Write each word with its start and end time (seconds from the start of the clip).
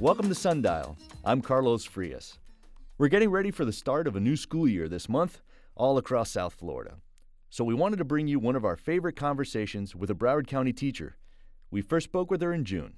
Welcome 0.00 0.28
to 0.28 0.34
Sundial. 0.36 0.96
I'm 1.24 1.40
Carlos 1.42 1.84
Frias. 1.84 2.38
We're 2.98 3.08
getting 3.08 3.30
ready 3.30 3.50
for 3.50 3.64
the 3.64 3.72
start 3.72 4.06
of 4.06 4.14
a 4.14 4.20
new 4.20 4.36
school 4.36 4.68
year 4.68 4.88
this 4.88 5.08
month, 5.08 5.40
all 5.74 5.98
across 5.98 6.30
South 6.30 6.54
Florida. 6.54 6.98
So 7.50 7.64
we 7.64 7.74
wanted 7.74 7.96
to 7.96 8.04
bring 8.04 8.28
you 8.28 8.38
one 8.38 8.54
of 8.54 8.64
our 8.64 8.76
favorite 8.76 9.16
conversations 9.16 9.96
with 9.96 10.08
a 10.08 10.14
Broward 10.14 10.46
County 10.46 10.72
teacher. 10.72 11.16
We 11.72 11.82
first 11.82 12.04
spoke 12.04 12.30
with 12.30 12.40
her 12.42 12.52
in 12.52 12.64
June. 12.64 12.94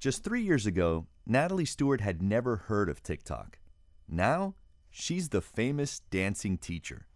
Just 0.00 0.22
three 0.22 0.42
years 0.42 0.66
ago, 0.66 1.06
Natalie 1.26 1.64
Stuart 1.64 2.02
had 2.02 2.20
never 2.20 2.56
heard 2.56 2.90
of 2.90 3.02
TikTok. 3.02 3.58
Now, 4.06 4.54
she's 4.90 5.30
the 5.30 5.40
famous 5.40 6.00
dancing 6.10 6.58
teacher. 6.58 7.06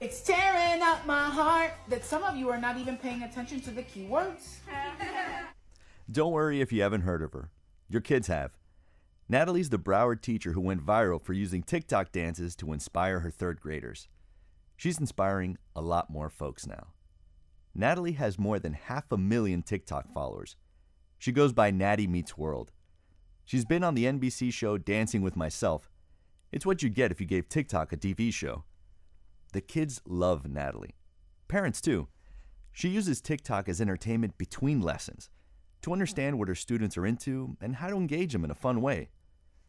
It's 0.00 0.20
tearing 0.20 0.82
up 0.82 1.06
my 1.06 1.30
heart 1.30 1.72
that 1.88 2.04
some 2.04 2.24
of 2.24 2.36
you 2.36 2.50
are 2.50 2.60
not 2.60 2.76
even 2.76 2.98
paying 2.98 3.22
attention 3.22 3.62
to 3.62 3.70
the 3.70 3.84
keywords. 3.84 4.56
Don't 6.10 6.32
worry 6.32 6.60
if 6.60 6.72
you 6.72 6.82
haven't 6.82 7.02
heard 7.02 7.22
of 7.22 7.32
her. 7.32 7.50
Your 7.90 8.02
kids 8.02 8.26
have. 8.26 8.58
Natalie's 9.30 9.70
the 9.70 9.78
Broward 9.78 10.20
teacher 10.20 10.52
who 10.52 10.60
went 10.60 10.84
viral 10.84 11.22
for 11.22 11.32
using 11.32 11.62
TikTok 11.62 12.12
dances 12.12 12.54
to 12.56 12.72
inspire 12.72 13.20
her 13.20 13.30
third 13.30 13.60
graders. 13.60 14.08
She's 14.76 14.98
inspiring 14.98 15.56
a 15.74 15.80
lot 15.80 16.10
more 16.10 16.28
folks 16.28 16.66
now. 16.66 16.88
Natalie 17.74 18.12
has 18.12 18.38
more 18.38 18.58
than 18.58 18.74
half 18.74 19.10
a 19.10 19.16
million 19.16 19.62
TikTok 19.62 20.12
followers. 20.12 20.56
She 21.18 21.32
goes 21.32 21.52
by 21.52 21.70
Nattie 21.70 22.08
Meets 22.08 22.36
World. 22.36 22.72
She's 23.44 23.64
been 23.64 23.84
on 23.84 23.94
the 23.94 24.04
NBC 24.04 24.52
show 24.52 24.76
Dancing 24.76 25.22
with 25.22 25.36
Myself. 25.36 25.90
It's 26.52 26.66
what 26.66 26.82
you'd 26.82 26.94
get 26.94 27.10
if 27.10 27.20
you 27.20 27.26
gave 27.26 27.48
TikTok 27.48 27.92
a 27.92 27.96
TV 27.96 28.32
show. 28.32 28.64
The 29.52 29.60
kids 29.60 30.02
love 30.06 30.46
Natalie. 30.46 30.96
Parents, 31.48 31.80
too. 31.80 32.08
She 32.70 32.88
uses 32.88 33.20
TikTok 33.20 33.68
as 33.68 33.80
entertainment 33.80 34.36
between 34.36 34.82
lessons 34.82 35.30
to 35.82 35.92
understand 35.92 36.38
what 36.38 36.48
her 36.48 36.54
students 36.54 36.96
are 36.96 37.06
into 37.06 37.56
and 37.60 37.76
how 37.76 37.88
to 37.88 37.96
engage 37.96 38.32
them 38.32 38.44
in 38.44 38.50
a 38.50 38.54
fun 38.54 38.80
way. 38.80 39.08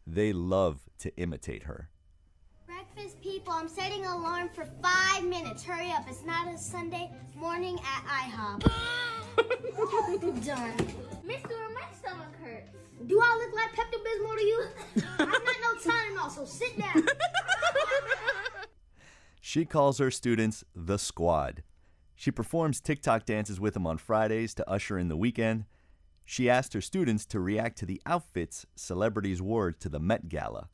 They 0.06 0.32
love 0.32 0.80
to 0.98 1.14
imitate 1.16 1.64
her. 1.64 1.88
Breakfast 2.66 3.20
people, 3.20 3.52
I'm 3.52 3.68
setting 3.68 4.04
an 4.04 4.12
alarm 4.12 4.50
for 4.54 4.66
five 4.82 5.24
minutes. 5.24 5.62
Hurry 5.62 5.90
up, 5.92 6.04
it's 6.08 6.24
not 6.24 6.52
a 6.52 6.58
Sunday 6.58 7.10
morning 7.36 7.78
at 7.78 8.04
IHOP. 8.06 8.70
Done. 10.44 10.74
Mister, 11.24 11.54
my 11.74 11.86
stomach 11.98 12.34
hurts. 12.42 12.70
Do 13.06 13.20
I 13.22 13.36
look 13.36 13.54
like 13.54 13.72
Pepto 13.74 13.98
Bismol 14.04 14.36
to 14.36 14.44
you? 14.44 14.64
I'm 15.18 15.28
not 15.28 15.56
no 15.62 15.90
Tylenol, 15.90 16.30
so 16.30 16.44
sit 16.44 16.78
down. 16.78 17.06
She 19.50 19.64
calls 19.64 19.98
her 19.98 20.12
students 20.12 20.62
the 20.76 20.96
squad. 20.96 21.64
She 22.14 22.30
performs 22.30 22.80
TikTok 22.80 23.24
dances 23.24 23.58
with 23.58 23.74
them 23.74 23.84
on 23.84 23.98
Fridays 23.98 24.54
to 24.54 24.70
usher 24.70 24.96
in 24.96 25.08
the 25.08 25.16
weekend. 25.16 25.64
She 26.30 26.48
asked 26.48 26.74
her 26.74 26.80
students 26.80 27.26
to 27.26 27.40
react 27.40 27.76
to 27.78 27.86
the 27.86 28.00
outfits 28.06 28.64
celebrities 28.76 29.42
wore 29.42 29.72
to 29.72 29.88
the 29.88 29.98
Met 29.98 30.28
Gala. 30.28 30.68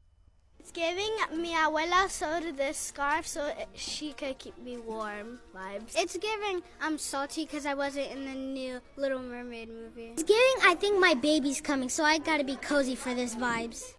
It's 0.61 0.71
giving 0.71 1.17
mi 1.33 1.55
abuela 1.55 2.11
sewed 2.11 2.59
this 2.59 2.77
scarf 2.77 3.27
so 3.27 3.47
it- 3.47 3.67
she 3.73 4.12
could 4.12 4.39
keep 4.39 4.59
me 4.59 4.77
warm 4.77 5.41
vibes. 5.55 5.95
It's 5.97 6.19
giving 6.19 6.62
I'm 6.79 6.99
salty 6.99 7.47
because 7.47 7.65
I 7.65 7.73
wasn't 7.73 8.11
in 8.11 8.27
the 8.27 8.34
new 8.34 8.83
Little 8.99 9.23
Mermaid 9.23 9.71
movie. 9.71 10.09
It's 10.09 10.25
giving 10.25 10.59
I 10.62 10.75
think 10.75 11.01
my 11.01 11.15
baby's 11.15 11.62
coming, 11.62 11.89
so 11.89 12.05
I 12.05 12.19
gotta 12.19 12.45
be 12.45 12.57
cozy 12.57 12.95
for 12.95 13.15
this 13.15 13.34
vibes. 13.34 13.95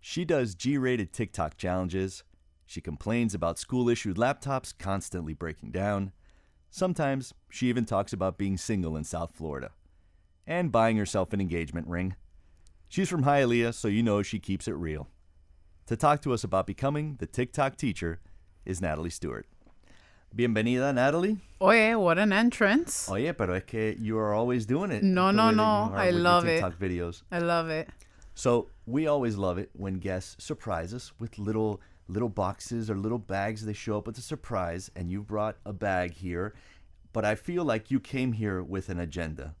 She 0.00 0.24
does 0.24 0.56
G 0.56 0.78
rated 0.78 1.12
TikTok 1.12 1.56
challenges. 1.56 2.24
She 2.66 2.80
complains 2.80 3.34
about 3.34 3.60
school 3.60 3.88
issued 3.88 4.16
laptops 4.16 4.76
constantly 4.76 5.32
breaking 5.32 5.70
down. 5.70 6.10
Sometimes 6.70 7.32
she 7.48 7.68
even 7.68 7.84
talks 7.84 8.12
about 8.12 8.36
being 8.36 8.56
single 8.56 8.96
in 8.96 9.04
South 9.04 9.36
Florida 9.36 9.70
and 10.48 10.72
buying 10.72 10.96
herself 10.96 11.32
an 11.32 11.40
engagement 11.40 11.86
ring. 11.86 12.16
She's 12.88 13.08
from 13.08 13.24
Hialeah, 13.24 13.74
so 13.74 13.86
you 13.86 14.02
know 14.02 14.22
she 14.22 14.40
keeps 14.40 14.66
it 14.66 14.72
real. 14.72 15.08
To 15.86 15.96
talk 15.96 16.22
to 16.22 16.32
us 16.32 16.42
about 16.42 16.66
becoming 16.66 17.16
the 17.18 17.26
TikTok 17.26 17.76
teacher 17.76 18.20
is 18.64 18.80
Natalie 18.80 19.10
Stuart. 19.10 19.46
Bienvenida, 20.34 20.92
Natalie. 20.94 21.38
Oye, 21.60 21.94
what 21.96 22.18
an 22.18 22.32
entrance. 22.32 23.08
Oye, 23.10 23.32
pero 23.32 23.54
es 23.54 23.64
que 23.66 23.94
you 23.98 24.18
are 24.18 24.34
always 24.34 24.66
doing 24.66 24.90
it. 24.90 25.02
No, 25.02 25.30
no, 25.30 25.50
no. 25.50 25.92
I 25.94 26.10
love 26.10 26.46
it. 26.46 26.60
TikTok 26.60 26.78
videos. 26.78 27.22
I 27.30 27.38
love 27.38 27.68
it. 27.68 27.88
So 28.34 28.68
we 28.86 29.06
always 29.06 29.36
love 29.36 29.58
it 29.58 29.70
when 29.74 29.94
guests 29.94 30.42
surprise 30.42 30.94
us 30.94 31.12
with 31.18 31.38
little 31.38 31.80
little 32.08 32.28
boxes 32.28 32.90
or 32.90 32.96
little 32.96 33.18
bags. 33.18 33.64
They 33.64 33.72
show 33.74 33.98
up 33.98 34.06
with 34.06 34.16
a 34.16 34.22
surprise, 34.22 34.90
and 34.96 35.10
you 35.10 35.22
brought 35.22 35.56
a 35.66 35.72
bag 35.72 36.14
here. 36.14 36.54
But 37.12 37.24
I 37.24 37.34
feel 37.34 37.64
like 37.64 37.90
you 37.90 38.00
came 38.00 38.32
here 38.32 38.62
with 38.62 38.88
an 38.88 38.98
agenda. 38.98 39.54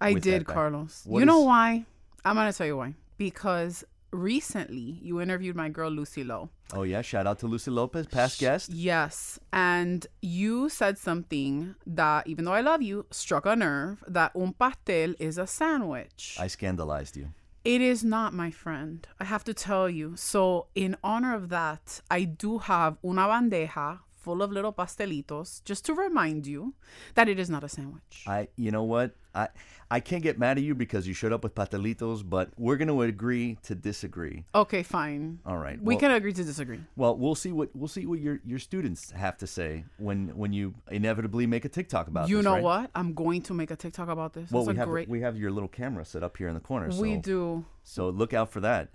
I 0.00 0.14
did. 0.14 0.46
Carlos. 0.46 1.04
What 1.06 1.20
you 1.20 1.26
know 1.26 1.40
why? 1.40 1.84
I'm 2.24 2.36
going 2.36 2.50
to 2.50 2.56
tell 2.56 2.66
you 2.66 2.76
why. 2.76 2.94
Because 3.18 3.84
recently 4.12 4.98
you 5.02 5.20
interviewed 5.20 5.56
my 5.56 5.68
girl, 5.68 5.90
Lucy 5.90 6.24
Lowe. 6.24 6.50
Oh 6.72 6.82
yeah, 6.82 7.02
shout 7.02 7.26
out 7.26 7.38
to 7.40 7.46
Lucy 7.46 7.70
Lopez, 7.70 8.06
past 8.06 8.40
guest. 8.40 8.70
Yes. 8.70 9.38
And 9.52 10.06
you 10.22 10.68
said 10.68 10.98
something 10.98 11.74
that, 11.86 12.26
even 12.26 12.44
though 12.44 12.52
I 12.52 12.60
love 12.60 12.82
you, 12.82 13.06
struck 13.10 13.46
a 13.46 13.56
nerve 13.56 14.02
that 14.06 14.32
un 14.34 14.52
pastel 14.52 15.14
is 15.18 15.38
a 15.38 15.46
sandwich. 15.46 16.36
I 16.38 16.46
scandalized 16.46 17.16
you. 17.16 17.28
It 17.64 17.82
is 17.82 18.02
not, 18.02 18.32
my 18.32 18.50
friend. 18.50 19.06
I 19.18 19.24
have 19.24 19.44
to 19.44 19.52
tell 19.52 19.88
you. 19.90 20.16
So, 20.16 20.68
in 20.74 20.96
honor 21.04 21.34
of 21.34 21.50
that, 21.50 22.00
I 22.10 22.24
do 22.24 22.58
have 22.58 22.96
una 23.04 23.28
bandeja 23.28 23.98
full 24.20 24.42
of 24.42 24.52
little 24.52 24.72
pastelitos 24.72 25.64
just 25.64 25.84
to 25.86 25.94
remind 25.94 26.46
you 26.46 26.74
that 27.14 27.28
it 27.28 27.38
is 27.38 27.48
not 27.48 27.64
a 27.64 27.68
sandwich. 27.68 28.24
I, 28.26 28.48
you 28.56 28.70
know 28.70 28.84
what? 28.84 29.12
I, 29.34 29.48
I 29.90 30.00
can't 30.00 30.22
get 30.22 30.38
mad 30.38 30.58
at 30.58 30.64
you 30.64 30.74
because 30.74 31.06
you 31.06 31.14
showed 31.14 31.32
up 31.32 31.42
with 31.44 31.54
pastelitos, 31.54 32.28
but 32.28 32.50
we're 32.58 32.76
going 32.76 32.88
to 32.88 33.00
agree 33.02 33.58
to 33.62 33.74
disagree. 33.74 34.44
Okay, 34.54 34.82
fine. 34.82 35.38
All 35.46 35.56
right. 35.56 35.80
We 35.80 35.94
well- 35.94 36.00
can 36.00 36.10
agree 36.10 36.32
to 36.32 36.44
disagree. 36.44 36.80
Well, 36.96 37.16
we'll 37.16 37.34
see 37.36 37.52
what 37.52 37.70
we'll 37.74 37.88
see 37.88 38.06
what 38.06 38.18
your, 38.20 38.40
your 38.44 38.58
students 38.58 39.12
have 39.12 39.36
to 39.38 39.46
say 39.46 39.84
when 39.98 40.36
when 40.36 40.52
you 40.52 40.74
inevitably 40.90 41.46
make 41.46 41.64
a 41.64 41.68
TikTok 41.68 42.08
about 42.08 42.28
You 42.28 42.36
this, 42.36 42.44
know 42.44 42.54
right? 42.54 42.62
what? 42.62 42.90
I'm 42.94 43.14
going 43.14 43.42
to 43.42 43.54
make 43.54 43.70
a 43.70 43.76
TikTok 43.76 44.08
about 44.08 44.32
this. 44.34 44.50
Well, 44.50 44.64
That's 44.64 44.74
we 44.74 44.78
have 44.78 44.88
great. 44.88 45.08
we 45.08 45.20
have 45.20 45.38
your 45.38 45.50
little 45.52 45.68
camera 45.68 46.04
set 46.04 46.22
up 46.22 46.36
here 46.36 46.48
in 46.48 46.54
the 46.54 46.60
corner. 46.60 46.90
So, 46.90 47.00
we 47.00 47.16
do. 47.16 47.64
So 47.84 48.08
look 48.10 48.34
out 48.34 48.50
for 48.50 48.60
that. 48.60 48.88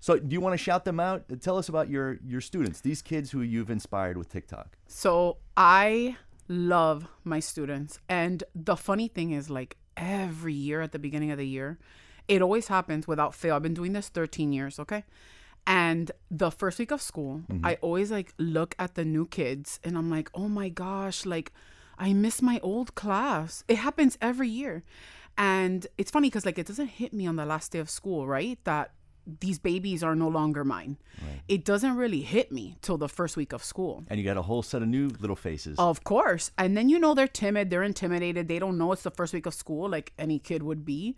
So, 0.00 0.18
do 0.18 0.32
you 0.32 0.40
want 0.40 0.54
to 0.54 0.58
shout 0.58 0.84
them 0.84 1.00
out? 1.00 1.24
Tell 1.40 1.58
us 1.58 1.68
about 1.68 1.90
your 1.90 2.18
your 2.24 2.40
students, 2.40 2.80
these 2.80 3.02
kids 3.02 3.30
who 3.30 3.42
you've 3.42 3.70
inspired 3.70 4.16
with 4.16 4.28
TikTok. 4.30 4.76
So 4.86 5.38
I 5.56 6.16
love 6.48 7.08
my 7.24 7.40
students. 7.40 7.98
And 8.08 8.44
the 8.54 8.76
funny 8.76 9.08
thing 9.08 9.32
is, 9.32 9.50
like, 9.50 9.76
every 9.96 10.54
year 10.54 10.80
at 10.80 10.92
the 10.92 10.98
beginning 10.98 11.30
of 11.30 11.38
the 11.38 11.46
year, 11.46 11.78
it 12.28 12.42
always 12.42 12.68
happens 12.68 13.06
without 13.06 13.34
fail. 13.34 13.56
I've 13.56 13.62
been 13.62 13.74
doing 13.74 13.92
this 13.92 14.08
13 14.08 14.52
years, 14.52 14.78
okay? 14.78 15.04
And 15.66 16.10
the 16.30 16.50
first 16.50 16.78
week 16.78 16.90
of 16.90 17.02
school, 17.02 17.42
mm-hmm. 17.50 17.66
I 17.66 17.76
always 17.82 18.10
like 18.10 18.32
look 18.38 18.74
at 18.78 18.94
the 18.94 19.04
new 19.04 19.26
kids 19.26 19.80
and 19.84 19.98
I'm 19.98 20.08
like, 20.08 20.30
oh 20.34 20.48
my 20.48 20.68
gosh, 20.70 21.26
like, 21.26 21.52
I 21.98 22.12
miss 22.12 22.40
my 22.40 22.60
old 22.62 22.94
class. 22.94 23.64
It 23.68 23.76
happens 23.76 24.16
every 24.22 24.48
year. 24.48 24.84
And 25.36 25.86
it's 25.98 26.10
funny 26.10 26.28
because, 26.28 26.46
like, 26.46 26.58
it 26.58 26.66
doesn't 26.66 26.88
hit 26.88 27.12
me 27.12 27.26
on 27.26 27.36
the 27.36 27.46
last 27.46 27.72
day 27.72 27.78
of 27.78 27.90
school, 27.90 28.26
right? 28.26 28.58
That 28.64 28.92
these 29.40 29.58
babies 29.58 30.02
are 30.02 30.14
no 30.14 30.28
longer 30.28 30.64
mine. 30.64 30.96
It 31.48 31.64
doesn't 31.64 31.96
really 31.96 32.22
hit 32.22 32.50
me 32.50 32.76
till 32.80 32.96
the 32.96 33.08
first 33.08 33.36
week 33.36 33.52
of 33.52 33.62
school. 33.62 34.04
And 34.08 34.18
you 34.18 34.24
got 34.24 34.36
a 34.36 34.42
whole 34.42 34.62
set 34.62 34.82
of 34.82 34.88
new 34.88 35.08
little 35.20 35.36
faces. 35.36 35.78
Of 35.78 36.04
course. 36.04 36.50
And 36.56 36.76
then 36.76 36.88
you 36.88 36.98
know 36.98 37.14
they're 37.14 37.28
timid, 37.28 37.70
they're 37.70 37.82
intimidated, 37.82 38.48
they 38.48 38.58
don't 38.58 38.78
know 38.78 38.92
it's 38.92 39.02
the 39.02 39.10
first 39.10 39.34
week 39.34 39.46
of 39.46 39.54
school 39.54 39.88
like 39.88 40.12
any 40.18 40.38
kid 40.38 40.62
would 40.62 40.84
be. 40.84 41.16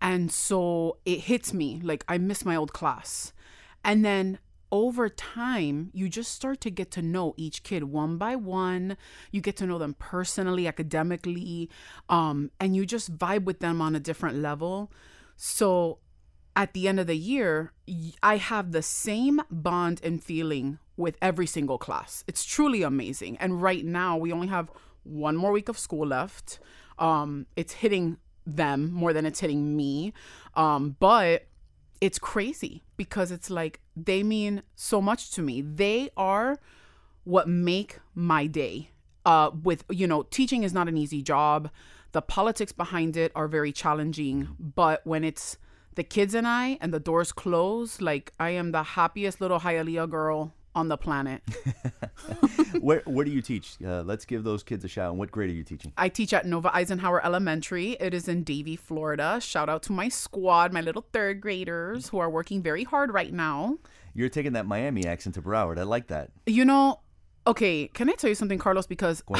And 0.00 0.30
so 0.32 0.98
it 1.04 1.20
hits 1.20 1.52
me 1.52 1.80
like 1.82 2.04
I 2.08 2.18
miss 2.18 2.44
my 2.44 2.56
old 2.56 2.72
class. 2.72 3.32
And 3.84 4.04
then 4.04 4.38
over 4.72 5.08
time, 5.08 5.90
you 5.92 6.08
just 6.08 6.32
start 6.32 6.60
to 6.62 6.70
get 6.70 6.90
to 6.92 7.02
know 7.02 7.34
each 7.36 7.62
kid 7.62 7.84
one 7.84 8.18
by 8.18 8.34
one. 8.34 8.96
You 9.30 9.40
get 9.40 9.56
to 9.58 9.66
know 9.66 9.78
them 9.78 9.94
personally, 9.98 10.66
academically, 10.66 11.70
um, 12.08 12.50
and 12.58 12.74
you 12.74 12.84
just 12.84 13.16
vibe 13.16 13.44
with 13.44 13.60
them 13.60 13.80
on 13.80 13.94
a 13.94 14.00
different 14.00 14.38
level. 14.38 14.90
So 15.36 15.98
at 16.56 16.72
the 16.72 16.86
end 16.88 17.00
of 17.00 17.06
the 17.06 17.16
year, 17.16 17.72
I 18.22 18.36
have 18.36 18.72
the 18.72 18.82
same 18.82 19.40
bond 19.50 20.00
and 20.04 20.22
feeling 20.22 20.78
with 20.96 21.16
every 21.20 21.46
single 21.46 21.78
class. 21.78 22.24
It's 22.28 22.44
truly 22.44 22.82
amazing. 22.82 23.36
And 23.38 23.60
right 23.60 23.84
now, 23.84 24.16
we 24.16 24.32
only 24.32 24.46
have 24.46 24.70
one 25.02 25.36
more 25.36 25.52
week 25.52 25.68
of 25.68 25.78
school 25.78 26.06
left. 26.06 26.60
Um, 26.98 27.46
it's 27.56 27.74
hitting 27.74 28.18
them 28.46 28.92
more 28.92 29.12
than 29.12 29.26
it's 29.26 29.40
hitting 29.40 29.76
me. 29.76 30.12
Um, 30.54 30.96
but 31.00 31.46
it's 32.00 32.18
crazy 32.18 32.84
because 32.96 33.30
it's 33.30 33.50
like 33.50 33.80
they 33.96 34.22
mean 34.22 34.62
so 34.76 35.00
much 35.00 35.30
to 35.32 35.42
me. 35.42 35.60
They 35.60 36.10
are 36.16 36.58
what 37.24 37.48
make 37.48 37.98
my 38.14 38.46
day. 38.46 38.90
Uh, 39.24 39.50
with 39.62 39.84
you 39.88 40.06
know, 40.06 40.22
teaching 40.24 40.62
is 40.62 40.74
not 40.74 40.88
an 40.88 40.98
easy 40.98 41.22
job. 41.22 41.70
The 42.12 42.22
politics 42.22 42.72
behind 42.72 43.16
it 43.16 43.32
are 43.34 43.48
very 43.48 43.72
challenging. 43.72 44.48
But 44.60 45.00
when 45.04 45.24
it's 45.24 45.56
the 45.94 46.04
kids 46.04 46.34
and 46.34 46.46
I 46.46 46.78
and 46.80 46.92
the 46.92 47.00
doors 47.00 47.32
close, 47.32 48.00
like 48.00 48.32
I 48.38 48.50
am 48.50 48.72
the 48.72 48.82
happiest 48.82 49.40
little 49.40 49.60
Hialeah 49.60 50.08
girl 50.10 50.52
on 50.74 50.88
the 50.88 50.96
planet. 50.96 51.42
where 52.80 53.02
where 53.06 53.24
do 53.24 53.30
you 53.30 53.40
teach? 53.40 53.76
Uh, 53.84 54.02
let's 54.02 54.24
give 54.24 54.44
those 54.44 54.62
kids 54.62 54.84
a 54.84 54.88
shout. 54.88 55.10
And 55.10 55.18
what 55.18 55.30
grade 55.30 55.50
are 55.50 55.54
you 55.54 55.62
teaching? 55.62 55.92
I 55.96 56.08
teach 56.08 56.32
at 56.32 56.46
Nova 56.46 56.74
Eisenhower 56.74 57.24
Elementary. 57.24 57.92
It 58.00 58.12
is 58.12 58.28
in 58.28 58.42
Davie, 58.42 58.76
Florida. 58.76 59.40
Shout 59.40 59.68
out 59.68 59.82
to 59.84 59.92
my 59.92 60.08
squad, 60.08 60.72
my 60.72 60.80
little 60.80 61.06
third 61.12 61.40
graders 61.40 62.08
who 62.08 62.18
are 62.18 62.30
working 62.30 62.62
very 62.62 62.84
hard 62.84 63.12
right 63.12 63.32
now. 63.32 63.78
You're 64.14 64.28
taking 64.28 64.52
that 64.52 64.66
Miami 64.66 65.06
accent 65.06 65.34
to 65.36 65.42
Broward. 65.42 65.78
I 65.78 65.82
like 65.82 66.08
that. 66.08 66.30
You 66.46 66.64
know, 66.64 67.00
okay, 67.46 67.88
can 67.88 68.08
I 68.08 68.12
tell 68.12 68.28
you 68.28 68.36
something, 68.36 68.58
Carlos? 68.58 68.86
Because 68.86 69.22
do 69.28 69.36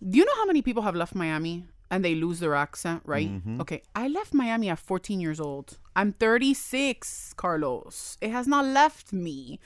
you 0.18 0.24
know 0.24 0.34
how 0.36 0.46
many 0.46 0.62
people 0.62 0.82
have 0.82 0.94
left 0.94 1.14
Miami 1.14 1.66
and 1.90 2.04
they 2.04 2.14
lose 2.14 2.40
their 2.40 2.54
accent, 2.54 3.02
right? 3.04 3.28
Mm-hmm. 3.28 3.60
Okay, 3.60 3.82
I 3.94 4.08
left 4.08 4.34
Miami 4.34 4.68
at 4.68 4.78
14 4.78 5.20
years 5.20 5.40
old. 5.40 5.78
I'm 5.94 6.12
36, 6.12 7.34
Carlos. 7.36 8.18
It 8.20 8.30
has 8.30 8.46
not 8.46 8.64
left 8.64 9.12
me. 9.12 9.60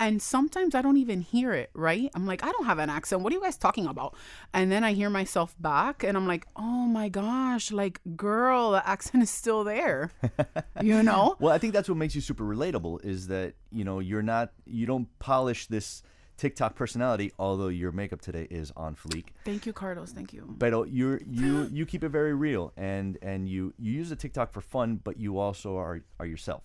And 0.00 0.20
sometimes 0.20 0.74
I 0.74 0.82
don't 0.82 0.96
even 0.96 1.20
hear 1.20 1.52
it, 1.52 1.70
right? 1.72 2.10
I'm 2.14 2.26
like, 2.26 2.42
I 2.42 2.50
don't 2.50 2.66
have 2.66 2.78
an 2.78 2.90
accent. 2.90 3.22
What 3.22 3.32
are 3.32 3.36
you 3.36 3.42
guys 3.42 3.56
talking 3.56 3.86
about? 3.86 4.16
And 4.52 4.70
then 4.70 4.82
I 4.82 4.92
hear 4.92 5.08
myself 5.08 5.54
back 5.60 6.02
and 6.02 6.16
I'm 6.16 6.26
like, 6.26 6.46
oh 6.56 6.86
my 6.86 7.08
gosh, 7.08 7.70
like, 7.70 8.00
girl, 8.16 8.72
the 8.72 8.88
accent 8.88 9.22
is 9.22 9.30
still 9.30 9.62
there. 9.62 10.10
you 10.82 11.02
know? 11.02 11.36
Well, 11.38 11.52
I 11.52 11.58
think 11.58 11.74
that's 11.74 11.88
what 11.88 11.96
makes 11.96 12.14
you 12.14 12.20
super 12.20 12.44
relatable 12.44 13.04
is 13.04 13.28
that, 13.28 13.54
you 13.70 13.84
know, 13.84 14.00
you're 14.00 14.22
not 14.22 14.52
you 14.66 14.84
don't 14.84 15.06
polish 15.20 15.68
this 15.68 16.02
TikTok 16.36 16.74
personality, 16.74 17.32
although 17.38 17.68
your 17.68 17.92
makeup 17.92 18.20
today 18.20 18.46
is 18.50 18.72
on 18.76 18.96
fleek. 18.96 19.26
Thank 19.44 19.66
you, 19.66 19.72
Carlos. 19.72 20.12
Thank 20.12 20.32
you. 20.32 20.44
But 20.58 20.90
you 20.90 21.20
you 21.26 21.68
you 21.72 21.86
keep 21.86 22.02
it 22.04 22.08
very 22.08 22.34
real 22.34 22.72
and 22.76 23.18
and 23.22 23.48
you 23.48 23.72
you 23.78 23.92
use 23.92 24.10
the 24.10 24.16
TikTok 24.16 24.52
for 24.52 24.60
fun, 24.60 25.00
but 25.02 25.18
you 25.18 25.38
also 25.38 25.76
are 25.76 26.02
are 26.18 26.26
yourself. 26.26 26.62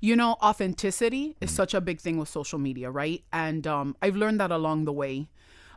You 0.00 0.16
know, 0.16 0.36
authenticity 0.42 1.36
is 1.40 1.50
such 1.50 1.74
a 1.74 1.80
big 1.80 2.00
thing 2.00 2.18
with 2.18 2.28
social 2.28 2.58
media, 2.58 2.90
right? 2.90 3.22
And 3.32 3.66
um, 3.66 3.96
I've 4.00 4.16
learned 4.16 4.40
that 4.40 4.50
along 4.50 4.84
the 4.84 4.92
way. 4.92 5.28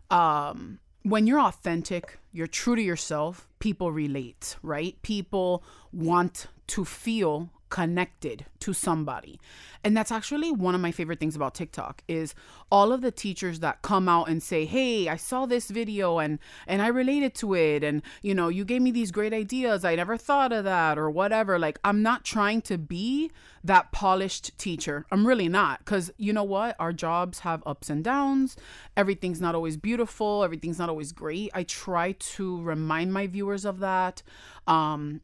Um, 0.09 0.79
when 1.03 1.25
you're 1.25 1.39
authentic, 1.39 2.19
you're 2.31 2.47
true 2.47 2.75
to 2.75 2.81
yourself, 2.81 3.47
people 3.59 3.91
relate, 3.91 4.57
right? 4.61 5.01
People 5.01 5.63
want 5.91 6.47
to 6.67 6.85
feel 6.85 7.49
connected 7.71 8.45
to 8.59 8.73
somebody. 8.73 9.39
And 9.83 9.97
that's 9.97 10.12
actually 10.12 10.51
one 10.51 10.75
of 10.75 10.81
my 10.81 10.91
favorite 10.91 11.19
things 11.19 11.35
about 11.35 11.56
TikTok 11.56 12.03
is 12.07 12.35
all 12.71 12.91
of 12.91 13.01
the 13.01 13.09
teachers 13.09 13.62
that 13.62 13.81
come 13.81 14.07
out 14.07 14.29
and 14.29 14.44
say, 14.44 14.65
"Hey, 14.65 15.09
I 15.09 15.15
saw 15.15 15.47
this 15.47 15.71
video 15.71 16.19
and 16.19 16.38
and 16.68 16.83
I 16.83 16.88
related 16.88 17.33
to 17.35 17.56
it 17.56 17.83
and 17.83 18.03
you 18.21 18.35
know, 18.35 18.50
you 18.50 18.63
gave 18.63 18.83
me 18.83 18.91
these 18.91 19.09
great 19.12 19.33
ideas. 19.33 19.83
I 19.83 19.95
never 19.95 20.18
thought 20.18 20.53
of 20.53 20.65
that 20.65 21.00
or 21.00 21.09
whatever." 21.09 21.57
Like 21.57 21.79
I'm 21.83 22.03
not 22.03 22.23
trying 22.23 22.62
to 22.63 22.77
be 22.77 23.31
that 23.63 23.91
polished 23.91 24.56
teacher. 24.59 25.06
I'm 25.12 25.25
really 25.25 25.50
not 25.50 25.83
cuz 25.85 26.12
you 26.18 26.33
know 26.33 26.44
what? 26.44 26.75
Our 26.77 26.94
jobs 26.94 27.39
have 27.39 27.63
ups 27.65 27.89
and 27.89 28.03
downs. 28.03 28.56
Everything's 28.95 29.41
not 29.41 29.56
always 29.56 29.77
beautiful, 29.77 30.44
everything's 30.44 30.77
not 30.77 30.89
always 30.89 31.12
great. 31.12 31.50
I 31.56 31.63
try 31.63 32.12
to 32.12 32.62
remind 32.62 33.13
my 33.13 33.25
viewers 33.25 33.65
of 33.65 33.79
that. 33.79 34.21
Um 34.68 35.21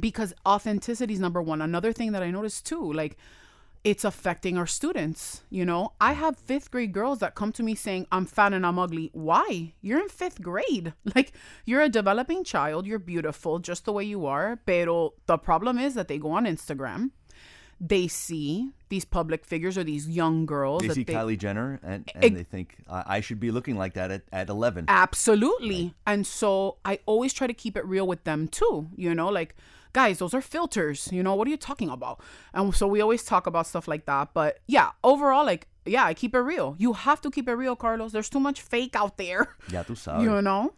because 0.00 0.34
authenticity 0.46 1.14
is 1.14 1.20
number 1.20 1.42
one. 1.42 1.62
Another 1.62 1.92
thing 1.92 2.12
that 2.12 2.22
I 2.22 2.30
noticed 2.30 2.66
too, 2.66 2.92
like 2.92 3.16
it's 3.84 4.04
affecting 4.04 4.58
our 4.58 4.66
students. 4.66 5.42
You 5.50 5.64
know, 5.64 5.92
I 6.00 6.12
have 6.12 6.36
fifth 6.36 6.70
grade 6.70 6.92
girls 6.92 7.20
that 7.20 7.34
come 7.34 7.52
to 7.52 7.62
me 7.62 7.74
saying, 7.74 8.06
I'm 8.10 8.26
fat 8.26 8.52
and 8.52 8.66
I'm 8.66 8.78
ugly. 8.78 9.10
Why? 9.12 9.72
You're 9.80 10.00
in 10.00 10.08
fifth 10.08 10.42
grade. 10.42 10.92
Like, 11.14 11.32
you're 11.64 11.80
a 11.80 11.88
developing 11.88 12.44
child. 12.44 12.86
You're 12.86 12.98
beautiful 12.98 13.58
just 13.58 13.86
the 13.86 13.92
way 13.92 14.04
you 14.04 14.26
are. 14.26 14.60
Pero 14.66 15.14
the 15.26 15.38
problem 15.38 15.78
is 15.78 15.94
that 15.94 16.06
they 16.06 16.18
go 16.18 16.32
on 16.32 16.44
Instagram. 16.44 17.10
They 17.80 18.08
see 18.08 18.70
these 18.88 19.04
public 19.04 19.44
figures 19.44 19.78
or 19.78 19.84
these 19.84 20.08
young 20.08 20.44
girls. 20.44 20.82
They 20.82 20.90
see 20.90 21.04
Kylie 21.04 21.38
Jenner 21.38 21.80
and, 21.82 22.10
and 22.14 22.36
they 22.36 22.42
think 22.42 22.76
I 22.90 23.16
I 23.16 23.20
should 23.20 23.40
be 23.40 23.50
looking 23.50 23.76
like 23.76 23.94
that 23.94 24.10
at, 24.10 24.22
at 24.32 24.48
11. 24.48 24.84
Absolutely. 24.88 25.94
And 26.06 26.26
so 26.26 26.76
I 26.84 26.98
always 27.06 27.32
try 27.32 27.46
to 27.46 27.54
keep 27.54 27.76
it 27.76 27.86
real 27.86 28.06
with 28.06 28.24
them 28.24 28.48
too. 28.48 28.88
You 28.96 29.14
know, 29.14 29.28
like, 29.28 29.56
guys, 29.92 30.18
those 30.18 30.34
are 30.34 30.40
filters. 30.40 31.08
You 31.12 31.22
know, 31.22 31.34
what 31.34 31.46
are 31.46 31.50
you 31.50 31.56
talking 31.56 31.90
about? 31.90 32.20
And 32.54 32.74
so 32.74 32.86
we 32.86 33.00
always 33.00 33.24
talk 33.24 33.46
about 33.46 33.66
stuff 33.66 33.88
like 33.88 34.06
that. 34.06 34.30
But 34.34 34.58
yeah, 34.66 34.90
overall, 35.02 35.44
like, 35.44 35.68
yeah, 35.84 36.04
I 36.04 36.14
keep 36.14 36.34
it 36.34 36.40
real. 36.40 36.74
You 36.78 36.92
have 36.92 37.20
to 37.22 37.30
keep 37.30 37.48
it 37.48 37.54
real, 37.54 37.76
Carlos. 37.76 38.12
There's 38.12 38.28
too 38.30 38.40
much 38.40 38.60
fake 38.60 38.94
out 38.96 39.16
there. 39.16 39.56
Yeah, 39.70 39.82
tú 39.84 39.96
sabes. 39.96 40.22
You 40.22 40.42
know? 40.42 40.72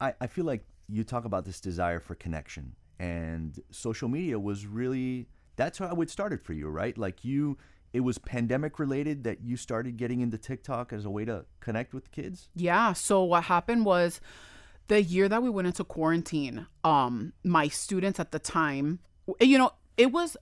I, 0.00 0.14
I 0.20 0.26
feel 0.26 0.44
like 0.44 0.64
you 0.88 1.04
talk 1.04 1.24
about 1.24 1.44
this 1.44 1.60
desire 1.60 2.00
for 2.00 2.14
connection 2.14 2.74
and 2.98 3.58
social 3.70 4.08
media 4.08 4.38
was 4.38 4.66
really 4.66 5.26
that's 5.56 5.78
how 5.78 6.00
it 6.00 6.10
started 6.10 6.40
for 6.40 6.52
you 6.52 6.68
right 6.68 6.96
like 6.98 7.24
you 7.24 7.56
it 7.92 8.00
was 8.00 8.18
pandemic 8.18 8.78
related 8.78 9.24
that 9.24 9.42
you 9.42 9.56
started 9.56 9.96
getting 9.96 10.20
into 10.20 10.36
tiktok 10.38 10.92
as 10.92 11.04
a 11.04 11.10
way 11.10 11.24
to 11.24 11.44
connect 11.60 11.94
with 11.94 12.10
kids 12.12 12.48
Yeah. 12.54 12.92
So 12.92 13.22
what 13.24 13.44
happened 13.44 13.84
was 13.84 14.20
the 14.88 15.02
year 15.02 15.28
that 15.28 15.42
we 15.42 15.50
went 15.50 15.66
into 15.66 15.84
quarantine, 15.84 16.66
um, 16.84 17.32
my 17.44 17.68
students 17.68 18.20
at 18.20 18.32
the 18.32 18.38
time, 18.38 19.00
you 19.40 19.58
know, 19.58 19.72
it 19.96 20.12
was 20.12 20.36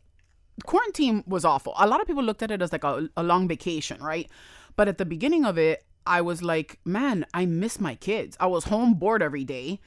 quarantine 0.64 1.24
was 1.26 1.44
awful. 1.44 1.74
A 1.78 1.86
lot 1.86 2.00
of 2.00 2.06
people 2.06 2.22
looked 2.22 2.42
at 2.42 2.50
it 2.50 2.62
as 2.62 2.72
like 2.72 2.84
a, 2.84 3.08
a 3.16 3.22
long 3.22 3.48
vacation, 3.48 4.02
right? 4.02 4.28
But 4.76 4.88
at 4.88 4.98
the 4.98 5.04
beginning 5.04 5.44
of 5.44 5.58
it, 5.58 5.84
I 6.06 6.20
was 6.20 6.42
like, 6.42 6.78
man, 6.84 7.26
I 7.34 7.46
miss 7.46 7.78
my 7.80 7.94
kids. 7.94 8.36
I 8.40 8.46
was 8.46 8.64
home 8.64 8.94
bored 8.94 9.22
every 9.22 9.44
day. 9.44 9.80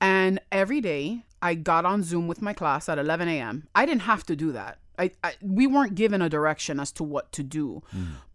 And 0.00 0.40
every 0.52 0.80
day 0.80 1.24
I 1.42 1.54
got 1.54 1.84
on 1.84 2.02
Zoom 2.02 2.28
with 2.28 2.42
my 2.42 2.52
class 2.52 2.88
at 2.88 2.98
11 2.98 3.28
a.m. 3.28 3.68
I 3.74 3.86
didn't 3.86 4.02
have 4.02 4.24
to 4.26 4.36
do 4.36 4.52
that. 4.52 4.78
I, 4.98 5.10
I 5.22 5.34
we 5.40 5.66
weren't 5.66 5.94
given 5.94 6.22
a 6.22 6.28
direction 6.28 6.80
as 6.80 6.92
to 6.92 7.04
what 7.04 7.32
to 7.32 7.42
do, 7.42 7.82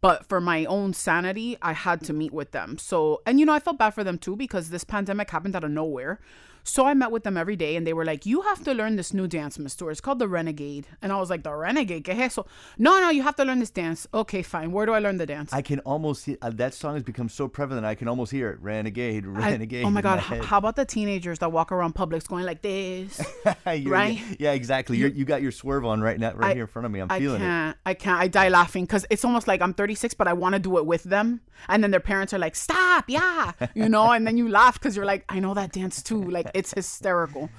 but 0.01 0.25
for 0.27 0.41
my 0.41 0.65
own 0.65 0.93
sanity, 0.93 1.57
I 1.61 1.73
had 1.73 2.03
to 2.05 2.13
meet 2.13 2.33
with 2.33 2.51
them. 2.51 2.77
So, 2.77 3.21
and 3.25 3.39
you 3.39 3.45
know, 3.45 3.53
I 3.53 3.59
felt 3.59 3.77
bad 3.77 3.91
for 3.91 4.03
them 4.03 4.17
too 4.17 4.35
because 4.35 4.69
this 4.69 4.83
pandemic 4.83 5.31
happened 5.31 5.55
out 5.55 5.63
of 5.63 5.71
nowhere. 5.71 6.19
So 6.63 6.85
I 6.85 6.93
met 6.93 7.11
with 7.11 7.23
them 7.23 7.37
every 7.37 7.55
day, 7.55 7.75
and 7.75 7.85
they 7.87 7.93
were 7.93 8.05
like, 8.05 8.25
"You 8.25 8.41
have 8.41 8.63
to 8.65 8.73
learn 8.73 8.95
this 8.95 9.13
new 9.13 9.27
dance, 9.27 9.57
Mr. 9.57 9.91
It's 9.91 10.01
called 10.01 10.19
the 10.19 10.27
Renegade." 10.27 10.87
And 11.01 11.11
I 11.11 11.19
was 11.19 11.29
like, 11.29 11.43
"The 11.43 11.51
Renegade? 11.53 12.03
¿Qué 12.03 12.13
es 12.13 12.19
eso?" 12.19 12.45
No, 12.77 12.99
no, 12.99 13.09
you 13.09 13.23
have 13.23 13.35
to 13.37 13.43
learn 13.45 13.59
this 13.59 13.71
dance. 13.71 14.07
Okay, 14.13 14.41
fine. 14.43 14.71
Where 14.71 14.85
do 14.85 14.93
I 14.93 14.99
learn 14.99 15.17
the 15.17 15.25
dance? 15.25 15.51
i 15.53 15.61
can 15.61 15.79
almost 15.79 16.23
see 16.23 16.37
uh, 16.41 16.49
that 16.51 16.73
song 16.73 16.93
has 16.93 17.03
become 17.03 17.27
so 17.29 17.47
prevalent 17.47 17.85
i 17.85 17.95
can 17.95 18.07
almost 18.07 18.31
hear 18.31 18.49
it 18.51 18.59
renegade 18.61 19.25
I- 19.25 19.51
renegade 19.51 19.85
oh 19.85 19.89
my 19.89 20.01
god! 20.01 20.23
my 20.29 20.37
how 20.37 20.57
about 20.57 20.75
the 20.75 20.85
teenagers 20.85 21.39
that 21.39 21.51
walk 21.51 21.71
around 21.71 21.95
Publix 21.95 22.27
going 22.27 22.45
like 22.45 22.61
this? 22.61 23.19
Right? 23.65 24.19
yeah 24.39 24.51
exactly 24.51 24.97
you 24.97 25.07
you 25.07 25.25
got 25.25 25.41
your 25.41 25.51
swerve 25.51 25.85
on 25.85 26.01
right 26.01 26.19
now 26.19 26.33
right 26.33 26.51
I- 26.51 26.53
here 26.53 26.63
in 26.63 26.67
front 26.67 26.85
of 26.85 26.91
me 26.91 26.99
i'm 27.01 27.11
I 27.11 27.19
feeling 27.19 27.41
it 27.41 27.45
can't. 27.45 27.77
I 27.85 27.93
can't. 27.93 28.19
I 28.19 28.27
die 28.27 28.49
laughing 28.49 28.85
because 28.85 29.05
it's 29.09 29.25
almost 29.25 29.47
like 29.47 29.61
I'm 29.61 29.73
36, 29.73 30.13
but 30.13 30.27
I 30.27 30.33
want 30.33 30.53
to 30.53 30.59
do 30.59 30.77
it 30.77 30.85
with 30.85 31.03
them. 31.03 31.41
And 31.67 31.83
then 31.83 31.91
their 31.91 31.99
parents 31.99 32.33
are 32.33 32.37
like, 32.39 32.55
"Stop, 32.55 33.05
yeah," 33.07 33.51
you 33.75 33.89
know. 33.89 34.11
And 34.11 34.25
then 34.27 34.37
you 34.37 34.47
laugh 34.49 34.75
because 34.79 34.95
you're 34.95 35.05
like, 35.05 35.25
"I 35.29 35.39
know 35.39 35.53
that 35.55 35.71
dance 35.71 36.01
too." 36.03 36.21
Like 36.23 36.47
it's 36.53 36.73
hysterical. 36.73 37.49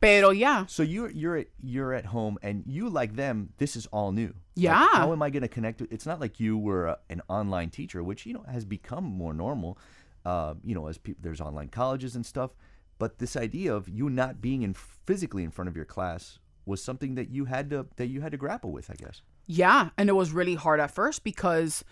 Pero 0.00 0.30
yeah, 0.30 0.64
So 0.66 0.84
you're 0.84 1.10
you're 1.10 1.36
at 1.38 1.48
you're 1.60 1.92
at 1.92 2.06
home 2.06 2.38
and 2.40 2.62
you 2.66 2.88
like 2.88 3.16
them. 3.16 3.50
This 3.58 3.74
is 3.74 3.86
all 3.86 4.12
new. 4.12 4.28
Like, 4.28 4.34
Yeah. 4.54 4.88
how 4.92 5.12
am 5.12 5.22
I 5.22 5.30
going 5.30 5.42
to 5.42 5.48
connect? 5.48 5.80
With, 5.80 5.92
it's 5.92 6.06
not 6.06 6.20
like 6.20 6.38
you 6.38 6.56
were 6.56 6.86
a, 6.86 6.98
an 7.10 7.20
online 7.28 7.70
teacher, 7.70 8.02
which 8.04 8.24
you 8.24 8.32
know 8.32 8.44
has 8.48 8.64
become 8.64 9.02
more 9.04 9.34
normal. 9.34 9.76
Uh, 10.24 10.54
you 10.62 10.74
know, 10.74 10.86
as 10.86 10.98
people 10.98 11.20
there's 11.22 11.40
online 11.40 11.68
colleges 11.68 12.14
and 12.14 12.24
stuff. 12.24 12.52
But 12.98 13.18
this 13.18 13.36
idea 13.36 13.74
of 13.74 13.88
you 13.88 14.08
not 14.08 14.40
being 14.40 14.62
in 14.62 14.74
physically 14.74 15.42
in 15.42 15.50
front 15.50 15.68
of 15.68 15.74
your 15.76 15.84
class 15.84 16.38
was 16.64 16.82
something 16.82 17.14
that 17.16 17.30
you 17.30 17.46
had 17.46 17.68
to 17.70 17.86
that 17.96 18.06
you 18.06 18.20
had 18.20 18.30
to 18.32 18.38
grapple 18.38 18.70
with. 18.70 18.90
I 18.90 18.94
guess. 18.94 19.22
Yeah, 19.46 19.90
and 19.98 20.08
it 20.08 20.12
was 20.14 20.30
really 20.30 20.54
hard 20.54 20.78
at 20.78 20.92
first 20.92 21.24
because 21.24 21.82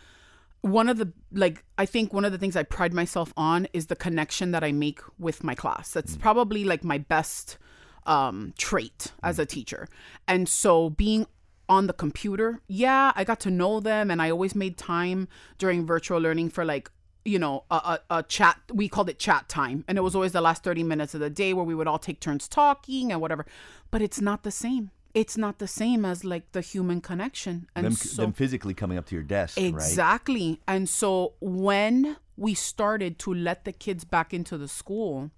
one 0.62 0.88
of 0.88 0.98
the 0.98 1.12
like 1.32 1.64
I 1.78 1.86
think 1.86 2.12
one 2.12 2.25
of 2.25 2.32
the 2.32 2.38
things 2.38 2.56
I 2.56 2.62
pride 2.62 2.92
myself 2.92 3.32
on 3.36 3.68
is 3.72 3.86
the 3.86 3.96
connection 3.96 4.50
that 4.50 4.64
I 4.64 4.72
make 4.72 5.00
with 5.18 5.44
my 5.44 5.54
class. 5.54 5.90
That's 5.92 6.16
probably 6.16 6.64
like 6.64 6.84
my 6.84 6.98
best 6.98 7.58
um 8.04 8.52
trait 8.58 9.12
as 9.22 9.38
a 9.38 9.46
teacher. 9.46 9.88
And 10.26 10.48
so 10.48 10.90
being 10.90 11.26
on 11.68 11.86
the 11.86 11.92
computer, 11.92 12.60
yeah, 12.68 13.12
I 13.16 13.25
got 13.25 13.40
to 13.40 13.50
know 13.50 13.80
them 13.80 14.10
and 14.10 14.22
I 14.22 14.30
always 14.30 14.54
made 14.54 14.76
time 14.76 15.28
during 15.58 15.86
virtual 15.86 16.18
learning 16.20 16.50
for 16.50 16.64
like 16.64 16.90
you 17.25 17.38
know 17.38 17.64
a, 17.70 17.75
a, 17.75 18.00
a 18.18 18.22
chat 18.22 18.60
we 18.72 18.88
called 18.88 19.08
it 19.08 19.18
chat 19.18 19.48
time. 19.48 19.84
And 19.88 19.98
it 19.98 20.02
was 20.02 20.14
always 20.14 20.32
the 20.32 20.40
last 20.40 20.64
30 20.64 20.82
minutes 20.82 21.14
of 21.14 21.20
the 21.20 21.30
day 21.30 21.52
where 21.52 21.64
we 21.64 21.75
would 21.75 21.86
all 21.86 21.98
take 21.98 22.20
turns 22.20 22.48
talking 22.48 23.12
and 23.12 23.20
whatever. 23.20 23.46
But 23.90 24.02
it's 24.02 24.20
not 24.20 24.42
the 24.42 24.50
same 24.50 24.90
it's 25.16 25.37
not 25.37 25.58
the 25.58 25.66
same 25.66 26.04
as 26.04 26.25
like 26.25 26.52
the 26.52 26.61
human 26.61 27.00
connection. 27.00 27.66
And 27.75 27.87
Them, 27.87 27.92
so 27.92 28.23
them 28.23 28.32
physically 28.32 28.75
coming 28.75 28.99
up 28.99 29.06
to 29.06 29.14
your 29.14 29.25
desk, 29.25 29.56
right? 29.56 29.64
exactly. 29.64 30.61
And 30.68 30.88
so 30.88 31.32
when 31.40 32.16
we 32.37 32.52
started 32.52 33.18
to 33.20 33.32
let 33.32 33.64
the 33.64 33.73
kids 33.73 34.04
back 34.04 34.35
into 34.35 34.58
the 34.58 34.68
school 34.68 35.30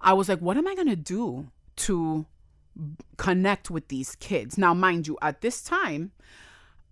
i 0.00 0.12
was 0.14 0.26
like 0.26 0.38
what 0.38 0.56
am 0.56 0.66
i 0.66 0.74
going 0.74 0.88
to 0.88 0.96
do 0.96 1.46
to 1.76 2.24
connect 3.16 3.70
with 3.70 3.88
these 3.88 4.16
kids? 4.16 4.58
Now 4.58 4.74
mind 4.74 5.06
you 5.06 5.16
at 5.22 5.40
this 5.40 5.62
time 5.62 6.12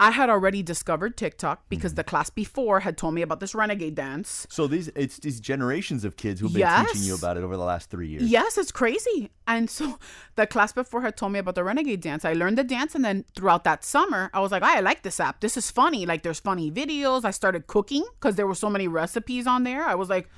I 0.03 0.11
had 0.11 0.29
already 0.29 0.63
discovered 0.63 1.17
TikTok 1.17 1.69
because 1.69 1.93
Mm-hmm. 1.93 1.97
the 1.97 2.05
class 2.05 2.29
before 2.31 2.81
had 2.81 2.97
told 2.97 3.15
me 3.15 3.23
about 3.23 3.41
this 3.41 3.55
renegade 3.55 3.95
dance. 3.95 4.47
So 4.51 4.67
these 4.67 4.89
it's 4.97 5.19
these 5.19 5.39
generations 5.41 6.05
of 6.05 6.17
kids 6.17 6.41
who've 6.41 6.53
been 6.53 6.87
teaching 6.87 7.03
you 7.03 7.15
about 7.15 7.37
it 7.37 7.43
over 7.45 7.57
the 7.57 7.65
last 7.65 7.91
three 7.91 8.09
years. 8.09 8.25
Yes, 8.25 8.59
it's 8.59 8.73
crazy. 8.73 9.31
And 9.47 9.71
so 9.71 9.99
the 10.37 10.47
class 10.47 10.73
before 10.73 11.03
had 11.03 11.17
told 11.17 11.33
me 11.33 11.39
about 11.39 11.55
the 11.55 11.65
renegade 11.65 12.01
dance. 12.01 12.25
I 12.25 12.33
learned 12.33 12.59
the 12.59 12.65
dance, 12.65 12.95
and 12.97 13.05
then 13.05 13.25
throughout 13.37 13.63
that 13.65 13.85
summer, 13.85 14.31
I 14.33 14.41
was 14.41 14.51
like, 14.51 14.63
I 14.63 14.81
like 14.81 15.03
this 15.03 15.21
app. 15.21 15.41
This 15.41 15.57
is 15.57 15.71
funny. 15.71 16.05
Like, 16.07 16.23
there's 16.23 16.41
funny 16.41 16.71
videos. 16.71 17.25
I 17.25 17.31
started 17.31 17.67
cooking 17.67 18.05
because 18.15 18.35
there 18.37 18.47
were 18.47 18.55
so 18.55 18.71
many 18.71 18.89
recipes 18.89 19.47
on 19.47 19.63
there. 19.65 19.85
I 19.85 19.95
was 19.95 20.09
like, 20.09 20.29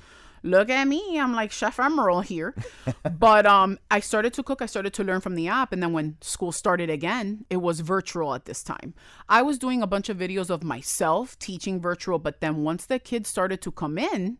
look 0.45 0.69
at 0.69 0.87
me. 0.87 1.19
I'm 1.19 1.33
like 1.33 1.51
Chef 1.51 1.77
Emeril 1.77 2.23
here. 2.23 2.55
but 3.19 3.45
um, 3.45 3.79
I 3.91 3.99
started 3.99 4.33
to 4.35 4.43
cook. 4.43 4.61
I 4.61 4.67
started 4.67 4.93
to 4.93 5.03
learn 5.03 5.21
from 5.21 5.35
the 5.35 5.47
app. 5.47 5.73
And 5.73 5.81
then 5.81 5.91
when 5.91 6.17
school 6.21 6.51
started 6.51 6.89
again, 6.89 7.45
it 7.49 7.57
was 7.57 7.79
virtual 7.81 8.33
at 8.33 8.45
this 8.45 8.63
time. 8.63 8.93
I 9.27 9.41
was 9.41 9.57
doing 9.57 9.81
a 9.81 9.87
bunch 9.87 10.09
of 10.09 10.17
videos 10.17 10.49
of 10.49 10.63
myself 10.63 11.37
teaching 11.39 11.81
virtual. 11.81 12.19
But 12.19 12.41
then 12.41 12.63
once 12.63 12.85
the 12.85 12.99
kids 12.99 13.27
started 13.27 13.61
to 13.61 13.71
come 13.71 13.97
in, 13.97 14.37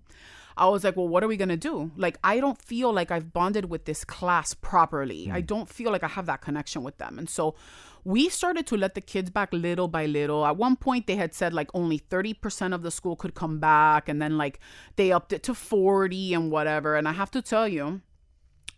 I 0.57 0.67
was 0.69 0.83
like, 0.83 0.95
well, 0.95 1.07
what 1.07 1.23
are 1.23 1.27
we 1.27 1.35
going 1.37 1.49
to 1.49 1.57
do? 1.57 1.91
Like, 1.97 2.17
I 2.23 2.39
don't 2.39 2.61
feel 2.61 2.93
like 2.93 3.11
I've 3.11 3.33
bonded 3.33 3.69
with 3.69 3.85
this 3.85 4.05
class 4.05 4.53
properly. 4.53 5.29
I 5.29 5.41
don't 5.41 5.67
feel 5.67 5.91
like 5.91 6.03
I 6.03 6.07
have 6.07 6.27
that 6.27 6.41
connection 6.41 6.81
with 6.81 6.97
them. 6.97 7.19
And 7.19 7.29
so 7.29 7.55
we 8.05 8.29
started 8.29 8.67
to 8.67 8.77
let 8.77 8.93
the 8.93 9.01
kids 9.01 9.31
back 9.31 9.51
little 9.51 9.87
by 9.87 10.05
little. 10.05 10.45
At 10.45 10.57
one 10.57 10.75
point, 10.75 11.07
they 11.07 11.15
had 11.15 11.33
said 11.33 11.53
like 11.53 11.69
only 11.73 11.99
30% 11.99 12.73
of 12.73 12.83
the 12.83 12.91
school 12.91 13.15
could 13.15 13.33
come 13.33 13.59
back. 13.59 14.07
And 14.07 14.21
then, 14.21 14.37
like, 14.37 14.59
they 14.95 15.11
upped 15.11 15.33
it 15.33 15.41
to 15.43 15.55
40 15.55 16.35
and 16.35 16.51
whatever. 16.51 16.95
And 16.95 17.07
I 17.07 17.13
have 17.13 17.31
to 17.31 17.41
tell 17.41 17.67
you 17.67 18.01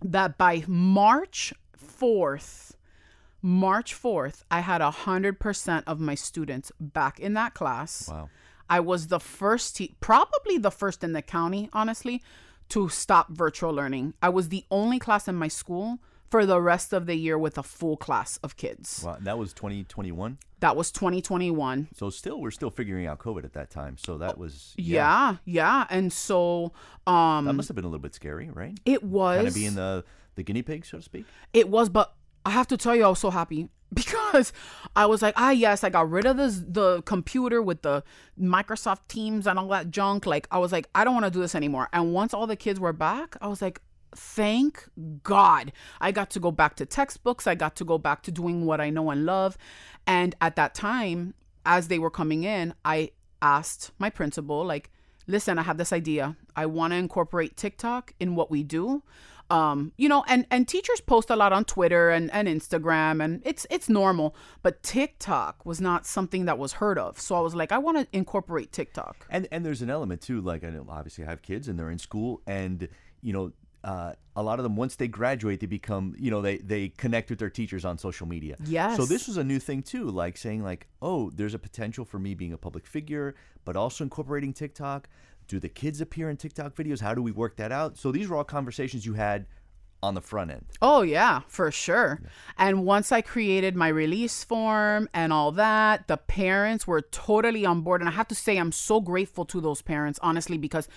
that 0.01 0.37
by 0.37 0.63
March 0.65 1.53
4th, 1.77 2.71
March 3.41 3.93
4th, 3.93 4.43
I 4.49 4.61
had 4.61 4.81
100% 4.81 5.83
of 5.85 5.99
my 5.99 6.15
students 6.15 6.71
back 6.79 7.19
in 7.19 7.33
that 7.33 7.53
class. 7.53 8.07
Wow. 8.09 8.29
I 8.69 8.79
was 8.79 9.07
the 9.07 9.19
first, 9.19 9.75
te- 9.75 9.95
probably 9.99 10.57
the 10.57 10.71
first 10.71 11.03
in 11.03 11.11
the 11.11 11.21
county, 11.21 11.69
honestly, 11.73 12.23
to 12.69 12.87
stop 12.87 13.31
virtual 13.31 13.71
learning. 13.71 14.13
I 14.21 14.29
was 14.29 14.49
the 14.49 14.65
only 14.71 14.99
class 14.99 15.27
in 15.27 15.35
my 15.35 15.47
school 15.49 15.99
for 16.29 16.45
the 16.45 16.61
rest 16.61 16.93
of 16.93 17.05
the 17.05 17.15
year 17.15 17.37
with 17.37 17.57
a 17.57 17.63
full 17.63 17.97
class 17.97 18.37
of 18.43 18.57
kids. 18.57 19.03
Wow. 19.05 19.17
That 19.21 19.37
was 19.37 19.53
2021. 19.53 20.37
That 20.59 20.75
was 20.75 20.91
2021. 20.91 21.89
So 21.95 22.09
still, 22.09 22.41
we're 22.41 22.51
still 22.51 22.69
figuring 22.71 23.05
out 23.05 23.19
COVID 23.19 23.43
at 23.45 23.53
that 23.53 23.69
time. 23.69 23.97
So 23.97 24.17
that 24.17 24.37
was 24.37 24.73
Yeah, 24.77 25.37
yeah. 25.45 25.85
And 25.89 26.11
so 26.11 26.73
um 27.05 27.45
That 27.45 27.53
must 27.53 27.69
have 27.69 27.75
been 27.75 27.85
a 27.85 27.87
little 27.87 28.01
bit 28.01 28.15
scary, 28.15 28.49
right? 28.49 28.77
it 28.85 29.03
was 29.03 29.37
Kind 29.37 29.47
of 29.47 29.53
being 29.53 29.75
the 29.75 30.03
the 30.35 30.43
guinea 30.43 30.61
pig, 30.61 30.85
so 30.85 30.97
to 30.97 31.03
speak. 31.03 31.25
It 31.53 31.67
was, 31.67 31.89
but 31.89 32.13
I 32.45 32.51
have 32.51 32.67
to 32.67 32.77
tell 32.77 32.95
you, 32.95 33.03
I 33.05 33.09
was 33.09 33.19
so 33.19 33.29
happy 33.31 33.69
because 33.93 34.53
I 34.95 35.05
was 35.05 35.21
like, 35.21 35.33
ah, 35.37 35.51
yes, 35.51 35.83
I 35.83 35.89
got 35.89 36.09
rid 36.09 36.25
of 36.25 36.37
this 36.37 36.61
the 36.67 37.01
computer 37.03 37.61
with 37.61 37.81
the 37.81 38.03
Microsoft 38.39 39.07
Teams 39.07 39.47
and 39.47 39.57
all 39.57 39.67
that 39.69 39.91
junk. 39.91 40.25
Like, 40.25 40.47
I 40.51 40.57
was 40.59 40.71
like, 40.71 40.87
I 40.93 41.03
don't 41.03 41.13
want 41.13 41.25
to 41.25 41.31
do 41.31 41.39
this 41.39 41.55
anymore. 41.55 41.87
And 41.93 42.13
once 42.13 42.33
all 42.33 42.45
the 42.47 42.55
kids 42.55 42.79
were 42.79 42.93
back, 42.93 43.37
I 43.41 43.47
was 43.47 43.61
like, 43.61 43.81
thank 44.15 44.87
God, 45.23 45.71
I 45.99 46.11
got 46.11 46.29
to 46.31 46.39
go 46.39 46.51
back 46.51 46.75
to 46.77 46.85
textbooks. 46.85 47.47
I 47.47 47.55
got 47.55 47.75
to 47.77 47.85
go 47.85 47.97
back 47.97 48.23
to 48.23 48.31
doing 48.31 48.65
what 48.65 48.81
I 48.81 48.89
know 48.89 49.09
and 49.09 49.25
love. 49.25 49.57
And 50.05 50.35
at 50.41 50.55
that 50.55 50.73
time, 50.73 51.33
as 51.65 51.87
they 51.87 51.99
were 51.99 52.09
coming 52.09 52.43
in, 52.43 52.73
I 52.85 53.11
asked 53.41 53.91
my 53.99 54.09
principal, 54.09 54.65
like, 54.65 54.91
listen, 55.27 55.59
I 55.59 55.63
have 55.63 55.77
this 55.77 55.93
idea. 55.93 56.35
I 56.55 56.65
want 56.65 56.93
to 56.93 56.97
incorporate 56.97 57.57
TikTok 57.57 58.13
in 58.19 58.35
what 58.35 58.49
we 58.49 58.63
do. 58.63 59.03
Um, 59.49 59.93
you 59.97 60.09
know, 60.09 60.25
and 60.27 60.45
and 60.51 60.67
teachers 60.67 60.99
post 60.99 61.29
a 61.29 61.35
lot 61.35 61.53
on 61.53 61.63
Twitter 61.63 62.09
and, 62.09 62.29
and 62.33 62.49
Instagram 62.49 63.23
and 63.23 63.41
it's 63.45 63.65
it's 63.69 63.87
normal, 63.87 64.35
but 64.61 64.83
TikTok 64.83 65.65
was 65.65 65.79
not 65.79 66.05
something 66.05 66.45
that 66.45 66.57
was 66.57 66.73
heard 66.73 66.99
of. 66.99 67.19
So 67.19 67.33
I 67.35 67.39
was 67.39 67.55
like, 67.55 67.71
I 67.71 67.77
want 67.77 67.97
to 67.97 68.07
incorporate 68.11 68.73
TikTok. 68.73 69.25
And 69.29 69.47
and 69.49 69.65
there's 69.65 69.81
an 69.81 69.89
element 69.89 70.21
too. 70.21 70.41
Like 70.41 70.65
I 70.65 70.69
know, 70.69 70.85
obviously, 70.89 71.23
I 71.23 71.29
have 71.29 71.41
kids 71.41 71.69
and 71.69 71.79
they're 71.79 71.89
in 71.89 71.97
school, 71.97 72.41
and 72.45 72.89
you 73.21 73.31
know, 73.31 73.53
uh, 73.87 74.11
a 74.35 74.43
lot 74.43 74.59
of 74.59 74.63
them 74.63 74.75
once 74.75 74.97
they 74.97 75.07
graduate, 75.07 75.61
they 75.61 75.65
become 75.65 76.13
you 76.19 76.29
know 76.29 76.41
they 76.41 76.57
they 76.57 76.89
connect 76.89 77.29
with 77.29 77.39
their 77.39 77.49
teachers 77.49 77.85
on 77.85 77.97
social 77.97 78.27
media. 78.27 78.57
Yes 78.65 78.97
so 78.97 79.05
this 79.05 79.27
was 79.27 79.37
a 79.37 79.43
new 79.43 79.59
thing 79.59 79.81
too. 79.81 80.11
Like 80.11 80.35
saying 80.35 80.61
like, 80.61 80.87
oh, 81.01 81.31
there's 81.31 81.53
a 81.53 81.59
potential 81.59 82.03
for 82.03 82.19
me 82.19 82.35
being 82.35 82.51
a 82.51 82.57
public 82.57 82.85
figure, 82.85 83.35
but 83.63 83.77
also 83.77 84.03
incorporating 84.03 84.51
TikTok. 84.51 85.07
Do 85.47 85.61
the 85.61 85.69
kids 85.69 86.01
appear 86.01 86.29
in 86.29 86.35
TikTok 86.35 86.75
videos? 86.75 86.99
How 86.99 87.13
do 87.13 87.21
we 87.21 87.31
work 87.31 87.55
that 87.55 87.71
out? 87.71 87.97
So 87.97 88.11
these 88.11 88.27
were 88.27 88.35
all 88.35 88.43
conversations 88.43 89.05
you 89.05 89.13
had 89.13 89.45
on 90.03 90.15
the 90.15 90.21
front 90.21 90.51
end. 90.51 90.65
Oh 90.81 91.01
yeah, 91.01 91.41
for 91.47 91.71
sure. 91.71 92.21
And 92.57 92.83
once 92.85 93.13
I 93.13 93.21
created 93.21 93.73
my 93.73 93.87
release 93.87 94.43
form 94.43 95.07
and 95.13 95.31
all 95.31 95.53
that, 95.53 96.09
the 96.09 96.17
parents 96.17 96.85
were 96.85 97.01
totally 97.01 97.65
on 97.65 97.81
board 97.81 98.01
and 98.01 98.09
I 98.09 98.11
have 98.11 98.27
to 98.27 98.35
say 98.35 98.57
I'm 98.57 98.73
so 98.73 98.99
grateful 98.99 99.45
to 99.45 99.61
those 99.61 99.81
parents 99.81 100.19
honestly 100.21 100.57
because 100.57 100.89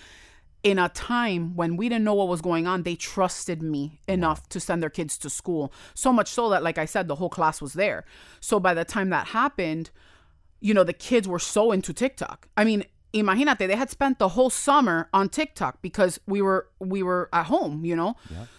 in 0.62 0.79
a 0.79 0.88
time 0.90 1.57
when 1.57 1.76
we 1.76 1.88
didn't 1.88 2.05
know 2.05 2.14
what 2.14 2.29
was 2.29 2.40
going 2.40 2.67
on, 2.67 2.83
they 2.83 2.97
trusted 2.97 3.62
me 3.62 4.00
enough 4.07 4.49
to 4.50 4.61
send 4.61 4.83
their 4.83 4.90
kids 4.90 5.17
to 5.19 5.31
school. 5.31 5.73
So 5.95 6.12
much 6.12 6.29
so 6.29 6.50
that 6.50 6.62
like 6.62 6.79
I 6.79 6.85
said 6.85 7.09
the 7.09 7.17
whole 7.17 7.31
class 7.31 7.62
was 7.62 7.73
there. 7.73 8.05
So 8.40 8.61
by 8.61 8.75
the 8.75 8.85
time 8.85 9.11
that 9.11 9.29
happened, 9.29 9.90
you 10.61 10.75
know, 10.75 10.85
the 10.85 10.93
kids 10.93 11.26
were 11.26 11.38
so 11.38 11.73
into 11.73 11.93
TikTok. 11.93 12.49
I 12.57 12.64
mean, 12.64 12.85
imagínate, 13.12 13.59
they 13.59 13.76
had 13.76 13.90
spent 13.90 14.19
the 14.19 14.29
whole 14.29 14.50
summer 14.50 15.09
on 15.12 15.29
TikTok 15.29 15.83
because 15.83 16.21
we 16.26 16.43
were 16.43 16.69
we 16.79 17.02
were 17.02 17.29
at 17.33 17.47
home, 17.47 17.85
you 17.85 17.97
know. 17.97 18.17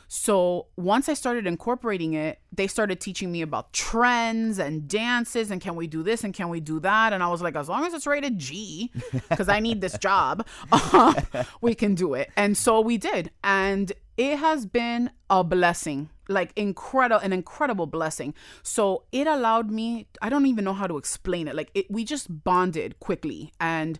So 0.07 0.67
once 0.75 1.07
I 1.07 1.13
started 1.13 1.47
incorporating 1.47 2.15
it, 2.15 2.39
they 2.51 2.67
started 2.67 2.99
teaching 2.99 3.31
me 3.31 3.41
about 3.41 3.71
trends 3.71 4.59
and 4.59 4.85
dances 4.85 5.51
and 5.51 5.61
can 5.61 5.77
we 5.77 5.87
do 5.87 6.03
this 6.03 6.25
and 6.25 6.33
can 6.33 6.49
we 6.49 6.59
do 6.59 6.81
that? 6.81 7.13
And 7.13 7.23
I 7.23 7.29
was 7.29 7.41
like, 7.41 7.55
as 7.55 7.69
long 7.69 7.85
as 7.85 7.93
it's 7.93 8.05
rated 8.05 8.37
G, 8.37 8.91
because 9.29 9.47
I 9.47 9.61
need 9.61 9.79
this 9.79 9.97
job, 9.97 10.45
um, 10.71 11.15
we 11.61 11.73
can 11.75 11.95
do 11.95 12.13
it. 12.13 12.29
And 12.35 12.57
so 12.57 12.81
we 12.81 12.97
did, 12.97 13.31
and 13.41 13.93
it 14.17 14.37
has 14.37 14.65
been 14.65 15.11
a 15.29 15.43
blessing 15.43 16.09
like 16.27 16.51
incredible 16.55 17.21
an 17.23 17.33
incredible 17.33 17.87
blessing 17.87 18.33
so 18.63 19.03
it 19.11 19.27
allowed 19.27 19.69
me 19.69 20.07
i 20.21 20.29
don't 20.29 20.45
even 20.45 20.63
know 20.63 20.73
how 20.73 20.87
to 20.87 20.97
explain 20.97 21.47
it 21.47 21.55
like 21.55 21.69
it, 21.73 21.89
we 21.89 22.03
just 22.05 22.43
bonded 22.43 22.97
quickly 22.99 23.51
and 23.59 23.99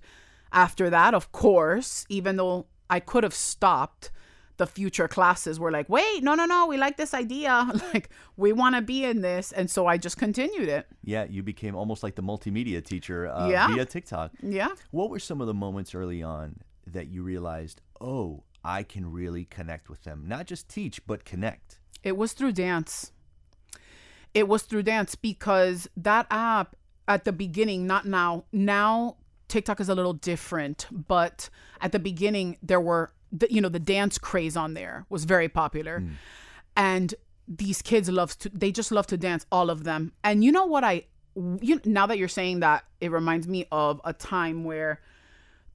after 0.53 0.89
that 0.89 1.13
of 1.13 1.31
course 1.31 2.05
even 2.10 2.36
though 2.36 2.65
i 2.89 3.00
could 3.00 3.24
have 3.24 3.34
stopped 3.34 4.12
the 4.58 4.67
future 4.67 5.08
classes 5.08 5.60
were 5.60 5.72
like 5.72 5.88
wait 5.89 6.22
no 6.24 6.36
no 6.36 6.46
no 6.46 6.67
we 6.67 6.77
like 6.77 6.98
this 6.98 7.13
idea 7.13 7.67
like 7.93 8.10
we 8.38 8.51
want 8.53 8.75
to 8.75 8.81
be 8.81 9.03
in 9.03 9.22
this 9.22 9.51
and 9.51 9.72
so 9.72 9.88
i 9.88 9.98
just 9.98 10.17
continued 10.17 10.70
it 10.70 10.86
Yeah, 11.03 11.24
you 11.24 11.41
became 11.41 11.75
almost 11.75 12.03
like 12.03 12.15
the 12.15 12.22
multimedia 12.22 12.84
teacher 12.84 13.27
uh, 13.27 13.50
Yeah. 13.50 13.67
via 13.70 13.86
TikTok. 13.86 14.31
yeah 14.43 14.70
What 14.91 15.10
were 15.10 15.20
some 15.20 15.41
of 15.41 15.48
the 15.48 15.53
moments 15.55 15.96
early 15.96 16.22
on 16.22 16.58
that 16.86 17.08
you 17.08 17.24
realized, 17.24 17.81
oh, 18.00 18.43
I 18.63 18.84
can 18.84 19.12
really 19.12 19.46
connect 19.46 19.89
with 19.89 20.03
them? 20.03 20.25
Not 20.27 20.46
just 20.46 20.67
teach, 20.70 21.05
but 21.08 21.25
connect. 21.25 21.79
It 22.03 22.17
was 22.17 22.34
through 22.34 22.51
dance. 22.53 23.12
It 24.34 24.48
was 24.48 24.63
through 24.63 24.84
dance 24.84 25.15
because 25.15 25.88
that 25.98 26.27
app 26.29 26.75
at 27.08 27.24
the 27.24 27.31
beginning, 27.31 27.88
not 27.88 28.05
now, 28.05 28.46
now 28.51 29.17
TikTok 29.51 29.81
is 29.81 29.89
a 29.89 29.96
little 29.96 30.13
different, 30.13 30.88
but 30.91 31.50
at 31.81 31.91
the 31.91 32.00
beginning, 32.00 32.58
there 32.63 32.79
were, 32.79 33.12
the, 33.31 33.51
you 33.51 33.60
know, 33.60 33.70
the 33.70 33.79
dance 33.79 34.17
craze 34.17 34.55
on 34.55 34.74
there 34.74 35.05
was 35.10 35.25
very 35.25 35.50
popular. 35.50 36.00
Hmm. 36.00 36.10
And 36.77 37.15
these 37.48 37.81
kids 37.81 38.10
love 38.10 38.38
to, 38.39 38.50
they 38.50 38.72
just 38.72 38.91
love 38.91 39.08
to 39.08 39.17
dance, 39.17 39.46
all 39.51 39.70
of 39.70 39.84
them. 39.84 40.13
And 40.24 40.41
you 40.43 40.53
know 40.53 40.65
what 40.65 40.86
I, 40.86 41.05
you, 41.36 41.81
now 41.84 42.08
that 42.08 42.17
you're 42.17 42.29
saying 42.29 42.62
that, 42.62 42.86
it 43.01 43.12
reminds 43.12 43.46
me 43.46 43.67
of 43.72 44.00
a 44.05 44.13
time 44.13 44.63
where 44.63 45.01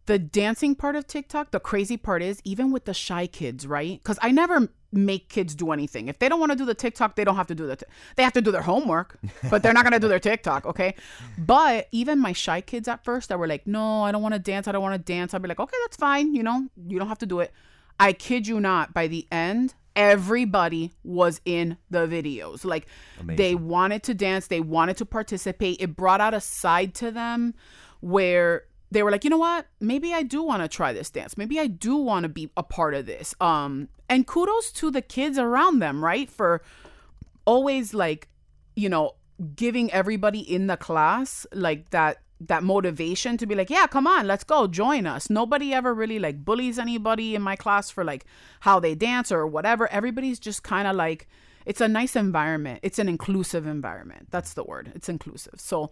the 0.07 0.19
dancing 0.19 0.75
part 0.75 0.97
of 0.97 1.07
TikTok, 1.07 1.51
the 1.51 1.61
crazy 1.61 1.99
part 1.99 2.23
is 2.23 2.41
even 2.45 2.73
with 2.73 2.87
the 2.87 2.95
shy 2.95 3.27
kids, 3.27 3.67
right? 3.67 4.01
Because 4.03 4.19
I 4.23 4.31
never 4.31 4.69
make 4.93 5.29
kids 5.29 5.55
do 5.55 5.73
anything. 5.73 6.09
If 6.09 6.19
they 6.19 6.29
don't 6.29 6.41
want 6.41 6.53
to 6.53 6.59
do 6.59 6.65
the 6.65 6.75
TikTok, 6.75 7.17
they 7.17 7.25
don't 7.25 7.37
have 7.37 7.47
to 7.49 7.55
do 7.55 7.67
the. 7.67 7.77
T- 7.77 7.87
they 8.17 8.23
have 8.23 8.33
to 8.35 8.43
do 8.43 8.51
their 8.51 8.63
homework, 8.63 9.19
but 9.51 9.63
they're 9.63 9.73
not 9.73 9.85
gonna 9.85 10.01
do 10.01 10.09
their 10.09 10.21
TikTok, 10.21 10.67
okay? 10.67 10.95
But 11.39 11.89
even 11.93 12.19
my 12.19 12.33
shy 12.33 12.61
kids 12.61 12.89
at 12.89 13.05
first 13.05 13.29
that 13.29 13.39
were 13.39 13.47
like, 13.47 13.67
"No, 13.67 14.03
I 14.03 14.13
don't 14.13 14.23
want 14.23 14.35
to 14.35 14.39
dance. 14.39 14.69
I 14.69 14.73
don't 14.73 14.83
want 14.83 14.95
to 14.95 15.13
dance." 15.13 15.35
I'd 15.35 15.43
be 15.43 15.49
like, 15.49 15.61
"Okay, 15.61 15.77
that's 15.85 15.97
fine. 15.97 16.35
You 16.35 16.43
know, 16.43 16.69
you 16.87 16.99
don't 16.99 17.09
have 17.09 17.19
to 17.19 17.27
do 17.27 17.41
it." 17.41 17.53
I 17.99 18.13
kid 18.13 18.47
you 18.47 18.61
not. 18.61 18.93
By 18.93 19.07
the 19.07 19.27
end, 19.33 19.75
everybody 19.97 20.93
was 21.03 21.41
in 21.45 21.79
the 21.91 22.07
videos. 22.07 22.65
Like 22.65 22.87
they 23.37 23.55
wanted 23.55 24.03
to 24.05 24.15
dance, 24.15 24.47
they 24.47 24.61
wanted 24.61 24.99
to 24.99 25.07
participate. 25.07 25.81
It 25.81 25.97
brought 25.97 26.21
out 26.21 26.35
a 26.35 26.41
side 26.41 26.95
to 26.97 27.11
them 27.11 27.55
where 28.01 28.65
they 28.91 29.03
were 29.03 29.11
like, 29.11 29.25
you 29.25 29.31
know 29.31 29.39
what? 29.39 29.67
Maybe 29.81 30.15
I 30.15 30.23
do 30.23 30.43
want 30.43 30.63
to 30.63 30.69
try 30.69 30.93
this 30.93 31.11
dance. 31.11 31.37
Maybe 31.37 31.59
I 31.59 31.67
do 31.67 31.97
want 31.97 32.23
to 32.23 32.29
be 32.29 32.51
a 32.57 32.63
part 32.63 32.95
of 32.95 33.07
this. 33.07 33.35
Um, 33.41 33.89
and 34.09 34.27
kudos 34.27 34.73
to 34.73 34.91
the 34.91 35.03
kids 35.03 35.39
around 35.39 35.81
them, 35.81 36.05
right? 36.05 36.31
For 36.31 36.63
always 37.45 37.95
like, 37.95 38.29
you 38.75 38.89
know, 38.89 39.15
giving 39.55 39.93
everybody 39.93 40.41
in 40.41 40.67
the 40.67 40.77
class 40.77 41.47
like 41.53 41.91
that 41.91 42.19
that 42.39 42.63
motivation 42.63 43.39
to 43.39 43.47
be 43.47 43.55
like, 43.55 43.71
yeah, 43.71 43.87
come 43.87 44.07
on, 44.07 44.27
let's 44.27 44.45
go, 44.45 44.67
join 44.67 45.07
us. 45.07 45.31
Nobody 45.31 45.73
ever 45.73 45.95
really 45.95 46.19
like 46.19 46.45
bullies 46.45 46.79
anybody 46.79 47.35
in 47.35 47.41
my 47.41 47.57
class 47.57 47.91
for 47.91 48.05
like 48.05 48.27
how 48.61 48.79
they 48.79 48.95
dance 48.95 49.33
or 49.33 49.47
whatever. 49.47 49.91
Everybody's 49.91 50.39
just 50.39 50.63
kind 50.63 50.87
of 50.87 50.95
like 50.97 51.29
it's 51.65 51.81
a 51.81 51.89
nice 51.89 52.15
environment. 52.15 52.81
It's 52.83 52.99
an 52.99 53.09
inclusive 53.09 53.67
environment. 53.67 54.29
That's 54.31 54.55
the 54.55 54.65
word. 54.65 54.93
It's 54.95 55.09
inclusive. 55.09 55.55
So 55.57 55.91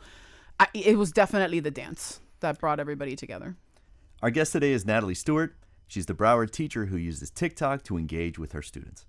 I, 0.60 0.68
it 0.74 0.98
was 0.98 1.12
definitely 1.12 1.60
the 1.60 1.70
dance 1.70 2.20
that 2.40 2.60
brought 2.60 2.78
everybody 2.78 3.16
together. 3.16 3.56
Our 4.22 4.30
guest 4.30 4.52
today 4.52 4.72
is 4.72 4.86
Natalie 4.86 5.14
Stuart. 5.14 5.56
She's 5.86 6.06
the 6.06 6.14
Broward 6.14 6.50
teacher 6.50 6.86
who 6.86 6.96
uses 6.96 7.30
TikTok 7.30 7.82
to 7.84 7.96
engage 7.96 8.38
with 8.38 8.52
her 8.52 8.62
students. 8.62 9.04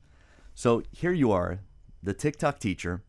So 0.53 0.83
here 0.91 1.11
you 1.11 1.31
are, 1.31 1.59
the 2.03 2.13
TikTok 2.13 2.59
teacher, 2.59 3.03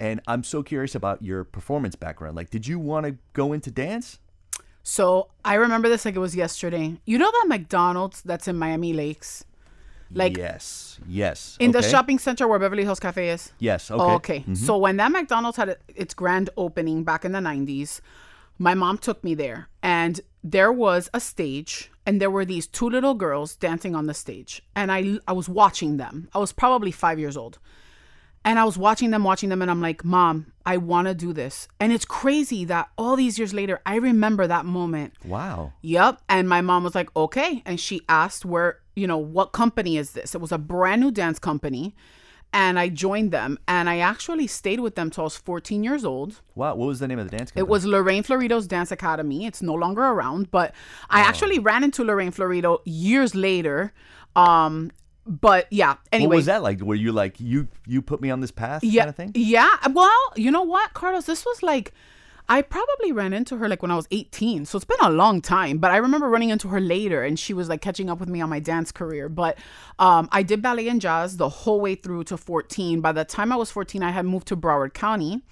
and 0.00 0.20
I'm 0.26 0.44
so 0.44 0.62
curious 0.62 0.94
about 0.94 1.22
your 1.22 1.44
performance 1.44 1.96
background. 1.96 2.36
Like, 2.36 2.50
did 2.50 2.66
you 2.66 2.78
want 2.78 3.06
to 3.06 3.16
go 3.32 3.52
into 3.52 3.70
dance? 3.70 4.18
So 4.82 5.28
I 5.44 5.54
remember 5.54 5.88
this 5.88 6.04
like 6.04 6.16
it 6.16 6.20
was 6.20 6.34
yesterday. 6.34 6.98
You 7.04 7.18
know 7.18 7.30
that 7.30 7.44
McDonald's 7.46 8.22
that's 8.22 8.48
in 8.48 8.56
Miami 8.56 8.92
Lakes? 8.92 9.44
Like 10.10 10.38
yes, 10.38 10.98
yes. 11.06 11.58
in 11.60 11.72
the 11.72 11.82
shopping 11.82 12.18
center 12.18 12.48
where 12.48 12.58
Beverly 12.58 12.84
Hills 12.84 12.98
Cafe 12.98 13.28
is? 13.28 13.52
Yes. 13.58 13.90
Okay. 13.90 14.02
Oh, 14.02 14.14
okay. 14.14 14.38
Mm-hmm. 14.38 14.54
So 14.54 14.78
when 14.78 14.96
that 14.96 15.12
McDonald's 15.12 15.58
had 15.58 15.76
its 15.94 16.14
grand 16.14 16.48
opening 16.56 17.04
back 17.04 17.26
in 17.26 17.32
the 17.32 17.40
90s, 17.40 18.00
my 18.58 18.72
mom 18.72 18.96
took 18.96 19.22
me 19.22 19.34
there 19.34 19.68
and 19.82 20.22
there 20.42 20.72
was 20.72 21.10
a 21.12 21.20
stage 21.20 21.90
and 22.08 22.22
there 22.22 22.30
were 22.30 22.46
these 22.46 22.66
two 22.66 22.88
little 22.88 23.12
girls 23.12 23.54
dancing 23.54 23.94
on 23.94 24.06
the 24.06 24.14
stage 24.14 24.62
and 24.74 24.90
I 24.90 25.18
I 25.28 25.34
was 25.34 25.46
watching 25.46 25.98
them. 25.98 26.30
I 26.32 26.38
was 26.38 26.52
probably 26.52 26.90
5 26.90 27.18
years 27.18 27.36
old. 27.36 27.58
And 28.44 28.58
I 28.58 28.64
was 28.64 28.78
watching 28.78 29.10
them, 29.10 29.24
watching 29.24 29.50
them, 29.50 29.60
and 29.60 29.70
I'm 29.70 29.82
like, 29.82 30.04
Mom, 30.04 30.52
I 30.64 30.78
want 30.78 31.06
to 31.08 31.14
do 31.14 31.34
this. 31.34 31.68
And 31.80 31.92
it's 31.92 32.06
crazy 32.06 32.64
that 32.64 32.88
all 32.96 33.14
these 33.14 33.38
years 33.38 33.52
later, 33.52 33.82
I 33.84 33.96
remember 33.96 34.46
that 34.46 34.64
moment. 34.64 35.12
Wow. 35.22 35.74
Yep. 35.82 36.22
And 36.30 36.48
my 36.48 36.62
mom 36.62 36.84
was 36.84 36.94
like, 36.94 37.14
okay. 37.14 37.62
And 37.66 37.78
she 37.78 38.00
asked 38.08 38.46
where, 38.46 38.78
you 38.96 39.06
know, 39.06 39.18
what 39.18 39.52
company 39.52 39.98
is 39.98 40.12
this? 40.12 40.34
It 40.34 40.40
was 40.40 40.52
a 40.52 40.56
brand 40.56 41.02
new 41.02 41.10
dance 41.10 41.38
company. 41.38 41.94
And 42.52 42.78
I 42.78 42.88
joined 42.88 43.30
them 43.30 43.58
and 43.68 43.90
I 43.90 43.98
actually 43.98 44.46
stayed 44.46 44.80
with 44.80 44.94
them 44.94 45.10
till 45.10 45.22
I 45.22 45.24
was 45.24 45.36
14 45.36 45.84
years 45.84 46.04
old. 46.04 46.40
Wow. 46.54 46.74
What 46.76 46.86
was 46.86 46.98
the 46.98 47.06
name 47.06 47.18
of 47.18 47.30
the 47.30 47.36
dance 47.36 47.50
company? 47.50 47.60
It 47.60 47.68
was 47.68 47.84
Lorraine 47.84 48.22
Florido's 48.22 48.66
Dance 48.66 48.90
Academy. 48.90 49.44
It's 49.44 49.60
no 49.60 49.74
longer 49.74 50.02
around, 50.02 50.50
but 50.50 50.74
I 51.10 51.20
actually 51.20 51.58
ran 51.58 51.84
into 51.84 52.04
Lorraine 52.04 52.32
Florido 52.32 52.80
years 52.84 53.34
later. 53.34 53.92
Um, 54.34 54.92
but 55.26 55.66
yeah, 55.70 55.96
anyway. 56.10 56.28
What 56.28 56.36
was 56.36 56.46
that 56.46 56.62
like? 56.62 56.80
Were 56.80 56.94
you 56.94 57.12
like 57.12 57.38
you 57.38 57.68
you 57.86 58.00
put 58.00 58.22
me 58.22 58.30
on 58.30 58.40
this 58.40 58.50
path 58.50 58.82
yeah, 58.82 59.02
kind 59.02 59.10
of 59.10 59.16
thing? 59.16 59.32
Yeah. 59.34 59.68
Well, 59.90 60.32
you 60.36 60.50
know 60.50 60.62
what, 60.62 60.94
Carlos? 60.94 61.26
This 61.26 61.44
was 61.44 61.62
like 61.62 61.92
I 62.50 62.62
probably 62.62 63.12
ran 63.12 63.34
into 63.34 63.58
her 63.58 63.68
like 63.68 63.82
when 63.82 63.90
I 63.90 63.96
was 63.96 64.08
18. 64.10 64.64
So 64.64 64.76
it's 64.76 64.84
been 64.84 64.96
a 65.02 65.10
long 65.10 65.42
time, 65.42 65.78
but 65.78 65.90
I 65.90 65.98
remember 65.98 66.28
running 66.28 66.48
into 66.48 66.68
her 66.68 66.80
later 66.80 67.22
and 67.22 67.38
she 67.38 67.52
was 67.52 67.68
like 67.68 67.82
catching 67.82 68.08
up 68.08 68.20
with 68.20 68.28
me 68.28 68.40
on 68.40 68.48
my 68.48 68.58
dance 68.58 68.90
career. 68.90 69.28
But 69.28 69.58
um, 69.98 70.28
I 70.32 70.42
did 70.42 70.62
ballet 70.62 70.88
and 70.88 71.00
jazz 71.00 71.36
the 71.36 71.48
whole 71.48 71.80
way 71.80 71.94
through 71.94 72.24
to 72.24 72.38
14. 72.38 73.02
By 73.02 73.12
the 73.12 73.24
time 73.24 73.52
I 73.52 73.56
was 73.56 73.70
14, 73.70 74.02
I 74.02 74.10
had 74.10 74.24
moved 74.24 74.48
to 74.48 74.56
Broward 74.56 74.94
County 74.94 75.42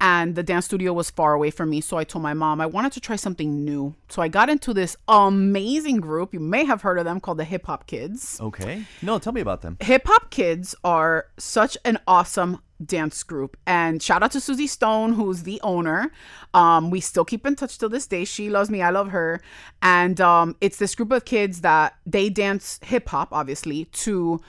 and 0.00 0.34
the 0.34 0.42
dance 0.42 0.66
studio 0.66 0.92
was 0.92 1.10
far 1.10 1.34
away 1.34 1.50
from 1.50 1.70
me. 1.70 1.80
So 1.80 1.96
I 1.96 2.04
told 2.04 2.22
my 2.22 2.34
mom 2.34 2.60
I 2.60 2.66
wanted 2.66 2.92
to 2.92 3.00
try 3.00 3.16
something 3.16 3.64
new. 3.64 3.94
So 4.08 4.22
I 4.22 4.28
got 4.28 4.48
into 4.48 4.72
this 4.72 4.96
amazing 5.08 5.96
group. 5.98 6.32
You 6.32 6.40
may 6.40 6.64
have 6.64 6.82
heard 6.82 6.98
of 6.98 7.04
them 7.04 7.20
called 7.20 7.38
the 7.38 7.44
Hip 7.44 7.66
Hop 7.66 7.86
Kids. 7.86 8.40
Okay. 8.40 8.84
No, 9.02 9.18
tell 9.18 9.32
me 9.32 9.40
about 9.40 9.62
them. 9.62 9.76
Hip 9.80 10.06
Hop 10.06 10.30
Kids 10.30 10.74
are 10.84 11.26
such 11.36 11.76
an 11.84 11.98
awesome 12.06 12.60
dance 12.84 13.22
group. 13.22 13.56
And 13.66 14.02
shout 14.02 14.22
out 14.22 14.30
to 14.32 14.40
Susie 14.40 14.66
Stone, 14.66 15.14
who's 15.14 15.42
the 15.42 15.60
owner. 15.62 16.12
Um, 16.54 16.90
we 16.90 17.00
still 17.00 17.24
keep 17.24 17.44
in 17.46 17.56
touch 17.56 17.78
till 17.78 17.88
this 17.88 18.06
day. 18.06 18.24
She 18.24 18.50
loves 18.50 18.70
me, 18.70 18.82
I 18.82 18.90
love 18.90 19.08
her. 19.08 19.40
And 19.82 20.20
um, 20.20 20.56
it's 20.60 20.78
this 20.78 20.94
group 20.94 21.10
of 21.10 21.24
kids 21.24 21.62
that 21.62 21.96
they 22.06 22.30
dance 22.30 22.78
hip 22.84 23.08
hop, 23.08 23.32
obviously, 23.32 23.86
to 23.86 24.40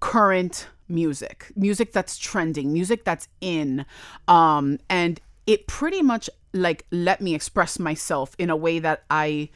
current 0.00 0.68
music, 0.88 1.50
music 1.56 1.92
that's 1.92 2.16
trending, 2.18 2.72
music 2.72 3.04
that's 3.04 3.28
in. 3.40 3.84
Um, 4.28 4.78
and 4.88 5.20
it 5.46 5.66
pretty 5.66 6.02
much 6.02 6.28
like 6.52 6.86
let 6.90 7.20
me 7.20 7.34
express 7.34 7.78
myself 7.78 8.34
in 8.38 8.50
a 8.50 8.56
way 8.56 8.78
that 8.78 9.04
I 9.10 9.50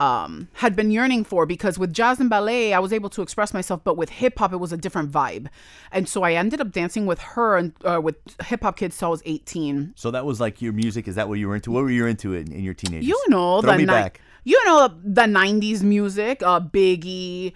um, 0.00 0.48
had 0.54 0.74
been 0.74 0.90
yearning 0.90 1.22
for 1.22 1.46
because 1.46 1.78
with 1.78 1.92
jazz 1.92 2.18
and 2.18 2.28
ballet, 2.28 2.72
I 2.74 2.80
was 2.80 2.92
able 2.92 3.08
to 3.10 3.22
express 3.22 3.54
myself, 3.54 3.82
but 3.84 3.96
with 3.96 4.10
hip 4.10 4.38
hop, 4.38 4.52
it 4.52 4.56
was 4.56 4.72
a 4.72 4.76
different 4.76 5.12
vibe. 5.12 5.46
And 5.92 6.08
so 6.08 6.24
I 6.24 6.32
ended 6.32 6.60
up 6.60 6.72
dancing 6.72 7.06
with 7.06 7.20
her 7.20 7.56
and 7.56 7.72
uh, 7.84 8.00
with 8.02 8.16
hip 8.44 8.62
hop 8.62 8.76
kids 8.76 8.98
till 8.98 9.08
I 9.08 9.10
was 9.12 9.22
18. 9.24 9.92
So 9.94 10.10
that 10.10 10.24
was 10.24 10.40
like 10.40 10.60
your 10.60 10.72
music. 10.72 11.06
Is 11.06 11.14
that 11.14 11.28
what 11.28 11.38
you 11.38 11.46
were 11.48 11.54
into? 11.54 11.70
What 11.70 11.84
were 11.84 11.90
you 11.90 12.06
into 12.06 12.34
in, 12.34 12.50
in 12.52 12.64
your 12.64 12.74
teenage? 12.74 13.04
You 13.04 13.20
know, 13.28 13.60
Throw 13.60 13.72
the 13.72 13.78
me 13.78 13.84
ni- 13.84 13.86
back. 13.86 14.20
you 14.42 14.60
know, 14.66 14.88
the 15.04 15.22
90s 15.22 15.82
music, 15.82 16.42
uh, 16.42 16.58
Biggie, 16.60 17.52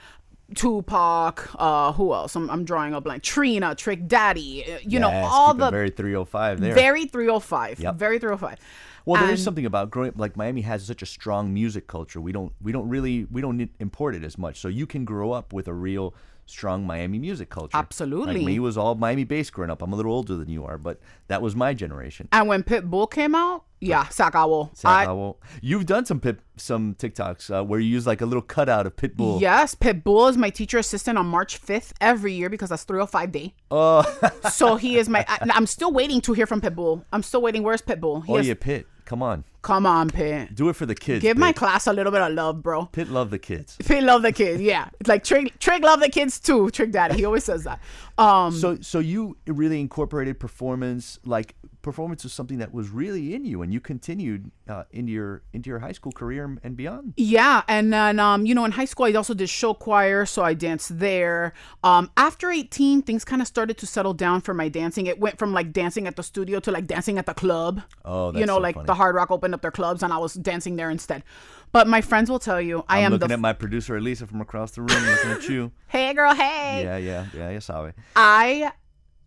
Tupac, 0.54 1.48
uh, 1.58 1.92
who 1.92 2.12
else? 2.14 2.36
I'm, 2.36 2.48
I'm 2.50 2.64
drawing 2.64 2.94
a 2.94 3.00
blank. 3.00 3.22
Trina, 3.22 3.74
Trick 3.74 4.06
Daddy, 4.06 4.64
uh, 4.72 4.78
you 4.82 4.98
know, 5.00 5.11
all 5.11 5.54
the 5.54 5.70
very 5.70 5.90
305 5.90 6.61
there. 6.61 6.74
very 6.74 7.06
305. 7.06 7.80
Yep. 7.80 7.94
Very 7.96 8.18
305. 8.18 8.59
Well, 9.04 9.20
there 9.22 9.32
is 9.32 9.40
And- 9.40 9.44
something 9.44 9.66
about 9.66 9.90
growing 9.90 10.11
up. 10.11 10.18
Like 10.18 10.37
Miami 10.37 10.62
has 10.62 10.85
such 10.85 11.02
a 11.02 11.06
strong 11.06 11.52
music 11.54 11.87
culture. 11.87 12.20
We 12.20 12.32
don't 12.32 12.52
we 12.61 12.72
don't 12.72 12.88
really 12.88 13.24
we 13.30 13.40
don't 13.40 13.56
need- 13.56 13.70
import 13.78 14.14
it 14.16 14.24
as 14.24 14.37
much. 14.37 14.59
So 14.61 14.66
you 14.68 14.87
can 14.87 15.04
grow 15.04 15.30
up 15.32 15.52
with 15.52 15.68
a 15.68 15.72
real 15.72 16.12
strong 16.46 16.85
Miami 16.87 17.18
music 17.20 17.48
culture. 17.50 17.76
Absolutely. 17.76 18.35
Like 18.37 18.44
me 18.44 18.59
was 18.59 18.76
all 18.76 18.94
Miami 18.96 19.22
based 19.24 19.52
growing 19.52 19.70
up. 19.70 19.80
I'm 19.82 19.92
a 19.92 19.96
little 19.96 20.12
older 20.12 20.37
than 20.37 20.48
you 20.48 20.64
are, 20.64 20.78
but 20.78 21.00
that 21.28 21.40
was 21.42 21.54
my 21.54 21.72
generation. 21.74 22.28
And 22.32 22.48
when 22.48 22.62
Pitbull 22.64 23.09
came 23.11 23.35
out, 23.35 23.64
yeah, 23.80 24.08
se 24.08 24.24
acabó. 24.24 24.70
So 24.76 24.88
I- 24.88 25.06
I 25.06 25.32
you've 25.62 25.86
done 25.86 26.04
some 26.06 26.20
pit, 26.20 26.38
some 26.56 26.94
TikToks 26.94 27.50
uh, 27.60 27.64
where 27.64 27.78
you 27.78 27.88
use 27.88 28.06
like 28.06 28.20
a 28.20 28.26
little 28.26 28.42
cutout 28.42 28.86
of 28.86 28.96
Pitbull. 28.96 29.40
Yes, 29.40 29.74
Pitbull 29.74 30.30
is 30.30 30.36
my 30.36 30.50
teacher 30.50 30.78
assistant 30.78 31.18
on 31.18 31.26
March 31.26 31.60
5th 31.60 31.92
every 32.00 32.32
year 32.32 32.48
because 32.48 32.70
that's 32.70 32.84
305 32.84 33.32
day. 33.32 33.54
Oh, 33.70 34.02
So 34.50 34.76
he 34.76 34.96
is 34.96 35.08
my. 35.08 35.24
I, 35.28 35.38
I'm 35.54 35.66
still 35.66 35.92
waiting 35.92 36.20
to 36.22 36.32
hear 36.32 36.46
from 36.46 36.60
Pitbull. 36.60 37.04
I'm 37.12 37.22
still 37.22 37.42
waiting. 37.42 37.62
Where's 37.62 37.82
Pitbull? 37.82 38.24
He 38.24 38.32
oh 38.32 38.36
has- 38.36 38.48
yeah, 38.48 38.54
Pit. 38.58 38.86
Come 39.04 39.22
on, 39.22 39.44
Come 39.62 39.86
on, 39.86 40.10
Pit. 40.10 40.52
do 40.56 40.68
it 40.68 40.74
for 40.74 40.84
the 40.84 40.96
kids. 40.96 41.22
Give 41.22 41.36
my 41.38 41.52
class 41.52 41.86
a 41.86 41.92
little 41.92 42.10
bit 42.10 42.22
of 42.22 42.32
love, 42.32 42.60
bro. 42.60 42.86
Pit 42.86 43.08
love 43.08 43.30
the 43.30 43.38
kids. 43.38 43.76
Pit 43.86 44.02
love 44.02 44.22
the 44.22 44.32
kids. 44.32 44.60
Yeah, 44.60 44.88
it's 44.98 45.08
like 45.08 45.22
Trick. 45.22 45.56
Trick 45.60 45.84
love 45.84 46.00
the 46.00 46.08
kids 46.08 46.40
too. 46.40 46.70
Trick 46.70 46.90
Daddy. 46.90 47.14
He 47.18 47.24
always 47.24 47.44
says 47.44 47.62
that. 47.62 47.78
Um, 48.18 48.50
So 48.50 48.78
so 48.80 48.98
you 48.98 49.36
really 49.46 49.80
incorporated 49.80 50.40
performance 50.40 51.20
like 51.24 51.54
performance 51.87 52.25
was 52.25 52.33
something 52.33 52.59
that 52.59 52.75
was 52.75 52.90
really 52.90 53.33
in 53.35 53.44
you 53.44 53.62
and 53.62 53.72
you 53.72 53.81
continued 53.81 54.51
uh, 54.68 54.83
into 54.90 55.12
your 55.12 55.42
into 55.53 55.70
your 55.70 55.79
high 55.79 55.92
school 55.92 56.11
career 56.11 56.59
and 56.64 56.77
beyond. 56.77 57.14
Yeah, 57.16 57.62
and 57.68 57.92
then 57.92 58.18
um, 58.18 58.44
you 58.44 58.55
know, 58.55 58.64
in 58.64 58.72
high 58.72 58.85
school, 58.85 59.07
I 59.07 59.12
also 59.12 59.35
did 59.35 59.49
show 59.49 59.72
choir, 59.72 60.27
so 60.27 60.42
I 60.42 60.53
danced 60.53 60.99
there. 60.99 61.55
Um, 61.85 62.11
after 62.16 62.51
eighteen, 62.51 63.03
things 63.03 63.25
kind 63.25 63.40
of 63.40 63.46
started 63.49 63.79
to 63.79 63.87
settle 63.87 64.14
down 64.14 64.40
for 64.40 64.53
my 64.53 64.68
dancing. 64.68 65.07
It 65.07 65.20
went 65.20 65.38
from 65.38 65.53
like 65.53 65.72
dancing 65.72 66.09
at 66.09 66.16
the 66.16 66.25
studio 66.25 66.59
to 66.61 66.70
like 66.72 66.87
dancing 66.87 67.18
at 67.18 67.27
the 67.27 67.35
club. 67.35 67.81
Oh, 68.05 68.35
you 68.35 68.44
know, 68.44 68.57
so 68.57 68.61
like 68.61 68.75
funny. 68.75 68.87
the 68.87 68.94
Hard 68.94 69.14
Rock 69.14 69.31
opened 69.31 69.55
up 69.55 69.62
their 69.62 69.70
clubs, 69.70 70.03
and 70.03 70.12
I 70.12 70.18
was 70.18 70.35
dancing 70.35 70.75
there 70.75 70.90
instead. 70.90 71.22
But 71.70 71.87
my 71.87 72.01
friends 72.01 72.29
will 72.29 72.38
tell 72.38 72.61
you, 72.61 72.85
I 72.88 72.99
I'm 72.99 73.05
am 73.07 73.12
looking 73.12 73.31
at 73.31 73.40
my 73.40 73.53
producer 73.53 73.96
Elisa 73.96 74.27
from 74.27 74.40
across 74.40 74.72
the 74.72 74.83
room 74.83 75.03
looking 75.07 75.31
at 75.31 75.49
you. 75.49 75.70
hey 75.87 76.12
girl, 76.14 76.35
hey. 76.35 76.83
Yeah, 76.85 76.96
yeah, 76.96 77.27
yeah, 77.33 77.51
ya 77.51 77.61
sabe. 77.61 77.92
I 78.16 78.72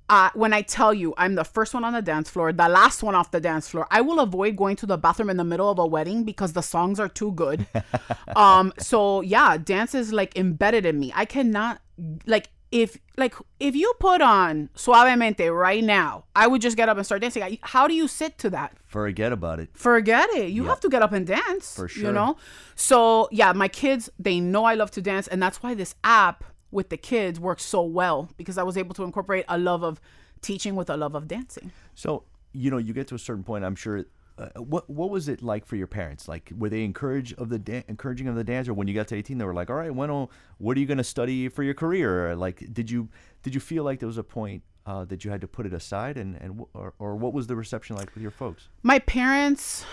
uh, 0.09 0.29
when 0.33 0.53
I 0.53 0.61
tell 0.61 0.93
you 0.93 1.13
I'm 1.17 1.35
the 1.35 1.43
first 1.43 1.73
one 1.73 1.83
on 1.83 1.93
the 1.93 2.01
dance 2.01 2.29
floor, 2.29 2.51
the 2.51 2.67
last 2.67 3.03
one 3.03 3.15
off 3.15 3.31
the 3.31 3.39
dance 3.39 3.67
floor, 3.69 3.87
I 3.91 4.01
will 4.01 4.19
avoid 4.19 4.55
going 4.55 4.75
to 4.77 4.85
the 4.85 4.97
bathroom 4.97 5.29
in 5.29 5.37
the 5.37 5.43
middle 5.43 5.69
of 5.69 5.79
a 5.79 5.85
wedding 5.85 6.23
because 6.23 6.53
the 6.53 6.61
songs 6.61 6.99
are 6.99 7.09
too 7.09 7.31
good. 7.33 7.67
um, 8.35 8.73
so 8.79 9.21
yeah, 9.21 9.57
dance 9.57 9.93
is 9.93 10.11
like 10.11 10.35
embedded 10.37 10.85
in 10.85 10.99
me. 10.99 11.11
I 11.15 11.25
cannot 11.25 11.81
like 12.25 12.49
if 12.71 12.97
like 13.17 13.35
if 13.59 13.75
you 13.75 13.93
put 13.99 14.21
on 14.21 14.69
Suavemente 14.75 15.55
right 15.55 15.83
now, 15.83 16.25
I 16.35 16.47
would 16.47 16.61
just 16.61 16.77
get 16.77 16.89
up 16.89 16.97
and 16.97 17.05
start 17.05 17.21
dancing. 17.21 17.43
I, 17.43 17.59
how 17.61 17.87
do 17.87 17.93
you 17.93 18.07
sit 18.07 18.37
to 18.39 18.49
that? 18.51 18.77
Forget 18.85 19.31
about 19.31 19.59
it. 19.59 19.69
Forget 19.73 20.29
it. 20.31 20.49
You 20.49 20.65
have 20.65 20.79
to 20.81 20.89
get 20.89 21.01
up 21.01 21.11
and 21.11 21.25
dance. 21.25 21.75
For 21.75 21.87
sure 21.87 22.05
You 22.05 22.11
know? 22.11 22.37
So, 22.75 23.29
yeah, 23.31 23.53
my 23.53 23.67
kids, 23.67 24.09
they 24.17 24.39
know 24.39 24.65
I 24.65 24.73
love 24.73 24.89
to 24.91 25.01
dance. 25.01 25.27
And 25.27 25.41
that's 25.41 25.61
why 25.61 25.75
this 25.75 25.93
app 26.03 26.43
with 26.71 26.89
the 26.89 26.97
kids 26.97 27.39
worked 27.39 27.61
so 27.61 27.81
well 27.81 28.29
because 28.37 28.57
I 28.57 28.63
was 28.63 28.77
able 28.77 28.93
to 28.95 29.03
incorporate 29.03 29.45
a 29.47 29.57
love 29.57 29.83
of 29.83 29.99
teaching 30.41 30.75
with 30.75 30.89
a 30.89 30.97
love 30.97 31.15
of 31.15 31.27
dancing. 31.27 31.71
So 31.95 32.23
you 32.53 32.71
know, 32.71 32.77
you 32.77 32.93
get 32.93 33.07
to 33.07 33.15
a 33.15 33.19
certain 33.19 33.43
point. 33.43 33.63
I'm 33.63 33.75
sure. 33.75 34.05
Uh, 34.37 34.47
what 34.61 34.89
what 34.89 35.09
was 35.09 35.27
it 35.27 35.41
like 35.41 35.65
for 35.65 35.75
your 35.75 35.87
parents? 35.87 36.29
Like, 36.29 36.51
were 36.57 36.69
they 36.69 36.85
encourage 36.85 37.33
of 37.33 37.49
the 37.49 37.59
da- 37.59 37.83
encouraging 37.89 38.27
of 38.27 38.35
the 38.35 38.43
dance, 38.43 38.69
or 38.69 38.73
when 38.73 38.87
you 38.87 38.93
got 38.93 39.09
to 39.09 39.15
18, 39.15 39.37
they 39.37 39.43
were 39.43 39.53
like, 39.53 39.69
"All 39.69 39.75
right, 39.75 39.93
when 39.93 40.09
oh, 40.09 40.29
what 40.59 40.77
are 40.77 40.79
you 40.79 40.85
going 40.85 40.97
to 40.97 41.03
study 41.03 41.49
for 41.49 41.61
your 41.61 41.73
career?" 41.73 42.29
Or 42.31 42.35
like, 42.37 42.63
did 42.71 42.89
you 42.89 43.09
did 43.43 43.53
you 43.53 43.59
feel 43.59 43.83
like 43.83 43.99
there 43.99 44.07
was 44.07 44.17
a 44.17 44.23
point 44.23 44.63
uh, 44.85 45.03
that 45.05 45.25
you 45.25 45.31
had 45.31 45.41
to 45.41 45.47
put 45.47 45.65
it 45.65 45.73
aside, 45.73 46.17
and 46.17 46.37
and 46.37 46.63
or, 46.73 46.93
or 46.99 47.17
what 47.17 47.33
was 47.33 47.47
the 47.47 47.55
reception 47.57 47.97
like 47.97 48.13
with 48.15 48.21
your 48.21 48.31
folks? 48.31 48.69
My 48.81 48.99
parents 48.99 49.85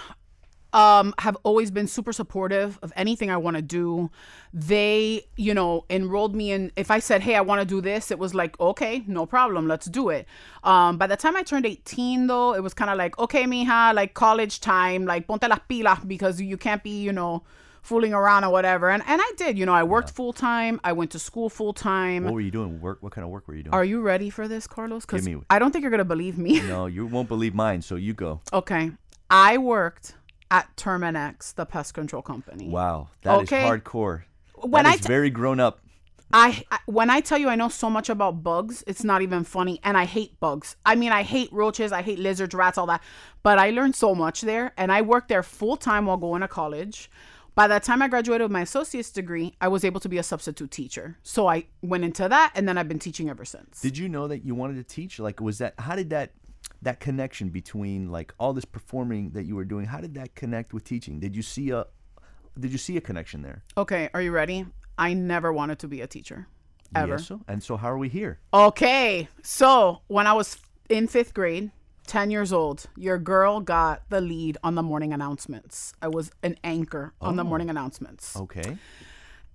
um 0.76 1.14
have 1.18 1.36
always 1.42 1.70
been 1.70 1.86
super 1.86 2.12
supportive 2.12 2.78
of 2.82 2.92
anything 2.96 3.30
I 3.30 3.38
want 3.38 3.56
to 3.56 3.62
do. 3.62 4.10
They, 4.52 5.26
you 5.36 5.54
know, 5.54 5.84
enrolled 5.88 6.34
me 6.34 6.52
in 6.52 6.70
if 6.76 6.90
I 6.90 6.98
said, 6.98 7.22
"Hey, 7.22 7.34
I 7.34 7.40
want 7.40 7.60
to 7.62 7.66
do 7.66 7.80
this," 7.80 8.10
it 8.10 8.18
was 8.18 8.34
like, 8.34 8.58
"Okay, 8.60 9.02
no 9.06 9.24
problem, 9.26 9.66
let's 9.66 9.86
do 9.86 10.10
it." 10.10 10.26
Um 10.64 10.98
by 10.98 11.06
the 11.06 11.16
time 11.16 11.34
I 11.36 11.42
turned 11.42 11.66
18 11.66 12.26
though, 12.26 12.54
it 12.54 12.62
was 12.62 12.74
kind 12.74 12.90
of 12.90 12.98
like, 12.98 13.18
"Okay, 13.18 13.44
mija, 13.44 13.94
like 13.94 14.12
college 14.14 14.60
time, 14.60 15.06
like 15.06 15.26
ponte 15.26 15.48
las 15.48 15.60
pilas 15.68 16.06
because 16.06 16.40
you 16.40 16.58
can't 16.66 16.82
be, 16.82 16.96
you 17.08 17.12
know, 17.12 17.42
fooling 17.82 18.12
around 18.12 18.44
or 18.44 18.50
whatever." 18.52 18.90
And 18.90 19.02
and 19.06 19.20
I 19.28 19.30
did, 19.38 19.58
you 19.58 19.64
know, 19.64 19.74
I 19.82 19.84
worked 19.94 20.10
full 20.10 20.34
time, 20.34 20.74
I 20.84 20.92
went 20.92 21.10
to 21.12 21.18
school 21.18 21.48
full 21.48 21.72
time. 21.72 22.24
What 22.24 22.34
were 22.34 22.46
you 22.50 22.50
doing? 22.50 22.80
Work? 22.82 22.98
What 23.02 23.12
kind 23.12 23.24
of 23.24 23.30
work 23.30 23.48
were 23.48 23.54
you 23.54 23.62
doing? 23.62 23.74
Are 23.74 23.84
you 23.92 24.00
ready 24.12 24.28
for 24.30 24.46
this, 24.46 24.66
Carlos? 24.66 25.04
Me- 25.12 25.42
I 25.48 25.58
don't 25.58 25.70
think 25.72 25.82
you're 25.82 25.94
going 25.96 26.06
to 26.08 26.12
believe 26.16 26.36
me. 26.46 26.60
no, 26.74 26.84
you 26.86 27.06
won't 27.06 27.28
believe 27.28 27.54
mine. 27.54 27.80
So 27.80 27.94
you 27.96 28.12
go. 28.12 28.40
Okay. 28.52 28.90
I 29.30 29.58
worked 29.58 30.14
at 30.50 30.74
Terminix, 30.76 31.54
the 31.54 31.66
pest 31.66 31.94
control 31.94 32.22
company. 32.22 32.68
Wow, 32.68 33.08
that 33.22 33.42
is 33.42 33.48
Okay. 33.52 33.62
hardcore. 33.64 34.22
When 34.54 34.84
That 34.84 34.90
I 34.90 34.94
is 34.94 35.00
t- 35.00 35.08
very 35.08 35.30
grown 35.30 35.60
up. 35.60 35.80
I, 36.32 36.64
I 36.72 36.78
when 36.86 37.08
I 37.08 37.20
tell 37.20 37.38
you 37.38 37.48
I 37.48 37.54
know 37.54 37.68
so 37.68 37.88
much 37.88 38.08
about 38.08 38.42
bugs, 38.42 38.82
it's 38.86 39.04
not 39.04 39.22
even 39.22 39.44
funny. 39.44 39.78
And 39.84 39.96
I 39.96 40.06
hate 40.06 40.40
bugs. 40.40 40.76
I 40.84 40.96
mean, 40.96 41.12
I 41.12 41.22
hate 41.22 41.52
roaches, 41.52 41.92
I 41.92 42.02
hate 42.02 42.18
lizards, 42.18 42.54
rats, 42.54 42.78
all 42.78 42.86
that. 42.86 43.02
But 43.44 43.58
I 43.58 43.70
learned 43.70 43.94
so 43.94 44.14
much 44.14 44.40
there, 44.40 44.72
and 44.76 44.90
I 44.90 45.02
worked 45.02 45.28
there 45.28 45.42
full 45.44 45.76
time 45.76 46.06
while 46.06 46.16
going 46.16 46.40
to 46.40 46.48
college. 46.48 47.10
By 47.54 47.68
the 47.68 47.78
time 47.80 48.02
I 48.02 48.08
graduated 48.08 48.42
with 48.44 48.50
my 48.52 48.60
associate's 48.62 49.10
degree, 49.10 49.54
I 49.62 49.68
was 49.68 49.82
able 49.84 50.00
to 50.00 50.08
be 50.10 50.18
a 50.18 50.22
substitute 50.22 50.70
teacher. 50.70 51.16
So 51.22 51.46
I 51.46 51.66
went 51.80 52.04
into 52.04 52.28
that, 52.28 52.52
and 52.54 52.68
then 52.68 52.76
I've 52.76 52.88
been 52.88 52.98
teaching 52.98 53.30
ever 53.30 53.44
since. 53.46 53.80
Did 53.80 53.96
you 53.96 54.08
know 54.10 54.26
that 54.28 54.44
you 54.44 54.54
wanted 54.54 54.74
to 54.76 54.82
teach? 54.94 55.18
Like, 55.18 55.40
was 55.40 55.58
that 55.58 55.74
how 55.78 55.94
did 55.96 56.10
that 56.10 56.32
that 56.82 57.00
connection 57.00 57.48
between 57.48 58.10
like 58.10 58.34
all 58.38 58.52
this 58.52 58.64
performing 58.64 59.30
that 59.30 59.44
you 59.44 59.56
were 59.56 59.64
doing? 59.64 59.86
How 59.86 60.00
did 60.00 60.14
that 60.14 60.34
connect 60.34 60.72
with 60.72 60.84
teaching? 60.84 61.20
Did 61.20 61.34
you 61.34 61.42
see 61.42 61.70
a 61.70 61.86
did 62.58 62.72
you 62.72 62.78
see 62.78 62.96
a 62.96 63.00
connection 63.00 63.42
there? 63.42 63.62
okay, 63.76 64.08
are 64.14 64.22
you 64.22 64.32
ready? 64.32 64.66
I 64.98 65.12
never 65.12 65.52
wanted 65.52 65.78
to 65.80 65.88
be 65.88 66.00
a 66.00 66.06
teacher, 66.06 66.48
ever. 66.94 67.12
Yes, 67.12 67.26
so? 67.26 67.42
And 67.46 67.62
so, 67.62 67.76
how 67.76 67.90
are 67.90 67.98
we 67.98 68.08
here? 68.08 68.40
Okay, 68.54 69.28
so 69.42 70.00
when 70.06 70.26
I 70.26 70.32
was 70.32 70.56
in 70.88 71.06
fifth 71.06 71.34
grade, 71.34 71.70
10 72.06 72.30
years 72.30 72.52
old, 72.52 72.86
your 72.96 73.18
girl 73.18 73.60
got 73.60 74.02
the 74.08 74.20
lead 74.20 74.56
on 74.62 74.74
the 74.74 74.82
morning 74.82 75.12
announcements. 75.12 75.92
I 76.00 76.08
was 76.08 76.30
an 76.42 76.56
anchor 76.64 77.12
on 77.20 77.36
the 77.36 77.42
oh. 77.42 77.46
morning 77.46 77.68
announcements. 77.68 78.36
Okay. 78.36 78.78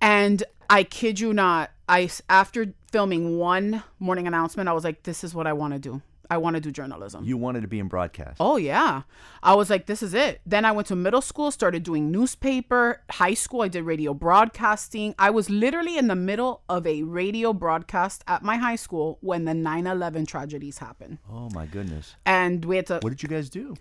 And 0.00 0.42
I 0.68 0.84
kid 0.84 1.20
you 1.20 1.32
not, 1.32 1.70
i 1.88 2.08
after 2.28 2.74
filming 2.90 3.38
one 3.38 3.82
morning 3.98 4.26
announcement, 4.26 4.68
I 4.68 4.72
was 4.72 4.84
like, 4.84 5.02
this 5.02 5.24
is 5.24 5.34
what 5.34 5.46
I 5.46 5.52
want 5.52 5.72
to 5.74 5.78
do. 5.78 6.02
I 6.30 6.38
want 6.38 6.54
to 6.56 6.60
do 6.60 6.70
journalism. 6.70 7.24
You 7.24 7.36
wanted 7.36 7.60
to 7.62 7.68
be 7.68 7.78
in 7.78 7.88
broadcast. 7.88 8.36
Oh 8.40 8.56
yeah. 8.56 9.02
I 9.42 9.54
was 9.54 9.68
like 9.70 9.86
this 9.86 10.02
is 10.02 10.14
it. 10.14 10.40
Then 10.46 10.64
I 10.64 10.72
went 10.72 10.88
to 10.88 10.96
middle 10.96 11.20
school, 11.20 11.50
started 11.50 11.82
doing 11.82 12.10
newspaper, 12.10 13.02
high 13.10 13.34
school 13.34 13.62
I 13.62 13.68
did 13.68 13.84
radio 13.84 14.14
broadcasting. 14.14 15.14
I 15.18 15.30
was 15.30 15.50
literally 15.50 15.98
in 15.98 16.08
the 16.08 16.16
middle 16.16 16.62
of 16.68 16.86
a 16.86 17.02
radio 17.02 17.52
broadcast 17.52 18.24
at 18.26 18.42
my 18.42 18.56
high 18.56 18.76
school 18.76 19.18
when 19.20 19.44
the 19.44 19.52
9/11 19.52 20.26
tragedies 20.26 20.78
happened. 20.78 21.18
Oh 21.30 21.48
my 21.50 21.66
goodness. 21.66 22.14
And 22.24 22.64
we 22.64 22.76
had 22.76 22.86
to 22.86 22.98
What 23.00 23.10
did 23.10 23.22
you 23.22 23.28
guys 23.28 23.50
do? 23.50 23.74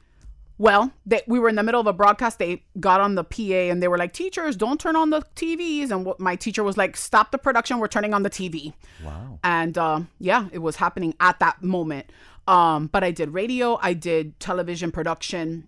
well, 0.57 0.91
they, 1.07 1.21
we 1.25 1.39
were 1.39 1.49
in 1.49 1.55
the 1.55 1.63
middle 1.63 1.81
of 1.81 1.87
a 1.87 1.93
broadcast. 1.93 2.37
They 2.37 2.63
got 2.79 3.01
on 3.01 3.15
the 3.15 3.23
PA 3.23 3.71
and 3.71 3.81
they 3.81 3.87
were 3.87 3.97
like, 3.97 4.13
"Teachers, 4.13 4.55
don't 4.55 4.79
turn 4.79 4.95
on 4.95 5.09
the 5.09 5.21
TVs." 5.35 5.89
And 5.89 6.05
what 6.05 6.19
my 6.19 6.35
teacher 6.35 6.63
was 6.63 6.77
like, 6.77 6.95
"Stop 6.95 7.31
the 7.31 7.39
production. 7.39 7.79
We're 7.79 7.87
turning 7.87 8.13
on 8.13 8.21
the 8.21 8.29
TV." 8.29 8.73
Wow. 9.03 9.39
and 9.43 9.75
um, 9.79 10.09
yeah, 10.19 10.49
it 10.51 10.59
was 10.59 10.75
happening 10.75 11.15
at 11.19 11.39
that 11.39 11.63
moment. 11.63 12.11
Um, 12.51 12.87
but 12.87 13.03
I 13.03 13.11
did 13.11 13.29
radio, 13.33 13.79
I 13.81 13.93
did 13.93 14.39
television 14.39 14.91
production, 14.91 15.67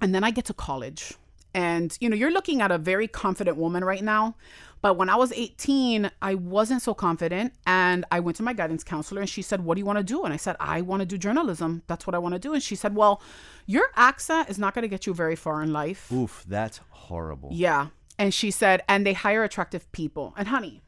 and 0.00 0.14
then 0.14 0.24
I 0.24 0.30
get 0.32 0.44
to 0.46 0.54
college. 0.54 1.14
And 1.54 1.96
you 2.00 2.08
know, 2.10 2.16
you're 2.16 2.32
looking 2.32 2.60
at 2.60 2.70
a 2.70 2.78
very 2.78 3.08
confident 3.08 3.56
woman 3.56 3.84
right 3.84 4.02
now. 4.02 4.34
But 4.82 4.98
when 4.98 5.08
I 5.08 5.16
was 5.16 5.32
18, 5.32 6.10
I 6.20 6.34
wasn't 6.34 6.82
so 6.82 6.92
confident. 6.94 7.54
And 7.66 8.04
I 8.10 8.20
went 8.20 8.36
to 8.36 8.42
my 8.42 8.52
guidance 8.52 8.84
counselor 8.84 9.20
and 9.22 9.30
she 9.30 9.40
said, 9.40 9.64
What 9.64 9.74
do 9.76 9.80
you 9.80 9.86
want 9.86 9.98
to 9.98 10.04
do? 10.04 10.24
And 10.24 10.34
I 10.34 10.36
said, 10.36 10.54
I 10.60 10.82
want 10.82 11.00
to 11.00 11.06
do 11.06 11.16
journalism. 11.16 11.82
That's 11.86 12.06
what 12.06 12.14
I 12.14 12.18
want 12.18 12.34
to 12.34 12.38
do. 12.38 12.52
And 12.52 12.62
she 12.62 12.76
said, 12.76 12.94
Well, 12.94 13.22
your 13.66 13.86
accent 13.96 14.50
is 14.50 14.58
not 14.58 14.74
going 14.74 14.82
to 14.82 14.88
get 14.88 15.06
you 15.06 15.14
very 15.14 15.34
far 15.36 15.62
in 15.62 15.72
life. 15.72 16.12
Oof, 16.12 16.44
that's 16.46 16.80
horrible. 16.90 17.48
Yeah. 17.52 17.88
And 18.18 18.34
she 18.34 18.50
said, 18.50 18.82
And 18.88 19.06
they 19.06 19.14
hire 19.14 19.44
attractive 19.44 19.90
people. 19.92 20.34
And 20.36 20.48
honey, 20.48 20.82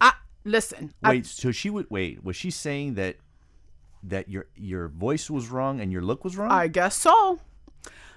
I 0.00 0.12
listen. 0.44 0.92
I- 1.02 1.10
Wait, 1.10 1.26
so 1.26 1.50
she 1.52 1.70
would 1.70 1.86
wait. 1.90 2.22
Was 2.22 2.36
she 2.36 2.50
saying 2.52 2.94
that 2.94 3.16
that 4.04 4.28
your 4.28 4.46
your 4.56 4.88
voice 4.88 5.30
was 5.30 5.48
wrong 5.50 5.80
and 5.80 5.92
your 5.92 6.02
look 6.02 6.24
was 6.24 6.36
wrong? 6.36 6.50
I 6.50 6.68
guess 6.68 6.96
so. 6.96 7.40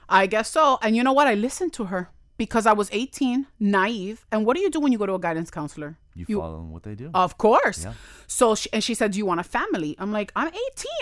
I 0.07 0.27
guess 0.27 0.49
so. 0.51 0.77
And 0.81 0.95
you 0.95 1.03
know 1.03 1.13
what? 1.13 1.27
I 1.27 1.33
listened 1.33 1.73
to 1.73 1.85
her 1.85 2.09
because 2.37 2.65
I 2.67 2.73
was 2.73 2.89
18, 2.91 3.47
naive. 3.59 4.25
And 4.31 4.45
what 4.45 4.55
do 4.55 4.61
you 4.61 4.69
do 4.69 4.79
when 4.79 4.91
you 4.91 4.97
go 4.99 5.05
to 5.05 5.13
a 5.15 5.19
guidance 5.19 5.49
counselor? 5.49 5.97
you, 6.17 6.25
you- 6.29 6.39
follow 6.39 6.61
what 6.61 6.83
they 6.83 6.95
do. 6.95 7.09
Of 7.13 7.37
course. 7.37 7.83
Yeah. 7.83 7.93
So, 8.27 8.55
she, 8.55 8.69
and 8.71 8.83
she 8.83 8.93
said, 8.93 9.11
Do 9.11 9.17
you 9.17 9.25
want 9.25 9.39
a 9.41 9.43
family? 9.43 9.95
I'm 9.97 10.11
like, 10.11 10.31
I'm 10.35 10.47
18. 10.47 10.57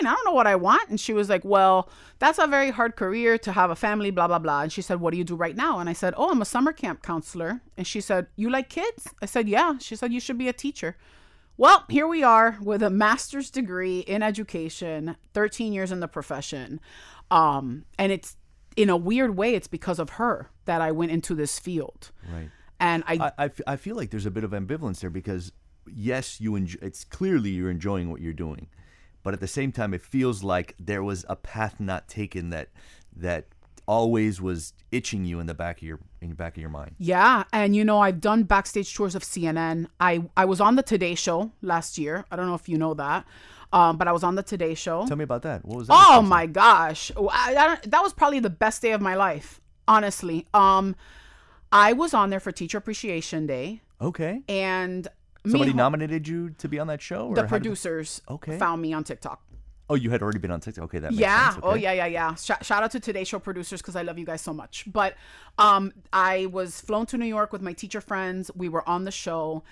I 0.06 0.12
don't 0.14 0.24
know 0.24 0.32
what 0.32 0.46
I 0.46 0.56
want. 0.56 0.88
And 0.90 0.98
she 0.98 1.12
was 1.12 1.28
like, 1.28 1.44
Well, 1.44 1.88
that's 2.18 2.38
a 2.38 2.46
very 2.46 2.70
hard 2.70 2.96
career 2.96 3.36
to 3.38 3.52
have 3.52 3.70
a 3.70 3.76
family, 3.76 4.10
blah, 4.10 4.26
blah, 4.26 4.38
blah. 4.40 4.62
And 4.62 4.72
she 4.72 4.82
said, 4.82 5.00
What 5.00 5.12
do 5.12 5.18
you 5.18 5.24
do 5.24 5.36
right 5.36 5.54
now? 5.56 5.78
And 5.80 5.88
I 5.88 5.92
said, 5.92 6.14
Oh, 6.16 6.30
I'm 6.30 6.40
a 6.42 6.44
summer 6.46 6.72
camp 6.72 7.02
counselor. 7.02 7.60
And 7.76 7.86
she 7.86 8.00
said, 8.00 8.26
You 8.36 8.48
like 8.50 8.68
kids? 8.70 9.08
I 9.22 9.26
said, 9.26 9.48
Yeah. 9.48 9.78
She 9.78 9.94
said, 9.96 10.12
You 10.12 10.20
should 10.20 10.38
be 10.38 10.48
a 10.48 10.52
teacher. 10.52 10.96
Well, 11.56 11.84
here 11.88 12.06
we 12.08 12.22
are 12.22 12.58
with 12.60 12.82
a 12.82 12.90
master's 12.90 13.50
degree 13.50 14.00
in 14.00 14.22
education, 14.22 15.16
13 15.34 15.72
years 15.72 15.92
in 15.92 16.00
the 16.00 16.08
profession. 16.08 16.80
Um, 17.30 17.84
and 17.98 18.10
it's 18.10 18.36
in 18.76 18.90
a 18.90 18.96
weird 18.96 19.36
way, 19.36 19.54
it's 19.54 19.68
because 19.68 19.98
of 19.98 20.10
her 20.10 20.50
that 20.64 20.80
I 20.80 20.90
went 20.90 21.12
into 21.12 21.34
this 21.34 21.58
field. 21.58 22.10
right. 22.32 22.50
And 22.80 23.04
I, 23.06 23.14
I, 23.14 23.32
I, 23.38 23.44
f- 23.44 23.60
I 23.68 23.76
feel 23.76 23.94
like 23.94 24.10
there's 24.10 24.26
a 24.26 24.32
bit 24.32 24.42
of 24.42 24.50
ambivalence 24.50 25.00
there 25.00 25.08
because 25.08 25.52
yes, 25.86 26.40
you 26.40 26.56
enjoy, 26.56 26.78
it's 26.82 27.04
clearly 27.04 27.50
you're 27.50 27.70
enjoying 27.70 28.10
what 28.10 28.20
you're 28.20 28.32
doing, 28.32 28.66
but 29.22 29.32
at 29.32 29.40
the 29.40 29.46
same 29.46 29.70
time, 29.70 29.94
it 29.94 30.02
feels 30.02 30.42
like 30.42 30.74
there 30.78 31.02
was 31.02 31.24
a 31.28 31.36
path 31.36 31.78
not 31.78 32.08
taken 32.08 32.50
that 32.50 32.70
that 33.16 33.46
always 33.86 34.40
was 34.40 34.72
itching 34.90 35.24
you 35.24 35.40
in 35.40 35.46
the 35.46 35.54
back 35.54 35.78
of 35.78 35.82
your 35.82 36.00
in 36.20 36.30
the 36.30 36.34
back 36.34 36.56
of 36.56 36.60
your 36.60 36.70
mind. 36.70 36.94
Yeah, 36.98 37.44
and 37.52 37.74
you 37.76 37.84
know 37.84 38.00
I've 38.00 38.20
done 38.20 38.44
backstage 38.44 38.94
tours 38.94 39.14
of 39.14 39.22
CNN. 39.22 39.86
I 40.00 40.24
I 40.36 40.44
was 40.44 40.60
on 40.60 40.76
the 40.76 40.82
Today 40.82 41.14
Show 41.14 41.52
last 41.62 41.98
year. 41.98 42.24
I 42.30 42.36
don't 42.36 42.46
know 42.46 42.54
if 42.54 42.68
you 42.68 42.78
know 42.78 42.94
that, 42.94 43.26
um, 43.72 43.96
but 43.96 44.08
I 44.08 44.12
was 44.12 44.22
on 44.24 44.34
the 44.36 44.42
Today 44.42 44.74
Show. 44.74 45.06
Tell 45.06 45.16
me 45.16 45.24
about 45.24 45.42
that. 45.42 45.64
What 45.64 45.78
was 45.78 45.88
that? 45.88 46.06
Oh 46.10 46.22
my 46.22 46.46
gosh, 46.46 47.10
I, 47.16 47.54
I 47.56 47.78
that 47.88 48.02
was 48.02 48.12
probably 48.12 48.40
the 48.40 48.50
best 48.50 48.80
day 48.82 48.92
of 48.92 49.00
my 49.00 49.14
life, 49.14 49.60
honestly. 49.86 50.46
Um, 50.54 50.96
I 51.72 51.92
was 51.92 52.14
on 52.14 52.30
there 52.30 52.40
for 52.40 52.52
Teacher 52.52 52.78
Appreciation 52.78 53.46
Day. 53.46 53.80
Okay. 54.00 54.42
and 54.48 55.08
Somebody 55.46 55.72
me, 55.72 55.76
nominated 55.76 56.26
you 56.26 56.50
to 56.58 56.68
be 56.68 56.78
on 56.78 56.86
that 56.86 57.02
show. 57.02 57.28
Or 57.28 57.34
the 57.34 57.42
did- 57.42 57.48
producers 57.50 58.22
Okay. 58.30 58.58
found 58.58 58.80
me 58.80 58.92
on 58.94 59.04
TikTok. 59.04 59.42
Oh, 59.90 59.94
you 59.94 60.10
had 60.10 60.22
already 60.22 60.38
been 60.38 60.50
on 60.50 60.60
TikTok. 60.60 60.84
Okay, 60.84 60.98
that 60.98 61.10
makes 61.10 61.20
yeah. 61.20 61.50
sense. 61.50 61.60
oh 61.62 61.74
yeah 61.74 61.92
yeah 61.92 62.06
yeah. 62.06 62.34
Sh- 62.34 62.62
shout 62.62 62.82
out 62.82 62.90
to 62.92 63.00
today 63.00 63.24
show 63.24 63.38
producers 63.38 63.82
because 63.82 63.96
i 63.96 64.02
love 64.02 64.18
you 64.18 64.24
guys 64.24 64.40
so 64.40 64.52
much. 64.52 64.84
But 64.90 65.14
um 65.58 65.92
i 66.12 66.46
was 66.46 66.80
flown 66.80 67.06
to 67.06 67.18
new 67.18 67.26
york 67.26 67.52
with 67.52 67.62
my 67.62 67.72
teacher 67.72 68.00
friends. 68.00 68.50
We 68.54 68.68
were 68.68 68.88
on 68.88 69.04
the 69.04 69.10
show. 69.10 69.62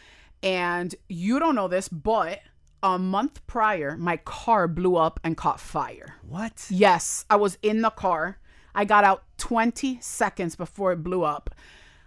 And 0.43 0.95
you 1.09 1.39
don't 1.39 1.55
know 1.55 1.69
this 1.69 1.89
but 1.89 2.41
a 2.83 2.99
month 2.99 3.47
prior 3.47 3.97
my 3.97 4.17
car 4.19 4.67
blew 4.67 4.97
up 4.97 5.21
and 5.25 5.37
caught 5.37 5.61
fire. 5.61 6.17
What? 6.29 6.67
yes 6.69 7.25
i 7.31 7.37
was 7.37 7.59
in 7.63 7.83
the 7.83 7.91
car. 7.91 8.39
I 8.75 8.85
got 8.87 9.05
out 9.05 9.25
20 9.37 9.99
seconds 10.01 10.57
before 10.57 10.93
it 10.93 11.03
blew 11.03 11.25
up 11.25 11.55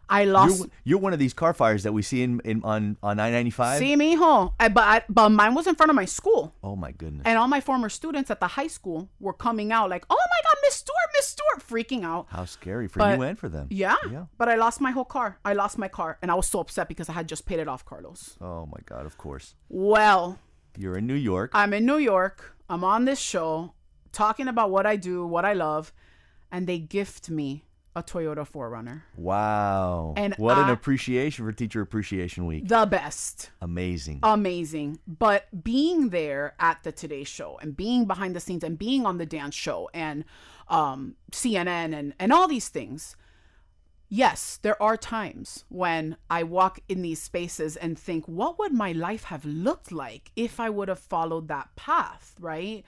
i 0.09 0.23
lost 0.25 0.59
You're, 0.59 0.67
you're 0.83 0.99
one 0.99 1.13
of 1.13 1.19
these 1.19 1.33
car 1.33 1.53
fires 1.53 1.83
that 1.83 1.93
we 1.93 2.01
see 2.01 2.23
in, 2.23 2.39
in 2.45 2.61
on 2.63 2.97
on 3.01 3.17
995. 3.17 3.79
see 3.79 3.95
me 3.95 4.15
home 4.15 4.51
but 4.59 4.77
I, 4.77 5.01
but 5.09 5.29
mine 5.29 5.53
was 5.55 5.67
in 5.67 5.75
front 5.75 5.89
of 5.89 5.95
my 5.95 6.05
school 6.05 6.53
Oh 6.63 6.75
my 6.75 6.91
goodness. 6.91 7.23
and 7.25 7.37
all 7.37 7.47
my 7.47 7.61
former 7.61 7.89
students 7.89 8.29
at 8.31 8.39
the 8.39 8.47
high 8.47 8.67
school 8.67 9.09
were 9.19 9.33
coming 9.33 9.71
out 9.71 9.89
like 9.89 10.05
oh 10.09 10.15
my 10.33 10.49
god 10.49 10.57
miss 10.63 10.75
stuart 10.75 11.09
miss 11.17 11.27
stuart 11.27 11.61
freaking 11.67 12.03
out 12.03 12.27
How 12.29 12.45
scary 12.45 12.87
for 12.87 12.99
But- 12.99 13.17
you 13.17 13.23
and 13.23 13.37
for 13.39 13.49
them. 13.49 13.67
Yeah. 13.69 13.95
Yeah. 14.11 14.25
But 14.37 14.49
I 14.49 14.55
lost 14.55 14.79
my 14.81 14.91
whole 14.91 15.05
car. 15.05 15.39
I 15.43 15.53
lost 15.53 15.77
my 15.77 15.87
car 15.87 16.17
and 16.21 16.29
I 16.31 16.35
was 16.35 16.47
so 16.47 16.59
upset 16.59 16.87
because 16.87 17.09
I 17.09 17.13
had 17.13 17.27
just 17.27 17.45
paid 17.45 17.59
it 17.59 17.67
off, 17.67 17.83
Carlos. 17.85 18.37
Oh 18.41 18.65
my 18.65 18.79
God. 18.85 19.05
Of 19.05 19.17
course. 19.17 19.55
Well, 19.69 20.39
You're 20.77 20.97
in 20.97 21.07
New 21.07 21.15
York. 21.31 21.51
I'm 21.53 21.73
in 21.73 21.85
New 21.85 21.97
York. 21.97 22.55
I'm 22.69 22.83
on 22.83 23.05
this 23.05 23.19
show 23.19 23.73
talking 24.11 24.47
about 24.47 24.69
what 24.71 24.85
I 24.85 24.95
do, 24.95 25.25
what 25.25 25.45
I 25.45 25.53
love, 25.53 25.91
and 26.51 26.67
they 26.67 26.79
gift 26.79 27.29
me 27.29 27.65
a 27.95 28.03
Toyota 28.03 28.47
4Runner. 28.47 29.01
wow. 29.15 30.13
And 30.17 30.35
what 30.35 30.57
an 30.57 30.69
appreciation 30.69 31.45
for 31.45 31.51
Teacher 31.51 31.81
Appreciation 31.81 32.45
Week. 32.45 32.67
The 32.67 32.85
best. 32.85 33.51
Amazing. 33.61 34.19
Amazing. 34.21 34.99
But 35.07 35.63
being 35.63 36.09
there 36.09 36.55
at 36.59 36.83
the 36.83 36.91
Today 36.91 37.23
Show 37.23 37.57
and 37.61 37.75
being 37.75 38.05
behind 38.05 38.35
the 38.35 38.39
scenes 38.41 38.63
and 38.63 38.77
being 38.77 39.05
on 39.05 39.17
the 39.17 39.25
dance 39.25 39.55
show 39.55 39.89
and 39.93 40.25
um, 40.67 41.15
CNN 41.31 41.95
and, 41.95 42.13
and 42.19 42.33
all 42.33 42.47
these 42.49 42.67
things, 42.67 43.15
yes, 44.09 44.59
there 44.61 44.81
are 44.81 44.97
times 44.97 45.63
when 45.69 46.17
I 46.29 46.43
walk 46.43 46.79
in 46.89 47.01
these 47.01 47.21
spaces 47.21 47.77
and 47.77 47.97
think, 47.97 48.25
what 48.25 48.59
would 48.59 48.73
my 48.73 48.91
life 48.91 49.25
have 49.25 49.45
looked 49.45 49.91
like 49.91 50.31
if 50.35 50.59
I 50.59 50.69
would 50.69 50.89
have 50.89 50.99
followed 50.99 51.47
that 51.47 51.75
path, 51.77 52.35
right? 52.39 52.83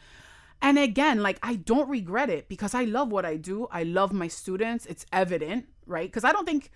And 0.61 0.77
again, 0.79 1.21
like 1.21 1.39
I 1.43 1.55
don't 1.55 1.89
regret 1.89 2.29
it 2.29 2.49
because 2.49 2.73
I 2.73 2.83
love 2.83 3.11
what 3.11 3.25
I 3.25 3.37
do. 3.37 3.67
I 3.71 3.83
love 3.83 4.11
my 4.11 4.27
students. 4.27 4.85
It's 4.85 5.05
evident, 5.11 5.67
right? 5.85 6.07
Because 6.09 6.23
I 6.23 6.31
don't 6.31 6.45
think 6.45 6.71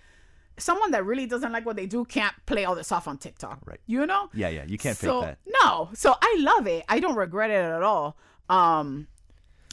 someone 0.58 0.90
that 0.92 1.04
really 1.04 1.26
doesn't 1.26 1.52
like 1.52 1.66
what 1.66 1.76
they 1.76 1.86
do 1.86 2.04
can't 2.04 2.34
play 2.46 2.64
all 2.64 2.74
this 2.74 2.92
off 2.92 3.08
on 3.08 3.18
TikTok. 3.18 3.60
Right. 3.64 3.80
You 3.86 4.06
know? 4.06 4.30
yeah, 4.34 4.48
yeah. 4.48 4.64
You 4.66 4.78
can't 4.78 4.96
so, 4.96 5.20
fake 5.20 5.30
that. 5.30 5.38
No. 5.62 5.90
So 5.94 6.14
I 6.20 6.36
love 6.38 6.66
it. 6.66 6.84
I 6.88 7.00
don't 7.00 7.16
regret 7.16 7.50
it 7.50 7.54
at 7.54 7.82
all. 7.82 8.16
Um 8.48 9.08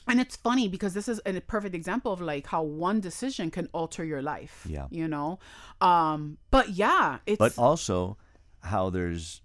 and 0.07 0.19
it's 0.19 0.35
funny 0.35 0.67
because 0.67 0.95
this 0.95 1.07
is 1.07 1.21
a 1.25 1.39
perfect 1.41 1.75
example 1.75 2.11
of 2.11 2.19
like 2.19 2.47
how 2.47 2.63
one 2.63 2.99
decision 2.99 3.51
can 3.51 3.69
alter 3.73 4.03
your 4.03 4.21
life. 4.21 4.65
Yeah. 4.67 4.87
You 4.89 5.07
know? 5.07 5.39
Um 5.81 6.37
but 6.49 6.69
yeah, 6.69 7.19
it's 7.25 7.37
But 7.37 7.57
also, 7.57 8.17
how 8.61 8.89
there's 8.89 9.41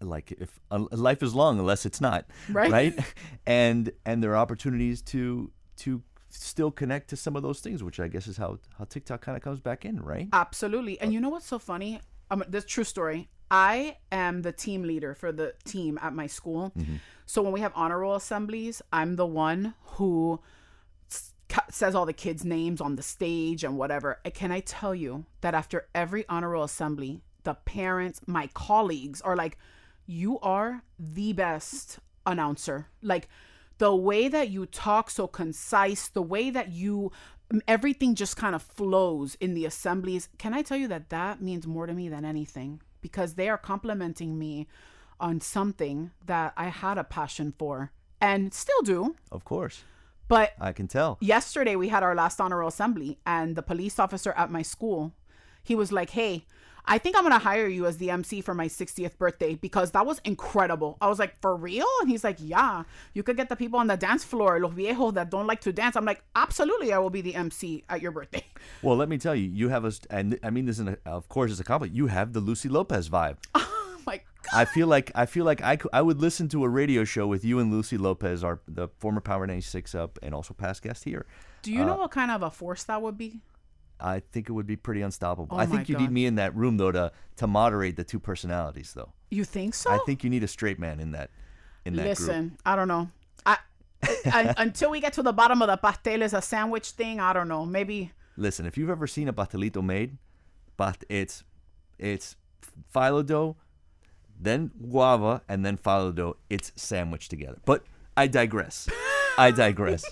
like 0.00 0.32
if 0.32 0.58
uh, 0.70 0.84
life 0.92 1.22
is 1.22 1.34
long 1.34 1.58
unless 1.58 1.86
it's 1.86 2.00
not 2.00 2.26
Right. 2.50 2.70
right 2.70 2.94
and 3.46 3.90
and 4.04 4.22
there 4.22 4.32
are 4.32 4.36
opportunities 4.36 5.02
to 5.02 5.50
to 5.78 6.02
still 6.30 6.70
connect 6.70 7.08
to 7.10 7.16
some 7.16 7.34
of 7.36 7.42
those 7.42 7.60
things, 7.60 7.82
which 7.82 7.98
I 8.00 8.08
guess 8.08 8.26
is 8.26 8.36
how 8.36 8.58
how 8.78 8.84
TikTok 8.84 9.20
kind 9.22 9.36
of 9.36 9.42
comes 9.42 9.60
back 9.60 9.84
in, 9.84 10.00
right? 10.02 10.28
Absolutely. 10.32 11.00
And 11.00 11.12
you 11.12 11.20
know 11.20 11.28
what's 11.30 11.46
so 11.46 11.58
funny? 11.58 12.00
Um, 12.30 12.44
this 12.48 12.64
true 12.64 12.84
story. 12.84 13.28
I 13.50 13.96
am 14.10 14.42
the 14.42 14.50
team 14.52 14.82
leader 14.82 15.14
for 15.14 15.30
the 15.30 15.54
team 15.64 15.98
at 16.02 16.12
my 16.12 16.26
school. 16.26 16.72
So 17.26 17.42
when 17.42 17.52
we 17.52 17.60
have 17.60 17.72
honor 17.76 18.00
roll 18.00 18.16
assemblies, 18.16 18.82
I'm 18.92 19.14
the 19.16 19.24
one 19.26 19.74
who 19.94 20.40
s- 21.10 21.32
says 21.70 21.94
all 21.94 22.06
the 22.06 22.12
kids' 22.12 22.44
names 22.44 22.80
on 22.80 22.96
the 22.96 23.02
stage 23.04 23.62
and 23.62 23.78
whatever. 23.78 24.18
And 24.24 24.34
Can 24.34 24.50
I 24.50 24.60
tell 24.60 24.94
you 24.96 25.26
that 25.42 25.54
after 25.54 25.86
every 25.94 26.24
honor 26.28 26.50
roll 26.50 26.64
assembly, 26.64 27.22
the 27.46 27.54
parents, 27.54 28.20
my 28.26 28.48
colleagues 28.54 29.20
are 29.22 29.36
like, 29.36 29.56
you 30.04 30.38
are 30.40 30.82
the 30.98 31.32
best 31.32 31.98
announcer. 32.26 32.88
Like 33.02 33.28
the 33.78 33.94
way 33.94 34.28
that 34.28 34.50
you 34.50 34.66
talk 34.66 35.10
so 35.10 35.26
concise, 35.26 36.08
the 36.08 36.22
way 36.22 36.50
that 36.50 36.72
you 36.72 37.12
everything 37.68 38.16
just 38.16 38.36
kind 38.36 38.56
of 38.56 38.62
flows 38.62 39.36
in 39.40 39.54
the 39.54 39.64
assemblies. 39.64 40.28
Can 40.36 40.52
I 40.52 40.62
tell 40.62 40.76
you 40.76 40.88
that 40.88 41.10
that 41.10 41.40
means 41.40 41.66
more 41.66 41.86
to 41.86 41.94
me 41.94 42.08
than 42.08 42.24
anything 42.24 42.82
because 43.00 43.34
they 43.34 43.48
are 43.48 43.58
complimenting 43.58 44.36
me 44.36 44.66
on 45.20 45.40
something 45.40 46.10
that 46.24 46.52
I 46.56 46.64
had 46.64 46.98
a 46.98 47.04
passion 47.04 47.54
for 47.56 47.92
and 48.20 48.52
still 48.52 48.82
do. 48.82 49.14
Of 49.30 49.44
course, 49.44 49.84
But 50.26 50.54
I 50.60 50.72
can 50.72 50.88
tell. 50.88 51.16
yesterday 51.20 51.76
we 51.76 51.88
had 51.88 52.02
our 52.02 52.16
last 52.16 52.40
honor 52.40 52.58
roll 52.58 52.68
assembly 52.68 53.18
and 53.24 53.54
the 53.54 53.62
police 53.62 53.98
officer 54.00 54.32
at 54.32 54.50
my 54.50 54.62
school 54.62 55.12
he 55.62 55.74
was 55.74 55.90
like 55.92 56.10
hey 56.10 56.44
i 56.86 56.98
think 56.98 57.16
i'm 57.16 57.22
gonna 57.22 57.38
hire 57.38 57.66
you 57.66 57.86
as 57.86 57.96
the 57.98 58.10
mc 58.10 58.40
for 58.40 58.54
my 58.54 58.66
60th 58.66 59.16
birthday 59.18 59.54
because 59.54 59.90
that 59.92 60.06
was 60.06 60.20
incredible 60.24 60.96
i 61.00 61.08
was 61.08 61.18
like 61.18 61.40
for 61.40 61.54
real 61.56 61.86
and 62.00 62.10
he's 62.10 62.24
like 62.24 62.36
yeah 62.40 62.84
you 63.14 63.22
could 63.22 63.36
get 63.36 63.48
the 63.48 63.56
people 63.56 63.78
on 63.78 63.86
the 63.86 63.96
dance 63.96 64.24
floor 64.24 64.58
los 64.60 64.72
viejos 64.72 65.14
that 65.14 65.30
don't 65.30 65.46
like 65.46 65.60
to 65.60 65.72
dance 65.72 65.96
i'm 65.96 66.04
like 66.04 66.22
absolutely 66.34 66.92
i 66.92 66.98
will 66.98 67.10
be 67.10 67.20
the 67.20 67.34
mc 67.34 67.84
at 67.88 68.00
your 68.02 68.10
birthday 68.10 68.44
Well, 68.82 68.96
let 68.96 69.08
me 69.08 69.18
tell 69.18 69.34
you, 69.34 69.48
you 69.48 69.68
have 69.68 69.84
a, 69.84 69.92
and 70.10 70.38
I 70.42 70.50
mean 70.50 70.66
this, 70.66 70.78
in 70.78 70.88
a, 70.88 70.96
of 71.06 71.28
course, 71.28 71.50
as 71.50 71.60
a 71.60 71.64
compliment. 71.64 71.96
You 71.96 72.08
have 72.08 72.32
the 72.32 72.40
Lucy 72.40 72.68
Lopez 72.68 73.08
vibe. 73.08 73.36
oh 73.54 74.00
my 74.06 74.16
god 74.16 74.24
I 74.52 74.64
feel 74.64 74.86
like 74.86 75.10
I 75.14 75.26
feel 75.26 75.44
like 75.44 75.62
I, 75.62 75.78
I 75.92 76.02
would 76.02 76.20
listen 76.20 76.48
to 76.50 76.64
a 76.64 76.68
radio 76.68 77.04
show 77.04 77.26
with 77.26 77.44
you 77.44 77.58
and 77.58 77.72
Lucy 77.72 77.96
Lopez, 77.98 78.44
our 78.44 78.60
the 78.68 78.88
former 78.98 79.20
Power 79.20 79.46
96 79.46 79.94
up 79.94 80.18
and 80.22 80.34
also 80.34 80.54
past 80.54 80.82
guest 80.82 81.04
here. 81.04 81.26
do 81.62 81.72
you 81.72 81.84
know 81.84 81.94
uh, 81.94 81.98
what 81.98 82.10
kind 82.12 82.30
of 82.30 82.42
a 82.42 82.50
force 82.50 82.84
that 82.84 83.02
would 83.02 83.18
be 83.18 83.40
I 84.00 84.20
think 84.20 84.48
it 84.48 84.52
would 84.52 84.66
be 84.66 84.76
pretty 84.76 85.02
unstoppable. 85.02 85.56
Oh 85.56 85.60
I 85.60 85.66
think 85.66 85.88
you 85.88 85.96
need 85.96 86.10
me 86.10 86.26
in 86.26 86.36
that 86.36 86.54
room 86.54 86.76
though 86.76 86.92
to 86.92 87.12
to 87.36 87.46
moderate 87.46 87.96
the 87.96 88.04
two 88.04 88.18
personalities 88.20 88.92
though. 88.94 89.12
you 89.30 89.44
think 89.44 89.74
so 89.74 89.90
I 89.90 89.98
think 90.06 90.24
you 90.24 90.30
need 90.30 90.44
a 90.44 90.48
straight 90.48 90.78
man 90.78 91.00
in 91.00 91.12
that 91.12 91.30
in 91.84 91.94
that 91.96 92.02
group. 92.02 92.18
listen 92.18 92.58
i 92.64 92.74
don't 92.74 92.88
know 92.88 93.08
I, 93.44 93.58
I 94.26 94.54
until 94.58 94.90
we 94.90 95.00
get 95.00 95.12
to 95.14 95.22
the 95.22 95.32
bottom 95.32 95.62
of 95.62 95.68
the 95.68 95.76
pastel 95.76 96.22
is 96.22 96.32
a 96.32 96.42
sandwich 96.42 96.90
thing 96.90 97.20
i 97.20 97.32
don't 97.32 97.46
know 97.48 97.64
maybe 97.64 98.12
Listen, 98.36 98.66
if 98.66 98.76
you've 98.76 98.90
ever 98.90 99.06
seen 99.06 99.28
a 99.28 99.32
pastelito 99.32 99.82
made, 99.82 100.18
but 100.76 101.04
it's 101.08 101.42
it's 101.98 102.36
phyllo 102.94 103.24
dough, 103.24 103.56
then 104.38 104.70
guava, 104.90 105.42
and 105.48 105.64
then 105.64 105.78
phyllo 105.78 106.14
dough. 106.14 106.36
It's 106.50 106.70
sandwiched 106.76 107.30
together. 107.30 107.58
But 107.64 107.84
I 108.16 108.26
digress. 108.26 108.88
I 109.38 109.50
digress. 109.50 110.04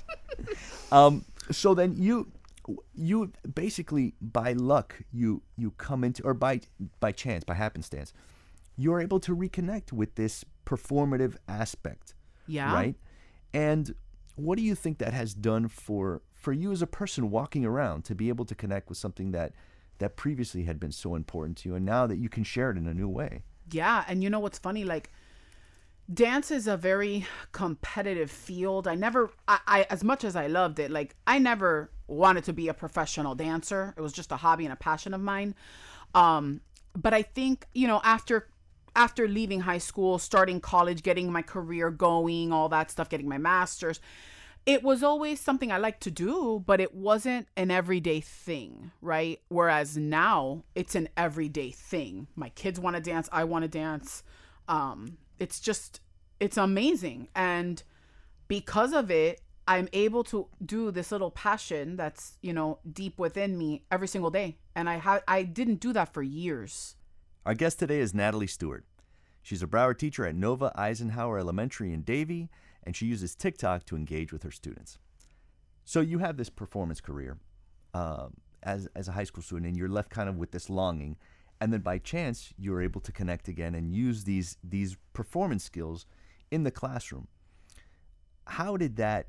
um, 0.93 1.25
so 1.51 1.75
then 1.75 1.97
you 1.99 2.33
you 2.95 3.33
basically 3.55 4.15
by 4.21 4.53
luck 4.53 5.03
you 5.13 5.43
you 5.57 5.71
come 5.73 6.03
into 6.05 6.23
or 6.23 6.35
by 6.35 6.61
by 7.01 7.13
chance 7.13 7.45
by 7.45 7.55
happenstance 7.55 8.13
you're 8.77 9.01
able 9.01 9.21
to 9.21 9.37
reconnect 9.37 9.93
with 9.93 10.15
this 10.17 10.45
performative 10.67 11.37
aspect 11.49 12.15
Yeah. 12.47 12.73
right 12.75 12.97
and 13.53 13.95
what 14.37 14.57
do 14.59 14.65
you 14.65 14.75
think 14.75 14.99
that 14.99 15.13
has 15.13 15.35
done 15.35 15.69
for 15.69 16.23
for 16.33 16.53
you 16.53 16.73
as 16.73 16.83
a 16.83 16.87
person 16.87 17.31
walking 17.31 17.65
around 17.65 18.05
to 18.07 18.15
be 18.15 18.29
able 18.29 18.45
to 18.47 18.55
connect 18.55 18.89
with 18.89 18.99
something 18.99 19.31
that 19.33 19.53
that 19.99 20.17
previously 20.17 20.65
had 20.65 20.81
been 20.81 20.91
so 20.93 21.15
important 21.15 21.57
to 21.59 21.69
you 21.69 21.75
and 21.77 21.85
now 21.85 22.07
that 22.07 22.17
you 22.19 22.29
can 22.29 22.43
share 22.45 22.71
it 22.71 22.77
in 22.77 22.87
a 22.87 22.95
new 22.95 23.09
way 23.09 23.43
Yeah, 23.71 24.05
and 24.09 24.23
you 24.23 24.29
know 24.31 24.41
what's 24.41 24.59
funny? 24.59 24.85
Like, 24.85 25.11
dance 26.13 26.51
is 26.51 26.67
a 26.67 26.77
very 26.77 27.27
competitive 27.53 28.31
field. 28.31 28.87
I 28.87 28.95
never, 28.95 29.31
I, 29.49 29.59
I, 29.67 29.87
as 29.91 30.05
much 30.05 30.25
as 30.25 30.37
I 30.37 30.47
loved 30.47 30.79
it, 30.79 30.91
like 30.91 31.15
I 31.27 31.39
never 31.39 31.91
wanted 32.07 32.45
to 32.45 32.53
be 32.53 32.69
a 32.69 32.75
professional 32.75 33.35
dancer. 33.35 33.95
It 33.97 34.01
was 34.01 34.13
just 34.13 34.33
a 34.33 34.37
hobby 34.37 34.65
and 34.65 34.73
a 34.73 34.77
passion 34.77 35.15
of 35.15 35.21
mine. 35.21 35.55
Um, 36.15 36.61
but 36.97 37.13
I 37.13 37.23
think 37.23 37.67
you 37.75 37.89
know 37.89 38.01
after 38.05 38.49
after 38.97 39.27
leaving 39.27 39.61
high 39.61 39.79
school, 39.79 40.19
starting 40.19 40.61
college, 40.61 41.03
getting 41.03 41.33
my 41.33 41.43
career 41.43 41.91
going, 41.91 42.53
all 42.53 42.69
that 42.69 42.91
stuff, 42.91 43.09
getting 43.09 43.29
my 43.29 43.39
master's. 43.39 44.01
It 44.67 44.83
was 44.83 45.03
always 45.03 45.41
something 45.41 45.71
I 45.71 45.77
liked 45.77 46.03
to 46.05 46.11
do, 46.11 46.63
but 46.65 46.81
it 46.81 46.95
wasn't 46.95 47.49
an 47.57 47.71
everyday 47.71 48.21
thing, 48.21 48.93
right? 49.03 49.41
Whereas 49.49 49.99
now 49.99 50.65
it's 50.75 50.95
an 50.95 51.09
everyday 51.17 51.71
thing. 51.71 52.29
My 52.35 52.49
kids 52.51 52.81
want 52.81 52.97
to 52.97 53.03
dance, 53.03 53.29
I 53.31 53.45
want 53.45 53.65
to 53.65 53.69
dance. 53.69 54.23
Um, 54.69 55.19
it's 55.39 55.61
just, 55.61 56.01
it's 56.41 56.57
amazing. 56.57 57.29
And 57.35 57.83
because 58.49 58.93
of 58.93 59.11
it, 59.11 59.41
I'm 59.67 59.89
able 59.93 60.25
to 60.25 60.49
do 60.65 60.91
this 60.91 61.11
little 61.11 61.31
passion 61.31 61.97
that's, 61.97 62.39
you 62.43 62.53
know, 62.53 62.79
deep 62.91 63.19
within 63.19 63.57
me 63.57 63.85
every 63.91 64.09
single 64.09 64.31
day. 64.31 64.59
And 64.75 64.91
I 64.91 64.99
ha- 64.99 65.23
I 65.27 65.43
didn't 65.43 65.81
do 65.81 65.93
that 65.95 66.13
for 66.13 66.23
years. 66.23 66.97
Our 67.47 67.55
guest 67.55 67.79
today 67.79 68.01
is 68.01 68.13
Natalie 68.13 68.47
Stuart. 68.47 68.85
She's 69.43 69.63
a 69.63 69.67
Broward 69.67 69.99
teacher 69.99 70.27
at 70.27 70.35
Nova 70.35 70.73
Eisenhower 70.75 71.39
Elementary 71.39 71.93
in 71.93 72.03
Davie, 72.03 72.51
and 72.83 72.97
she 72.97 73.07
uses 73.07 73.35
TikTok 73.35 73.85
to 73.87 73.97
engage 73.97 74.33
with 74.33 74.43
her 74.43 74.51
students. 74.51 74.99
So 75.85 76.01
you 76.01 76.19
have 76.19 76.37
this 76.37 76.49
performance 76.49 77.01
career 77.01 77.39
um, 77.93 78.35
as 78.63 78.89
as 78.95 79.09
a 79.09 79.13
high 79.13 79.25
school 79.25 79.43
student, 79.43 79.67
and 79.67 79.77
you're 79.77 79.89
left 79.89 80.11
kind 80.11 80.29
of 80.29 80.37
with 80.37 80.51
this 80.51 80.69
longing, 80.71 81.17
and 81.65 81.73
then 81.73 81.81
by 81.81 81.97
chance 81.97 82.53
you're 82.59 82.83
able 82.83 83.01
to 83.01 83.11
connect 83.11 83.49
again 83.49 83.75
and 83.75 83.91
use 83.91 84.25
these 84.25 84.59
these 84.63 84.99
performance 85.15 85.65
skills 85.65 86.05
in 86.51 86.63
the 86.63 86.71
classroom. 86.71 87.27
How 88.47 88.77
did 88.77 88.97
that 88.97 89.29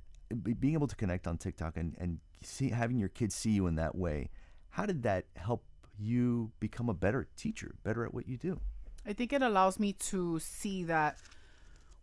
being 0.59 0.73
able 0.73 0.87
to 0.87 0.97
connect 0.97 1.27
on 1.27 1.37
TikTok 1.37 1.77
and 1.77 1.95
and 1.97 2.19
see 2.43 2.71
having 2.71 2.99
your 2.99 3.07
kids 3.07 3.33
see 3.33 3.51
you 3.51 3.67
in 3.67 3.75
that 3.75 3.95
way? 3.95 4.31
How 4.71 4.85
did 4.85 5.03
that 5.03 5.27
help 5.37 5.63
you 5.97 6.51
become 6.59 6.89
a 6.89 6.93
better 6.93 7.25
teacher, 7.37 7.75
better 7.83 8.03
at 8.03 8.13
what 8.13 8.27
you 8.27 8.35
do? 8.35 8.59
I 9.07 9.13
think 9.13 9.31
it 9.31 9.41
allows 9.41 9.79
me 9.79 9.93
to 10.11 10.37
see 10.39 10.83
that 10.83 11.17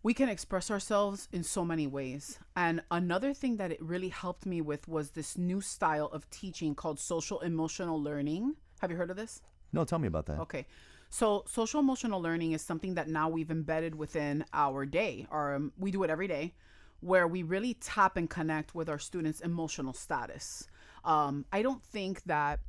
we 0.03 0.15
can 0.15 0.31
express 0.31 0.71
ourselves 0.71 1.29
in 1.31 1.43
so 1.43 1.63
many 1.63 1.87
ways. 1.87 2.39
And 2.57 2.83
another 2.91 3.35
thing 3.35 3.59
that 3.59 3.71
it 3.71 3.83
really 3.83 4.09
helped 4.09 4.47
me 4.47 4.63
with 4.63 4.89
was 4.89 5.11
this 5.11 5.37
new 5.37 5.61
style 5.61 6.07
of 6.07 6.31
teaching 6.31 6.75
called 6.75 6.99
social 6.99 7.41
emotional 7.41 8.03
learning. 8.03 8.57
Have 8.81 8.91
you 8.91 8.97
heard 8.97 9.11
of 9.11 9.19
this? 9.19 9.43
No, 9.73 9.85
tell 9.85 9.99
me 9.99 10.09
about 10.09 10.27
that. 10.27 10.41
Okay. 10.41 10.67
So, 11.09 11.45
social 11.47 11.81
emotional 11.81 12.23
learning 12.23 12.53
is 12.53 12.63
something 12.63 12.95
that 12.95 13.07
now 13.07 13.29
we've 13.29 13.51
embedded 13.51 13.95
within 13.95 14.47
our 14.55 14.87
day, 14.87 15.27
or 15.31 15.55
um, 15.55 15.73
we 15.79 15.91
do 15.91 16.03
it 16.05 16.11
every 16.11 16.27
day, 16.27 16.55
where 17.01 17.27
we 17.27 17.43
really 17.43 17.75
tap 17.75 18.17
and 18.17 18.31
connect 18.31 18.75
with 18.75 18.89
our 18.89 18.99
students' 18.99 19.41
emotional 19.41 19.93
status. 19.93 20.67
Um, 21.05 21.45
I 21.53 21.61
don't 21.61 21.83
think 21.83 22.23
that, 22.25 22.61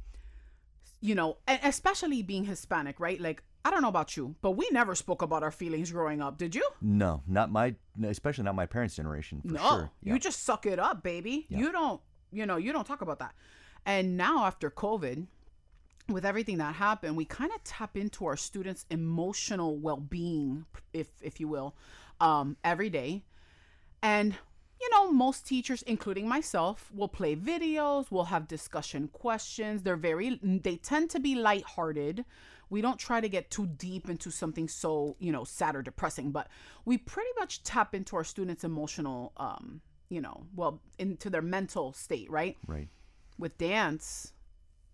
you 1.00 1.16
know, 1.16 1.38
and 1.48 1.60
especially 1.64 2.22
being 2.22 2.44
Hispanic, 2.44 3.00
right? 3.00 3.22
Like, 3.22 3.44
I 3.64 3.72
don't 3.72 3.82
know 3.82 3.88
about 3.88 4.18
you, 4.18 4.36
but 4.42 4.52
we 4.52 4.68
never 4.72 4.94
spoke 4.94 5.22
about 5.22 5.42
our 5.42 5.52
feelings 5.52 5.92
growing 5.92 6.22
up, 6.22 6.38
did 6.38 6.54
you? 6.54 6.68
No, 6.82 7.22
not 7.26 7.50
my, 7.50 7.76
especially 8.04 8.44
not 8.44 8.56
my 8.56 8.66
parents' 8.66 8.96
generation. 8.96 9.42
For 9.42 9.54
no, 9.54 9.70
sure. 9.70 9.92
you 10.02 10.20
just 10.20 10.44
suck 10.44 10.66
it 10.66 10.80
up, 10.80 11.02
baby. 11.02 11.46
You 11.48 11.72
don't, 11.72 12.02
you 12.32 12.46
know, 12.46 12.58
you 12.58 12.74
don't 12.74 12.86
talk 12.86 13.02
about 13.02 13.20
that. 13.20 13.34
And 13.86 14.18
now 14.18 14.46
after 14.46 14.70
COVID, 14.70 15.28
with 16.10 16.26
everything 16.26 16.58
that 16.58 16.76
happened, 16.76 17.16
we 17.16 17.26
kind 17.26 17.52
of 17.54 17.64
tap 17.64 17.96
into 17.96 18.26
our 18.26 18.38
students' 18.38 18.86
emotional 18.90 19.78
well-being, 19.78 20.66
if 20.94 21.08
if 21.22 21.40
you 21.40 21.48
will, 21.48 21.76
um, 22.20 22.58
every 22.64 22.90
day. 22.90 23.24
And 24.02 24.36
you 24.82 24.90
know, 24.90 25.12
most 25.12 25.48
teachers, 25.48 25.82
including 25.84 26.28
myself, 26.28 26.92
will 26.94 27.08
play 27.08 27.38
videos. 27.38 28.08
We'll 28.12 28.26
have 28.26 28.50
discussion 28.50 29.08
questions. 29.08 29.82
They're 29.82 29.96
very, 29.96 30.40
they 30.44 30.76
tend 30.76 31.10
to 31.12 31.22
be 31.22 31.36
lighthearted. 31.36 32.26
We 32.70 32.82
don't 32.82 33.00
try 33.00 33.22
to 33.22 33.30
get 33.30 33.50
too 33.50 33.68
deep 33.68 34.10
into 34.10 34.30
something 34.30 34.68
so 34.68 35.16
you 35.20 35.32
know 35.32 35.46
sad 35.46 35.76
or 35.76 35.82
depressing, 35.82 36.32
but 36.32 36.50
we 36.84 36.98
pretty 36.98 37.30
much 37.40 37.64
tap 37.64 37.96
into 37.96 38.18
our 38.18 38.26
students' 38.26 38.66
emotional, 38.66 39.32
um, 39.38 39.80
you 40.10 40.20
know, 40.20 40.48
well, 40.54 40.82
into 41.00 41.30
their 41.30 41.42
mental 41.42 41.94
state, 41.94 42.30
right? 42.30 42.58
right. 42.68 42.90
with 43.38 43.58
dance, 43.58 44.34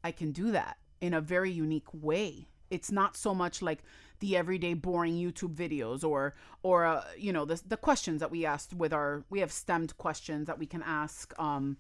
I 0.04 0.12
can 0.12 0.32
do 0.32 0.52
that 0.52 0.78
in 1.02 1.14
a 1.14 1.22
very 1.22 1.52
unique 1.52 1.88
way. 1.94 2.48
It's 2.70 2.92
not 2.92 3.18
so 3.18 3.34
much 3.34 3.62
like 3.62 3.80
the 4.20 4.36
everyday 4.38 4.74
boring 4.74 5.16
YouTube 5.16 5.56
videos 5.56 6.04
or 6.04 6.36
or 6.62 6.86
uh, 6.86 7.04
you 7.18 7.34
know 7.34 7.46
the 7.46 7.62
the 7.68 7.78
questions 7.78 8.20
that 8.20 8.30
we 8.30 8.46
asked 8.46 8.74
with 8.74 8.94
our 8.94 9.24
we 9.30 9.40
have 9.40 9.52
stemmed 9.52 9.98
questions 9.98 10.48
that 10.48 10.60
we 10.60 10.66
can 10.66 10.84
ask. 10.84 11.34
Um, 11.40 11.78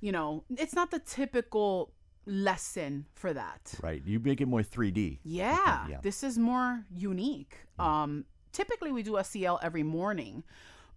you 0.00 0.10
know, 0.12 0.44
it's 0.56 0.74
not 0.74 0.90
the 0.90 0.98
typical 0.98 1.92
lesson 2.26 3.06
for 3.14 3.32
that. 3.32 3.74
Right. 3.82 4.02
You 4.04 4.20
make 4.20 4.40
it 4.40 4.46
more 4.46 4.62
3D. 4.62 5.18
Yeah, 5.24 5.86
yeah. 5.88 5.98
this 6.02 6.22
is 6.22 6.38
more 6.38 6.84
unique. 6.90 7.56
Um, 7.78 8.24
typically 8.52 8.92
we 8.92 9.02
do 9.02 9.16
a 9.16 9.24
SEL 9.24 9.58
every 9.62 9.82
morning, 9.82 10.44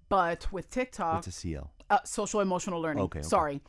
but 0.09 0.51
with 0.51 0.69
TikTok, 0.69 1.15
What's 1.15 1.27
a 1.27 1.31
CL? 1.31 1.71
uh, 1.89 1.99
social 2.03 2.39
emotional 2.41 2.81
learning. 2.81 3.03
Okay, 3.03 3.19
okay. 3.19 3.27
Sorry. 3.27 3.61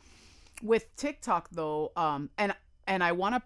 With 0.63 0.95
TikTok 0.95 1.49
though, 1.51 1.91
um, 1.95 2.29
and 2.37 2.55
and 2.87 3.03
I 3.03 3.11
want 3.11 3.35
to 3.35 3.41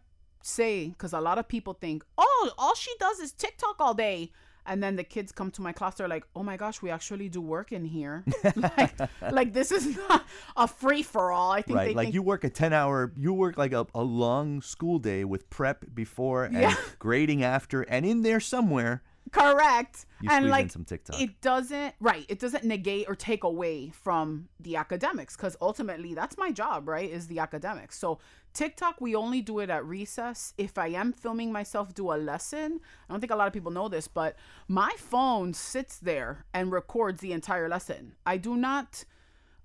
say 0.45 0.89
because 0.89 1.13
a 1.13 1.21
lot 1.21 1.37
of 1.37 1.47
people 1.47 1.73
think, 1.73 2.03
oh, 2.17 2.51
all 2.57 2.75
she 2.75 2.91
does 2.99 3.19
is 3.19 3.31
TikTok 3.31 3.75
all 3.79 3.93
day. 3.93 4.31
And 4.63 4.81
then 4.83 4.95
the 4.95 5.03
kids 5.03 5.31
come 5.31 5.49
to 5.51 5.61
my 5.63 5.71
class, 5.71 5.95
they're 5.95 6.07
like, 6.07 6.23
"Oh 6.35 6.43
my 6.43 6.55
gosh, 6.55 6.83
we 6.83 6.91
actually 6.91 7.29
do 7.29 7.41
work 7.41 7.71
in 7.71 7.83
here. 7.83 8.23
like, 8.77 8.93
like 9.31 9.53
this 9.53 9.71
is 9.71 9.97
not 9.97 10.23
a 10.55 10.67
free 10.67 11.01
for 11.01 11.31
all." 11.31 11.49
I 11.51 11.63
think 11.63 11.77
Right, 11.77 11.87
they 11.87 11.93
like 11.95 12.05
think 12.05 12.13
you 12.13 12.21
work 12.21 12.43
a 12.43 12.49
ten 12.49 12.71
hour, 12.71 13.11
you 13.17 13.33
work 13.33 13.57
like 13.57 13.73
a, 13.73 13.87
a 13.95 14.03
long 14.03 14.61
school 14.61 14.99
day 14.99 15.25
with 15.25 15.49
prep 15.49 15.85
before 15.95 16.43
and 16.45 16.53
Yeah. 16.61 16.75
grading 16.99 17.43
after, 17.43 17.81
and 17.81 18.05
in 18.05 18.21
there 18.21 18.39
somewhere, 18.39 19.01
correct. 19.31 20.05
You 20.21 20.29
and 20.31 20.49
like 20.49 20.71
some 20.71 20.85
TikTok. 20.85 21.19
it 21.19 21.41
doesn't 21.41 21.95
right 21.99 22.25
it 22.29 22.39
doesn't 22.39 22.63
negate 22.63 23.07
or 23.07 23.15
take 23.15 23.43
away 23.43 23.89
from 23.89 24.49
the 24.59 24.75
academics 24.75 25.35
because 25.35 25.57
ultimately 25.61 26.13
that's 26.13 26.37
my 26.37 26.51
job 26.51 26.87
right 26.87 27.09
is 27.09 27.27
the 27.27 27.39
academics. 27.39 27.97
So 27.97 28.19
tiktok 28.53 28.99
we 29.01 29.15
only 29.15 29.41
do 29.41 29.59
it 29.59 29.69
at 29.69 29.85
recess. 29.85 30.53
If 30.57 30.77
i 30.77 30.87
am 30.87 31.13
filming 31.13 31.51
myself 31.51 31.93
do 31.93 32.11
a 32.11 32.15
lesson 32.15 32.79
i 33.09 33.13
don't 33.13 33.19
think 33.19 33.31
a 33.31 33.35
lot 33.35 33.47
of 33.47 33.53
people 33.53 33.71
know 33.71 33.87
this 33.87 34.07
but 34.07 34.35
my 34.67 34.91
phone 34.97 35.53
sits 35.53 35.97
there 35.97 36.45
and 36.53 36.71
records 36.71 37.21
the 37.21 37.31
entire 37.31 37.67
lesson. 37.69 38.13
I 38.25 38.37
do 38.37 38.55
not 38.55 39.05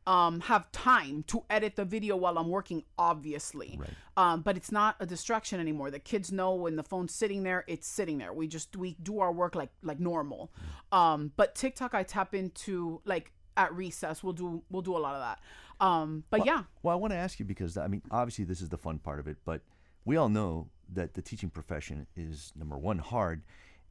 um, 0.06 0.40
have 0.40 0.70
time 0.72 1.24
to 1.28 1.42
edit 1.50 1.76
the 1.76 1.84
video 1.84 2.16
while 2.16 2.38
I'm 2.38 2.48
working, 2.48 2.84
obviously. 2.98 3.78
Um, 4.16 4.42
but 4.42 4.56
it's 4.56 4.70
not 4.70 4.96
a 5.00 5.06
distraction 5.06 5.60
anymore. 5.60 5.90
The 5.90 5.98
kids 5.98 6.30
know 6.32 6.54
when 6.54 6.76
the 6.76 6.82
phone's 6.82 7.12
sitting 7.12 7.42
there, 7.42 7.64
it's 7.66 7.86
sitting 7.86 8.18
there. 8.18 8.32
We 8.32 8.46
just 8.46 8.76
we 8.76 8.96
do 9.02 9.18
our 9.20 9.32
work 9.32 9.54
like 9.54 9.70
like 9.82 10.00
normal. 10.00 10.52
Um, 10.92 11.32
but 11.36 11.54
TikTok, 11.54 11.94
I 11.94 12.02
tap 12.02 12.34
into 12.34 13.00
like 13.04 13.32
at 13.56 13.74
recess. 13.74 14.22
We'll 14.22 14.32
do 14.32 14.62
we'll 14.70 14.82
do 14.82 14.96
a 14.96 14.98
lot 14.98 15.14
of 15.14 15.20
that. 15.20 15.40
Um, 15.84 16.24
but 16.30 16.46
yeah, 16.46 16.62
Well, 16.82 16.94
I 16.94 16.98
want 16.98 17.12
to 17.12 17.18
ask 17.18 17.38
you 17.38 17.44
because 17.44 17.76
I 17.76 17.86
mean, 17.88 18.02
obviously, 18.10 18.44
this 18.44 18.60
is 18.60 18.68
the 18.68 18.78
fun 18.78 18.98
part 18.98 19.20
of 19.20 19.26
it, 19.26 19.38
but 19.44 19.62
we 20.04 20.16
all 20.16 20.28
know 20.28 20.68
that 20.92 21.14
the 21.14 21.22
teaching 21.22 21.50
profession 21.50 22.06
is 22.16 22.52
number 22.56 22.78
one 22.78 22.98
hard, 22.98 23.42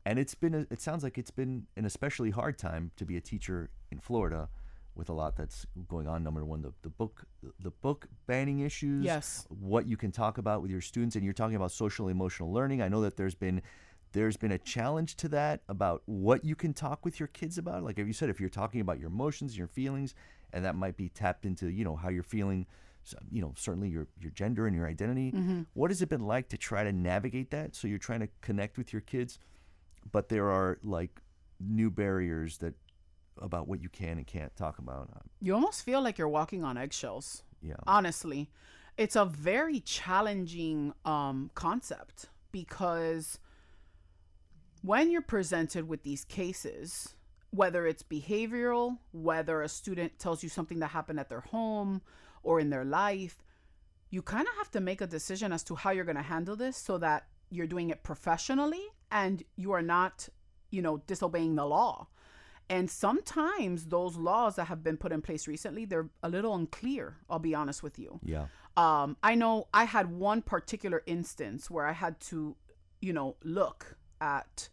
and 0.06 0.18
it's 0.18 0.34
been 0.34 0.56
a, 0.56 0.66
it 0.72 0.82
sounds 0.82 1.04
like 1.04 1.18
it's 1.18 1.32
been 1.32 1.68
an 1.76 1.86
especially 1.86 2.32
hard 2.32 2.58
time 2.58 2.92
to 2.96 3.06
be 3.06 3.18
a 3.18 3.22
teacher 3.22 3.70
in 3.92 4.00
Florida, 4.00 4.50
with 4.96 5.10
a 5.10 5.14
lot 5.14 5.36
that's 5.36 5.66
going 5.88 6.08
on. 6.08 6.24
Number 6.24 6.44
one, 6.46 6.62
the, 6.62 6.74
the 6.82 6.90
book 6.90 7.24
the 7.60 7.72
book 7.72 8.08
banning 8.28 8.60
issues. 8.60 9.04
Yes. 9.04 9.46
What 9.50 9.88
you 9.88 9.98
can 9.98 10.12
talk 10.12 10.38
about 10.38 10.62
with 10.62 10.72
your 10.72 10.82
students, 10.82 11.16
and 11.16 11.24
you're 11.24 11.34
talking 11.34 11.56
about 11.56 11.72
social 11.72 12.08
emotional 12.08 12.52
learning. 12.52 12.82
I 12.82 12.88
know 12.88 13.02
that 13.02 13.18
there's 13.18 13.36
been 13.36 13.62
there's 14.14 14.38
been 14.38 14.54
a 14.54 14.58
challenge 14.58 15.16
to 15.18 15.28
that 15.30 15.62
about 15.68 16.02
what 16.06 16.46
you 16.46 16.56
can 16.56 16.74
talk 16.74 17.04
with 17.04 17.20
your 17.20 17.28
kids 17.28 17.58
about. 17.58 17.84
Like 17.84 18.00
if 18.00 18.08
you 18.08 18.14
said, 18.14 18.30
if 18.30 18.40
you're 18.40 18.50
talking 18.50 18.80
about 18.80 19.00
your 19.00 19.10
emotions, 19.10 19.58
your 19.58 19.68
feelings, 19.68 20.16
and 20.54 20.64
that 20.64 20.76
might 20.76 20.96
be 20.96 21.10
tapped 21.10 21.46
into, 21.46 21.68
you 21.68 21.84
know, 21.84 21.98
how 21.98 22.10
you're 22.10 22.24
feeling, 22.24 22.66
you 23.30 23.42
know, 23.42 23.54
certainly 23.58 23.90
your 23.90 24.08
your 24.20 24.32
gender 24.32 24.68
and 24.68 24.76
your 24.76 24.88
identity. 24.88 25.32
Mm-hmm. 25.32 25.64
What 25.74 25.92
has 25.92 26.02
it 26.02 26.10
been 26.10 26.26
like 26.26 26.50
to 26.50 26.58
try 26.58 26.84
to 26.84 26.94
navigate 26.94 27.52
that? 27.52 27.76
So 27.76 27.88
you're 27.88 28.00
trying 28.00 28.22
to 28.22 28.30
connect 28.42 28.78
with 28.78 28.94
your 28.94 29.02
kids, 29.02 29.38
but 30.12 30.30
there 30.30 30.50
are 30.50 30.80
like 30.84 31.20
new 31.60 31.90
barriers 31.90 32.58
that 32.60 32.74
about 33.42 33.68
what 33.68 33.82
you 33.82 33.90
can 33.90 34.18
and 34.18 34.28
can't 34.28 34.56
talk 34.56 34.80
about. 34.80 35.10
You 35.42 35.54
almost 35.54 35.84
feel 35.84 36.02
like 36.02 36.18
you're 36.18 36.30
walking 36.30 36.64
on 36.64 36.78
eggshells. 36.78 37.44
yeah. 37.62 37.76
honestly 37.88 38.50
it's 38.98 39.16
a 39.16 39.26
very 39.26 39.80
challenging 39.82 40.94
um, 41.04 41.52
concept 41.54 42.28
because 42.52 43.40
when 44.82 45.12
you're 45.12 45.22
presented 45.22 45.88
with 45.88 46.04
these 46.04 46.24
cases 46.26 47.16
whether 47.52 47.88
it's 47.88 48.04
behavioral 48.04 48.98
whether 49.12 49.62
a 49.62 49.70
student 49.70 50.18
tells 50.20 50.44
you 50.44 50.50
something 50.50 50.80
that 50.80 50.88
happened 50.88 51.20
at 51.20 51.30
their 51.30 51.42
home 51.42 52.02
or 52.44 52.60
in 52.60 52.70
their 52.70 52.86
life 52.86 53.38
you 54.10 54.22
kind 54.22 54.48
of 54.48 54.54
have 54.56 54.72
to 54.72 54.80
make 54.80 55.02
a 55.02 55.08
decision 55.08 55.52
as 55.52 55.64
to 55.64 55.76
how 55.76 55.92
you're 55.92 56.06
going 56.06 56.16
to 56.16 56.22
handle 56.22 56.56
this 56.56 56.78
so 56.78 56.98
that 56.98 57.28
you're 57.50 57.68
doing 57.68 57.90
it 57.90 58.04
professionally 58.04 58.84
and 59.12 59.44
you 59.56 59.72
are 59.72 59.82
not 59.82 60.30
you 60.72 60.82
know 60.82 60.98
disobeying 61.08 61.56
the 61.56 61.66
law 61.66 62.08
and 62.70 62.90
sometimes 62.90 63.86
those 63.86 64.16
laws 64.16 64.56
that 64.56 64.66
have 64.66 64.84
been 64.84 64.98
put 64.98 65.12
in 65.12 65.22
place 65.22 65.48
recently 65.48 65.86
they're 65.86 66.10
a 66.24 66.30
little 66.30 66.56
unclear 66.56 67.18
i'll 67.30 67.40
be 67.40 67.54
honest 67.56 67.84
with 67.84 68.00
you 68.00 68.20
Yeah. 68.24 68.46
um, 68.78 69.18
I 69.24 69.36
know 69.36 69.68
I 69.74 69.84
had 69.86 70.12
one 70.12 70.42
particular 70.42 71.04
instance 71.06 71.70
where 71.70 71.86
I 71.86 71.92
had 71.94 72.20
to, 72.32 72.56
you 73.02 73.14
know, 73.14 73.36
look 73.44 73.98
at 74.20 74.70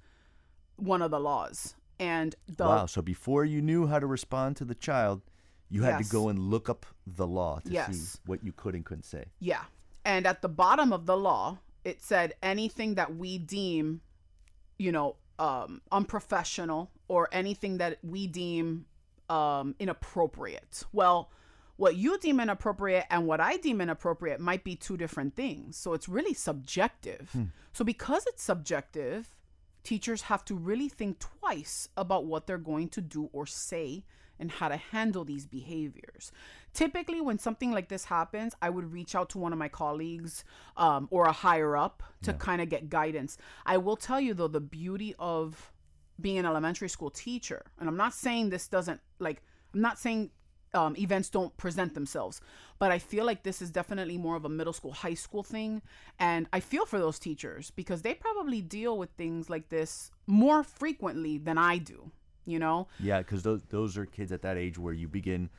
one 0.77 1.03
of 1.03 1.11
the 1.11 1.21
laws, 1.21 1.75
and 2.01 2.35
the 2.49 2.65
wow. 2.65 2.87
So 2.87 3.03
before 3.03 3.45
you 3.45 3.61
knew 3.61 3.87
how 3.87 3.99
to 4.01 4.07
respond 4.07 4.57
to 4.57 4.65
the 4.65 4.75
child, 4.75 5.21
you 5.69 5.83
had 5.83 5.99
Yes. 6.01 6.09
to 6.09 6.13
go 6.13 6.29
and 6.31 6.39
look 6.39 6.69
up 6.69 6.87
the 7.07 7.27
law 7.27 7.61
to 7.65 7.93
see 7.93 8.19
what 8.27 8.43
you 8.43 8.53
could 8.53 8.75
and 8.75 8.85
couldn't 8.85 9.05
say. 9.05 9.27
yeah, 9.39 9.65
and 10.05 10.27
at 10.27 10.43
the 10.43 10.49
bottom 10.49 10.93
of 10.93 11.07
the 11.07 11.17
law 11.17 11.59
it 11.85 12.03
said 12.03 12.33
anything 12.43 12.95
that 12.97 13.15
we 13.17 13.39
deem, 13.39 14.01
you 14.79 14.91
know, 14.93 15.17
um, 15.39 15.81
unprofessional 15.91 16.91
or 17.09 17.29
anything 17.33 17.79
that 17.79 17.99
we 18.03 18.27
deem 18.27 18.87
um, 19.29 19.75
inappropriate. 19.79 20.85
Well. 20.93 21.31
What 21.77 21.97
you 21.97 22.17
deem 22.19 22.39
inappropriate 22.39 23.07
and 23.11 23.27
what 23.27 23.41
I 23.41 23.57
deem 23.57 23.81
inappropriate 23.81 24.39
might 24.39 24.63
be 24.63 24.77
two 24.77 24.97
different 24.97 25.35
things. 25.35 25.77
So 25.77 25.95
it's 25.95 26.09
really 26.09 26.35
subjective. 26.35 27.35
So 27.73 27.83
because 27.85 28.25
it's 28.27 28.43
subjective, 28.43 29.35
teachers 29.83 30.23
have 30.23 30.45
to 30.45 30.55
really 30.55 30.89
think 30.89 31.19
twice 31.19 31.89
about 31.97 32.27
what 32.27 32.47
they're 32.47 32.59
going 32.59 32.89
to 32.91 33.01
do 33.01 33.31
or 33.33 33.47
say 33.47 34.05
and 34.43 34.51
how 34.51 34.69
to 34.69 34.77
handle 34.77 35.25
these 35.25 35.47
behaviors. 35.47 36.33
Typically, 36.75 37.21
when 37.21 37.39
something 37.39 37.71
like 37.71 37.89
this 37.89 38.05
happens, 38.05 38.55
I 38.61 38.69
would 38.69 38.93
reach 38.93 39.15
out 39.15 39.31
to 39.31 39.39
one 39.39 39.53
of 39.55 39.59
my 39.59 39.69
colleagues 39.69 40.45
um, 40.77 41.09
or 41.11 41.25
a 41.27 41.33
higher 41.33 41.77
up 41.77 42.03
to 42.23 42.35
kind 42.35 42.61
of 42.61 42.69
get 42.69 42.91
guidance. 42.91 43.39
I 43.65 43.79
will 43.79 43.97
tell 43.97 44.21
you, 44.21 44.35
though, 44.35 44.49
the 44.49 44.61
beauty 44.61 45.15
of 45.19 45.73
being 46.21 46.39
an 46.39 46.45
elementary 46.45 46.89
school 46.89 47.11
teacher, 47.11 47.65
and 47.79 47.89
I'm 47.89 47.97
not 47.97 48.13
saying 48.13 48.51
this 48.51 48.69
doesn't, 48.69 49.01
like, 49.19 49.43
I'm 49.73 49.81
not 49.81 49.99
saying 49.99 50.31
um, 50.75 50.97
events 50.97 51.29
don't 51.29 51.57
present 51.57 51.95
themselves. 51.95 52.41
But 52.79 52.91
I 52.91 52.99
feel 52.99 53.25
like 53.25 53.43
this 53.43 53.63
is 53.63 53.71
definitely 53.71 54.19
more 54.19 54.37
of 54.37 54.45
a 54.45 54.49
middle 54.49 54.73
school, 54.73 54.93
high 54.93 55.15
school 55.15 55.43
thing. 55.43 55.83
And 56.19 56.49
I 56.53 56.61
feel 56.61 56.87
for 56.87 56.99
those 56.99 57.19
teachers 57.19 57.71
because 57.71 58.03
they 58.03 58.15
probably 58.15 58.61
deal 58.61 58.99
with 58.99 59.11
things 59.11 59.49
like 59.49 59.69
this 59.69 60.11
more 60.27 60.65
frequently 60.65 61.39
than 61.39 61.59
I 61.59 61.79
do, 61.79 62.11
you 62.47 62.59
know? 62.59 62.89
Yeah, 63.01 63.19
because 63.19 63.43
those 63.43 63.63
those 63.71 63.97
are 63.97 64.07
kids 64.07 64.33
at 64.33 64.43
that 64.43 64.57
age 64.57 64.79
where 64.79 64.95
you 64.95 65.09
begin 65.09 65.51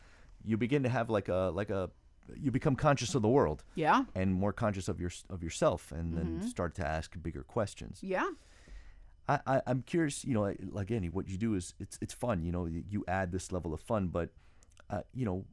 you 0.45 0.57
begin 0.57 0.83
to 0.83 0.89
have 0.89 1.09
like 1.09 1.29
a 1.29 1.51
like 1.53 1.69
a 1.69 1.89
you 2.35 2.51
become 2.51 2.75
conscious 2.75 3.15
of 3.15 3.21
the 3.21 3.27
world 3.27 3.63
Yeah. 3.75 4.05
and 4.15 4.33
more 4.33 4.53
conscious 4.53 4.87
of 4.87 4.99
your 4.99 5.11
of 5.29 5.43
yourself, 5.43 5.91
and 5.91 6.13
Mm-hmm. 6.13 6.39
then 6.39 6.47
start 6.49 6.75
to 6.75 6.87
ask 6.87 7.15
bigger 7.21 7.43
questions. 7.43 7.99
Yeah. 8.01 8.29
I, 9.27 9.39
I 9.47 9.61
I'm 9.67 9.81
curious. 9.83 10.25
You 10.25 10.33
know, 10.33 10.41
like- 10.43 10.59
again, 10.89 11.03
what 11.13 11.27
you 11.29 11.37
do 11.37 11.55
is 11.55 11.73
it's 11.79 11.97
it's 12.01 12.13
fun. 12.13 12.43
You 12.43 12.51
know, 12.51 12.65
you 12.65 12.83
you 12.89 13.03
add 13.07 13.31
this 13.31 13.51
level 13.51 13.73
of 13.73 13.81
fun, 13.81 14.07
but 14.07 14.29
uh, 14.89 15.01
you 15.13 15.25
know, 15.25 15.45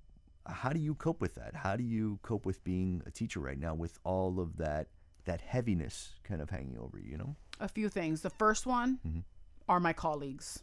how 0.47 0.71
do 0.71 0.81
you 0.81 0.95
cope 0.95 1.21
with 1.21 1.35
that? 1.37 1.55
How 1.55 1.77
do 1.77 1.85
you 1.85 2.19
cope 2.23 2.45
with 2.47 2.62
being 2.64 3.03
a 3.07 3.11
teacher 3.11 3.40
right 3.40 3.59
now 3.59 3.75
with 3.75 3.99
all 4.05 4.40
of 4.40 4.57
that 4.57 4.88
that 5.25 5.40
heaviness 5.40 6.14
kind 6.25 6.40
of 6.40 6.51
hanging 6.51 6.79
over 6.79 6.99
you? 6.99 7.11
You 7.12 7.19
know. 7.19 7.37
a 7.61 7.69
few 7.69 7.88
things. 7.88 8.23
The 8.23 8.31
first 8.31 8.66
one 8.66 8.99
Mm-hmm. 9.07 9.21
are 9.69 9.81
my 9.81 9.93
colleagues. 9.93 10.62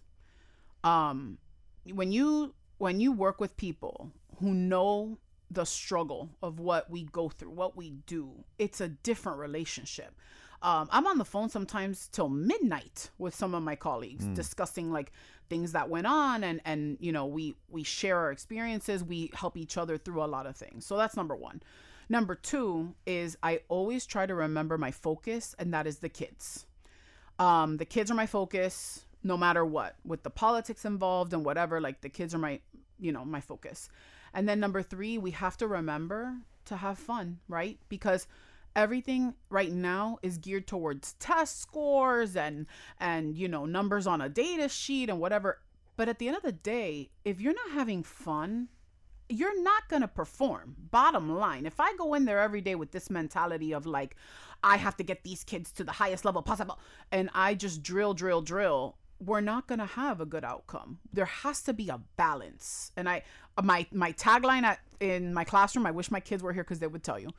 Um, 0.87 1.37
when 1.93 2.11
you 2.11 2.53
when 2.77 2.99
you 2.99 3.11
work 3.11 3.41
with 3.41 3.57
people 3.57 4.11
who 4.39 4.53
know 4.53 5.17
the 5.49 5.65
struggle 5.65 6.29
of 6.43 6.59
what 6.59 6.89
we 6.89 7.05
go 7.05 7.29
through, 7.29 7.49
what 7.49 7.75
we 7.75 7.91
do, 8.05 8.31
it's 8.59 8.79
a 8.79 8.87
different 8.87 9.39
relationship. 9.39 10.13
Um, 10.61 10.87
I'm 10.91 11.05
on 11.05 11.17
the 11.17 11.25
phone 11.25 11.49
sometimes 11.49 12.07
till 12.07 12.29
midnight 12.29 13.09
with 13.17 13.35
some 13.35 13.53
of 13.53 13.63
my 13.63 13.75
colleagues 13.75 14.25
discussing 14.33 14.91
like 14.91 15.11
things 15.49 15.73
that 15.73 15.89
went 15.89 16.07
on 16.07 16.43
and 16.43 16.61
and 16.65 16.97
you 16.99 17.11
know 17.11 17.25
we 17.25 17.55
we 17.69 17.83
share 17.83 18.17
our 18.17 18.31
experiences. 18.31 19.03
We 19.03 19.31
help 19.33 19.57
each 19.57 19.77
other 19.77 19.97
through 19.97 20.23
a 20.23 20.25
lot 20.35 20.45
of 20.45 20.55
things. 20.55 20.85
So 20.85 20.97
that's 20.97 21.17
number 21.17 21.35
one. 21.35 21.61
Number 22.09 22.35
two 22.35 22.95
is 23.05 23.37
i 23.43 23.59
always 23.67 24.05
try 24.05 24.25
to 24.25 24.33
remember 24.33 24.77
my 24.77 24.91
focus 24.91 25.53
and 25.59 25.73
that 25.73 25.85
is 25.85 25.99
the 25.99 26.09
kids. 26.09 26.65
Um 27.39 27.77
the 27.77 27.85
kids 27.85 28.09
are 28.09 28.15
my 28.15 28.27
focus 28.27 29.06
no 29.23 29.37
matter 29.37 29.65
what 29.65 29.95
with 30.03 30.23
the 30.23 30.29
politics 30.29 30.85
involved 30.85 31.33
and 31.33 31.45
whatever 31.45 31.81
like 31.81 32.01
the 32.01 32.09
kids 32.09 32.33
are 32.33 32.39
my 32.39 32.59
you 32.99 33.11
know 33.11 33.25
my 33.25 33.41
focus. 33.41 33.89
And 34.33 34.47
then 34.47 34.59
number 34.59 34.81
three 34.81 35.17
we 35.17 35.31
have 35.31 35.57
to 35.57 35.67
remember 35.67 36.35
to 36.65 36.77
have 36.77 36.97
fun 36.97 37.39
right? 37.47 37.79
Because 37.89 38.27
everything 38.75 39.33
right 39.49 39.71
now 39.71 40.19
is 40.21 40.37
geared 40.37 40.67
towards 40.67 41.13
test 41.13 41.59
scores 41.59 42.35
and 42.35 42.65
and 42.99 43.35
you 43.35 43.47
know 43.47 43.65
numbers 43.65 44.07
on 44.07 44.21
a 44.21 44.29
data 44.29 44.69
sheet 44.69 45.09
and 45.09 45.19
whatever. 45.19 45.59
But 45.95 46.09
at 46.09 46.19
the 46.19 46.27
end 46.27 46.37
of 46.37 46.43
the 46.43 46.51
day 46.51 47.09
if 47.25 47.41
you're 47.41 47.53
not 47.53 47.71
having 47.71 48.03
fun 48.03 48.69
you're 49.29 49.61
not 49.61 49.89
going 49.89 50.01
to 50.01 50.07
perform. 50.07 50.75
Bottom 50.91 51.35
line, 51.37 51.65
if 51.65 51.79
I 51.79 51.93
go 51.95 52.13
in 52.13 52.25
there 52.25 52.39
every 52.39 52.61
day 52.61 52.75
with 52.75 52.91
this 52.91 53.09
mentality 53.09 53.73
of 53.73 53.85
like, 53.85 54.15
I 54.63 54.77
have 54.77 54.97
to 54.97 55.03
get 55.03 55.23
these 55.23 55.43
kids 55.43 55.71
to 55.73 55.83
the 55.83 55.91
highest 55.91 56.25
level 56.25 56.41
possible, 56.41 56.79
and 57.11 57.29
I 57.33 57.53
just 57.53 57.83
drill, 57.83 58.13
drill, 58.13 58.41
drill, 58.41 58.97
we're 59.19 59.41
not 59.41 59.67
going 59.67 59.79
to 59.79 59.85
have 59.85 60.21
a 60.21 60.25
good 60.25 60.43
outcome. 60.43 60.99
There 61.11 61.25
has 61.25 61.61
to 61.63 61.73
be 61.73 61.89
a 61.89 61.99
balance. 62.17 62.91
And 62.95 63.09
I 63.09 63.23
uh, 63.57 63.61
my 63.63 63.87
my 63.91 64.13
tagline 64.13 64.63
at 64.63 64.79
in 64.99 65.33
my 65.33 65.43
classroom, 65.43 65.85
I 65.85 65.91
wish 65.91 66.11
my 66.11 66.19
kids 66.19 66.43
were 66.43 66.53
here 66.53 66.63
cuz 66.63 66.79
they 66.79 66.87
would 66.87 67.03
tell 67.03 67.19
you. 67.19 67.29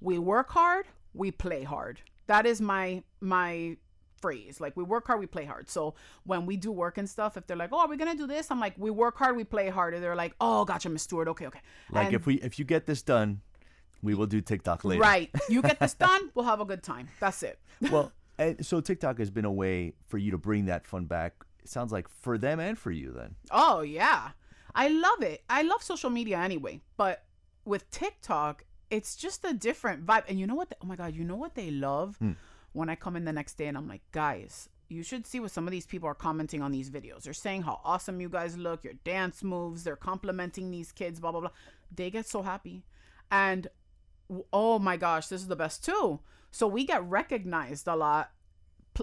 We 0.00 0.18
work 0.18 0.50
hard, 0.50 0.86
we 1.14 1.30
play 1.30 1.62
hard. 1.64 2.00
That 2.26 2.46
is 2.46 2.60
my 2.60 3.02
my 3.20 3.76
phrase. 4.20 4.60
Like 4.60 4.76
we 4.76 4.82
work 4.84 5.06
hard, 5.06 5.20
we 5.20 5.26
play 5.26 5.44
hard. 5.44 5.68
So 5.68 5.94
when 6.24 6.46
we 6.46 6.56
do 6.56 6.72
work 6.72 6.96
and 6.98 7.08
stuff, 7.08 7.36
if 7.36 7.46
they're 7.46 7.56
like, 7.56 7.70
"Oh, 7.72 7.80
are 7.80 7.88
we 7.88 7.96
gonna 7.96 8.14
do 8.16 8.26
this?" 8.26 8.50
I'm 8.50 8.60
like, 8.60 8.74
"We 8.78 8.90
work 8.90 9.16
hard, 9.18 9.36
we 9.36 9.44
play 9.44 9.68
hard." 9.68 9.94
And 9.94 10.02
they're 10.02 10.16
like, 10.16 10.34
"Oh, 10.40 10.64
gotcha, 10.64 10.88
Miss 10.88 11.02
Stuart. 11.02 11.28
Okay, 11.28 11.46
okay." 11.46 11.60
Like 11.90 12.06
And- 12.06 12.14
if 12.14 12.26
we 12.26 12.34
if 12.36 12.58
you 12.58 12.64
get 12.64 12.86
this 12.86 13.02
done, 13.02 13.40
we 14.02 14.14
will 14.14 14.26
do 14.26 14.40
TikTok 14.40 14.84
later. 14.84 15.00
right, 15.02 15.30
you 15.48 15.60
get 15.62 15.78
this 15.80 15.94
done, 16.06 16.30
we'll 16.34 16.46
have 16.46 16.60
a 16.60 16.64
good 16.64 16.82
time. 16.82 17.08
That's 17.20 17.42
it. 17.42 17.58
Well, 17.90 18.12
and 18.38 18.64
so 18.64 18.80
TikTok 18.80 19.18
has 19.18 19.30
been 19.30 19.44
a 19.44 19.52
way 19.52 19.94
for 20.08 20.18
you 20.18 20.30
to 20.30 20.38
bring 20.38 20.66
that 20.66 20.86
fun 20.86 21.06
back. 21.06 21.34
It 21.62 21.68
sounds 21.68 21.92
like 21.92 22.08
for 22.08 22.38
them 22.38 22.60
and 22.60 22.78
for 22.78 22.90
you 22.90 23.12
then. 23.12 23.34
Oh 23.50 23.80
yeah, 23.80 24.30
I 24.74 24.88
love 24.88 25.22
it. 25.22 25.42
I 25.48 25.62
love 25.62 25.82
social 25.82 26.10
media 26.10 26.38
anyway, 26.38 26.80
but 26.96 27.24
with 27.64 27.90
TikTok, 27.90 28.64
it's 28.90 29.16
just 29.16 29.44
a 29.44 29.52
different 29.52 30.06
vibe. 30.06 30.24
And 30.28 30.38
you 30.38 30.46
know 30.46 30.54
what? 30.54 30.74
oh 30.82 30.86
my 30.86 30.96
god, 30.96 31.14
you 31.14 31.24
know 31.24 31.36
what 31.36 31.54
they 31.54 31.70
love 31.70 32.16
hmm. 32.18 32.32
when 32.72 32.88
I 32.88 32.94
come 32.94 33.16
in 33.16 33.24
the 33.24 33.32
next 33.32 33.54
day 33.54 33.66
and 33.66 33.76
I'm 33.76 33.88
like, 33.88 34.02
guys. 34.12 34.68
You 34.88 35.02
should 35.02 35.26
see 35.26 35.40
what 35.40 35.50
some 35.50 35.66
of 35.66 35.72
these 35.72 35.84
people 35.84 36.08
are 36.08 36.14
commenting 36.14 36.62
on 36.62 36.70
these 36.70 36.90
videos. 36.90 37.24
They're 37.24 37.32
saying 37.32 37.62
how 37.62 37.80
awesome 37.82 38.20
you 38.20 38.28
guys 38.28 38.56
look, 38.56 38.84
your 38.84 38.92
dance 39.02 39.42
moves. 39.42 39.82
They're 39.82 39.96
complimenting 39.96 40.70
these 40.70 40.92
kids, 40.92 41.18
blah 41.18 41.32
blah 41.32 41.40
blah. 41.40 41.50
They 41.92 42.08
get 42.08 42.28
so 42.28 42.42
happy, 42.42 42.84
and 43.28 43.66
oh 44.52 44.78
my 44.78 44.96
gosh, 44.96 45.26
this 45.26 45.40
is 45.40 45.48
the 45.48 45.56
best 45.56 45.84
too. 45.84 46.20
So 46.56 46.66
we 46.66 46.86
get 46.86 47.04
recognized 47.04 47.86
a 47.86 47.94
lot, 47.94 48.30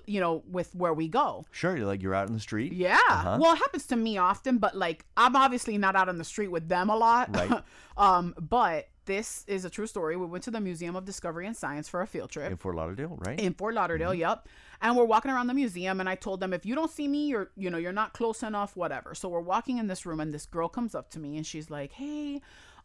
you 0.07 0.19
know, 0.19 0.41
with 0.49 0.73
where 0.73 0.91
we 0.91 1.07
go. 1.07 1.45
Sure, 1.51 1.77
you're 1.77 1.85
like 1.85 2.01
you're 2.01 2.15
out 2.15 2.27
in 2.27 2.33
the 2.33 2.39
street. 2.39 2.73
Yeah. 2.73 2.97
Uh-huh. 3.09 3.37
Well, 3.39 3.53
it 3.53 3.57
happens 3.57 3.85
to 3.87 3.95
me 3.95 4.17
often, 4.17 4.57
but 4.57 4.75
like 4.75 5.05
I'm 5.15 5.35
obviously 5.35 5.77
not 5.77 5.95
out 5.95 6.09
on 6.09 6.17
the 6.17 6.23
street 6.23 6.47
with 6.47 6.67
them 6.67 6.89
a 6.89 6.95
lot. 6.97 7.29
Right. 7.35 7.63
um, 7.97 8.33
but 8.39 8.87
this 9.05 9.43
is 9.45 9.65
a 9.65 9.69
true 9.69 9.85
story. 9.85 10.17
We 10.17 10.25
went 10.25 10.43
to 10.45 10.51
the 10.51 10.61
Museum 10.61 10.95
of 10.95 11.05
Discovery 11.05 11.45
and 11.45 11.55
Science 11.55 11.87
for 11.87 12.01
a 12.01 12.07
field 12.07 12.31
trip 12.31 12.49
In 12.49 12.57
Fort 12.57 12.75
Lauderdale, 12.75 13.19
right? 13.19 13.39
in 13.39 13.53
Fort 13.53 13.75
Lauderdale. 13.75 14.15
Yep. 14.15 14.47
And 14.81 14.97
we're 14.97 15.05
walking 15.05 15.29
around 15.29 15.45
the 15.45 15.53
museum, 15.53 15.99
and 15.99 16.09
I 16.09 16.15
told 16.15 16.39
them 16.39 16.53
if 16.53 16.65
you 16.65 16.73
don't 16.73 16.89
see 16.89 17.07
me, 17.07 17.27
you're 17.27 17.51
you 17.55 17.69
know 17.69 17.77
you're 17.77 17.91
not 17.93 18.13
close 18.13 18.41
enough, 18.41 18.75
whatever. 18.75 19.13
So 19.13 19.29
we're 19.29 19.41
walking 19.41 19.77
in 19.77 19.85
this 19.85 20.07
room, 20.07 20.19
and 20.19 20.33
this 20.33 20.47
girl 20.47 20.69
comes 20.69 20.95
up 20.95 21.11
to 21.11 21.19
me, 21.19 21.37
and 21.37 21.45
she's 21.45 21.69
like, 21.69 21.91
"Hey." 21.91 22.41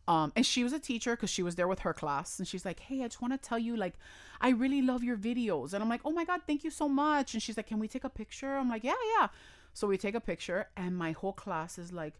Um, 0.08 0.32
and 0.34 0.44
she 0.44 0.64
was 0.64 0.72
a 0.72 0.78
teacher 0.80 1.14
because 1.14 1.28
she 1.30 1.42
was 1.42 1.54
there 1.56 1.68
with 1.68 1.80
her 1.80 1.92
class, 1.92 2.38
and 2.38 2.48
she's 2.48 2.64
like, 2.64 2.80
"Hey, 2.80 3.02
I 3.04 3.08
just 3.08 3.20
want 3.22 3.34
to 3.34 3.48
tell 3.48 3.58
you, 3.58 3.76
like, 3.76 3.94
I 4.40 4.48
really 4.50 4.80
love 4.82 5.04
your 5.04 5.16
videos." 5.18 5.74
And 5.74 5.82
I'm 5.82 5.88
like, 5.90 6.00
"Oh 6.04 6.10
my 6.12 6.24
god, 6.24 6.40
thank 6.46 6.64
you 6.64 6.70
so 6.70 6.88
much." 6.88 7.34
And 7.34 7.42
she's 7.42 7.56
like, 7.58 7.66
"Can 7.66 7.78
we 7.78 7.88
take 7.88 8.04
a 8.04 8.08
picture?" 8.22 8.56
I'm 8.56 8.70
like, 8.70 8.84
"Yeah, 8.84 9.00
yeah." 9.18 9.28
So 9.74 9.86
we 9.86 9.98
take 9.98 10.14
a 10.14 10.20
picture, 10.20 10.60
and 10.76 10.96
my 10.96 11.12
whole 11.12 11.34
class 11.34 11.78
is 11.78 11.92
like, 11.92 12.14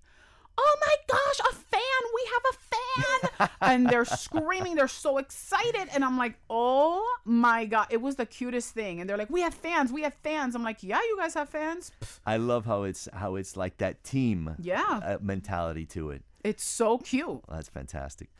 "Oh 0.59 0.76
my 0.86 0.95
gosh, 1.14 1.41
a 1.51 1.55
fan! 1.55 2.03
We 2.14 2.22
have 2.34 2.45
a 2.53 2.57
fan!" 2.72 3.51
and 3.70 3.89
they're 3.89 4.05
screaming, 4.05 4.74
they're 4.76 4.89
so 5.07 5.16
excited, 5.18 5.89
and 5.95 6.05
I'm 6.05 6.18
like, 6.18 6.34
"Oh 6.51 7.03
my 7.24 7.64
god!" 7.64 7.86
It 7.91 8.03
was 8.03 8.16
the 8.16 8.26
cutest 8.26 8.74
thing, 8.74 9.01
and 9.01 9.09
they're 9.09 9.16
like, 9.16 9.30
"We 9.30 9.41
have 9.41 9.55
fans, 9.55 9.91
we 9.93 10.03
have 10.03 10.14
fans." 10.22 10.55
I'm 10.55 10.62
like, 10.62 10.82
"Yeah, 10.82 11.01
you 11.09 11.16
guys 11.18 11.34
have 11.34 11.49
fans." 11.49 11.93
Pff, 12.03 12.18
I 12.26 12.36
love 12.36 12.66
how 12.66 12.82
it's 12.82 13.09
how 13.14 13.36
it's 13.36 13.57
like 13.57 13.78
that 13.78 14.05
team 14.05 14.57
Yeah. 14.61 15.01
uh, 15.03 15.18
mentality 15.22 15.86
to 15.97 16.11
it. 16.11 16.22
It's 16.49 16.64
so 16.64 16.99
cute. 16.99 17.40
That's 17.49 17.68
fantastic. 17.68 18.30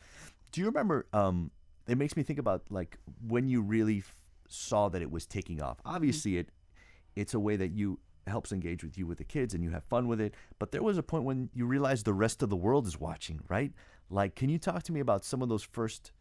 Do 0.51 0.61
you 0.61 0.67
remember? 0.67 1.05
Um, 1.13 1.51
it 1.87 1.97
makes 1.97 2.15
me 2.17 2.23
think 2.23 2.39
about 2.39 2.63
like 2.69 2.97
when 3.27 3.47
you 3.47 3.61
really 3.61 3.99
f- 3.99 4.17
saw 4.47 4.89
that 4.89 5.01
it 5.01 5.11
was 5.11 5.25
taking 5.25 5.61
off. 5.61 5.77
Obviously, 5.85 6.37
it 6.37 6.49
it's 7.15 7.33
a 7.33 7.39
way 7.39 7.55
that 7.55 7.71
you 7.71 7.99
helps 8.27 8.51
engage 8.51 8.83
with 8.83 8.97
you 8.97 9.05
with 9.07 9.17
the 9.17 9.23
kids 9.23 9.53
and 9.53 9.63
you 9.63 9.71
have 9.71 9.83
fun 9.83 10.07
with 10.07 10.21
it. 10.21 10.33
But 10.59 10.71
there 10.71 10.83
was 10.83 10.97
a 10.97 11.03
point 11.03 11.23
when 11.23 11.49
you 11.53 11.65
realized 11.65 12.05
the 12.05 12.13
rest 12.13 12.41
of 12.43 12.49
the 12.49 12.55
world 12.55 12.87
is 12.87 12.99
watching, 12.99 13.41
right? 13.49 13.73
Like, 14.09 14.35
can 14.35 14.49
you 14.49 14.57
talk 14.57 14.83
to 14.83 14.91
me 14.91 14.99
about 14.99 15.25
some 15.25 15.41
of 15.41 15.49
those 15.49 15.63
first 15.63 16.11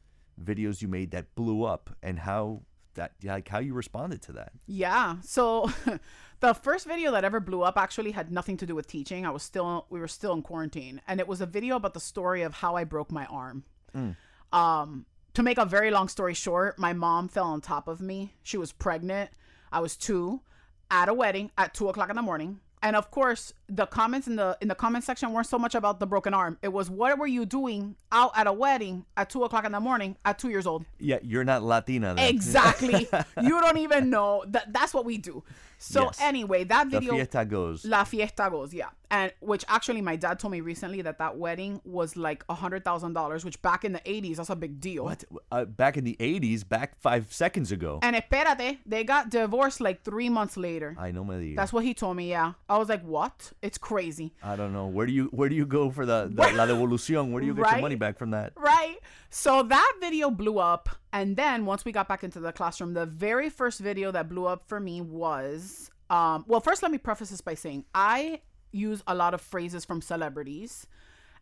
videos 0.43 0.83
you 0.83 0.89
made 0.89 1.11
that 1.11 1.35
blew 1.35 1.65
up 1.65 1.91
and 2.03 2.19
how 2.21 2.63
that 2.99 3.13
like 3.25 3.49
how 3.49 3.59
you 3.59 3.75
responded 3.75 4.23
to 4.23 4.33
that? 4.33 4.53
Yeah. 4.67 5.17
So 5.23 5.71
the 6.41 6.55
first 6.55 6.87
video 6.87 7.11
that 7.13 7.25
ever 7.25 7.41
blew 7.41 7.63
up 7.63 7.79
actually 7.79 8.13
had 8.13 8.31
nothing 8.31 8.57
to 8.59 8.67
do 8.67 8.75
with 8.75 8.87
teaching. 8.87 9.25
I 9.27 9.31
was 9.31 9.43
still 9.43 9.87
we 9.91 9.99
were 9.99 10.09
still 10.09 10.35
in 10.35 10.43
quarantine 10.43 11.01
and 11.09 11.19
it 11.19 11.27
was 11.27 11.41
a 11.41 11.47
video 11.47 11.77
about 11.77 11.95
the 11.95 12.01
story 12.01 12.43
of 12.43 12.55
how 12.55 12.77
I 12.77 12.85
broke 12.85 13.11
my 13.11 13.27
arm. 13.27 13.65
Um 14.53 15.07
to 15.35 15.43
make 15.43 15.59
a 15.59 15.65
very 15.65 15.91
long 15.91 16.09
story 16.09 16.35
short, 16.35 16.79
my 16.79 16.93
mom 16.93 17.29
fell 17.29 17.45
on 17.45 17.61
top 17.61 17.89
of 17.89 18.01
me. 18.01 18.35
She 18.43 18.57
was 18.57 18.73
pregnant. 18.73 19.31
I 19.71 19.81
was 19.81 19.97
two 19.97 20.41
at 20.91 21.09
a 21.09 21.15
wedding 21.15 21.51
at 21.57 21.75
two 21.75 21.89
o'clock 21.89 22.11
in 22.11 22.17
the 22.17 22.23
morning. 22.23 22.61
And 22.83 22.97
of 22.97 23.11
course, 23.11 23.53
the 23.69 23.87
comments 23.87 24.27
in 24.27 24.37
the 24.37 24.57
in 24.61 24.69
the 24.69 24.75
comment 24.75 25.05
section 25.05 25.33
weren't 25.33 25.47
so 25.47 25.59
much 25.59 25.75
about 25.75 26.01
the 26.01 26.07
broken 26.07 26.33
arm. 26.33 26.59
It 26.63 26.73
was 26.73 26.89
what 26.89 27.19
were 27.19 27.27
you 27.27 27.45
doing 27.45 27.97
out 28.13 28.33
at 28.37 28.47
a 28.47 28.53
wedding 28.53 29.05
at 29.17 29.29
two 29.31 29.45
o'clock 29.45 29.65
in 29.65 29.73
the 29.73 29.81
morning 29.81 30.17
at 30.25 30.39
two 30.39 30.49
years 30.49 30.67
old? 30.67 30.85
Yeah, 30.99 31.19
you're 31.23 31.45
not 31.45 31.63
Latina. 31.63 32.15
Then. 32.15 32.29
Exactly. 32.29 33.09
you 33.43 33.61
don't 33.61 33.79
even 33.79 34.11
know 34.11 34.45
that 34.49 34.73
that's 34.73 34.95
what 34.95 35.05
we 35.05 35.19
do. 35.19 35.43
So 35.79 36.05
Yes. 36.05 36.19
anyway, 36.21 36.65
that 36.65 36.89
video 36.89 37.15
fiesta 37.15 37.45
goes. 37.45 37.85
La 37.85 38.03
fiesta 38.05 38.49
goes, 38.51 38.75
yeah. 38.75 38.89
And 39.11 39.33
which 39.41 39.65
actually 39.69 40.03
my 40.03 40.17
dad 40.17 40.39
told 40.39 40.53
me 40.53 40.61
recently 40.61 41.03
that 41.03 41.19
that 41.19 41.39
wedding 41.39 41.81
was 41.85 42.17
like 42.17 42.45
a 42.49 42.55
hundred 42.55 42.85
thousand 42.85 43.13
dollars, 43.13 43.45
which 43.45 43.61
back 43.63 43.85
in 43.85 43.93
the 43.93 44.03
eighties, 44.05 44.39
that's 44.39 44.51
a 44.51 44.57
big 44.57 44.81
deal. 44.81 45.05
What? 45.05 45.25
Uh, 45.53 45.65
back 45.65 45.97
in 45.97 46.05
the 46.05 46.17
80s, 46.19 46.69
back 46.69 46.99
five 47.01 47.33
seconds 47.33 47.73
ago. 47.73 48.01
And 48.03 48.17
espérate, 48.17 48.79
they 48.85 49.05
got 49.05 49.31
divorced 49.31 49.81
like 49.81 50.03
three 50.03 50.29
months 50.29 50.57
later. 50.57 50.97
I 50.99 51.13
know, 51.13 51.25
my 51.25 51.55
That's 51.57 51.73
what 51.73 51.85
he 51.85 51.95
told 51.95 52.17
me. 52.17 52.29
Yeah, 52.29 52.53
I 52.69 52.77
was 52.77 52.89
like, 52.89 53.03
"What? 53.03 53.53
It's 53.63 53.79
crazy." 53.79 54.33
I 54.43 54.57
don't 54.57 54.73
know. 54.73 54.87
Where 54.87 55.07
do 55.07 55.13
you 55.13 55.25
where 55.27 55.49
do 55.49 55.55
you 55.55 55.67
go 55.67 55.91
for 55.91 56.05
the, 56.07 56.31
the 56.33 56.43
la 56.55 56.67
devolución? 56.73 57.31
Where 57.31 57.41
do 57.41 57.47
you 57.47 57.55
get 57.55 57.63
Right? 57.63 57.73
your 57.75 57.83
money 57.83 57.97
back 57.97 58.19
from 58.19 58.31
that? 58.31 58.53
right? 58.57 58.97
So 59.31 59.63
that 59.63 59.93
video 60.01 60.31
blew 60.31 60.59
up. 60.59 60.89
And 61.13 61.37
then 61.37 61.65
once 61.67 61.85
we 61.85 61.93
got 61.93 62.07
back 62.09 62.23
into 62.23 62.41
the 62.41 62.53
classroom, 62.53 62.95
the 62.95 63.07
very 63.07 63.49
first 63.51 63.81
video 63.81 64.11
that 64.13 64.29
blew 64.29 64.47
up 64.47 64.69
for 64.69 64.79
me 64.81 65.01
was 65.01 65.91
um, 66.11 66.45
well, 66.47 66.61
first, 66.61 66.83
let 66.83 66.91
me 66.91 66.99
preface 66.99 67.31
this 67.31 67.41
by 67.41 67.55
saying 67.55 67.85
I 67.95 68.41
use 68.73 69.03
a 69.07 69.15
lot 69.15 69.35
of 69.35 69.41
phrases 69.41 69.85
from 69.85 70.01
celebrities. 70.03 70.87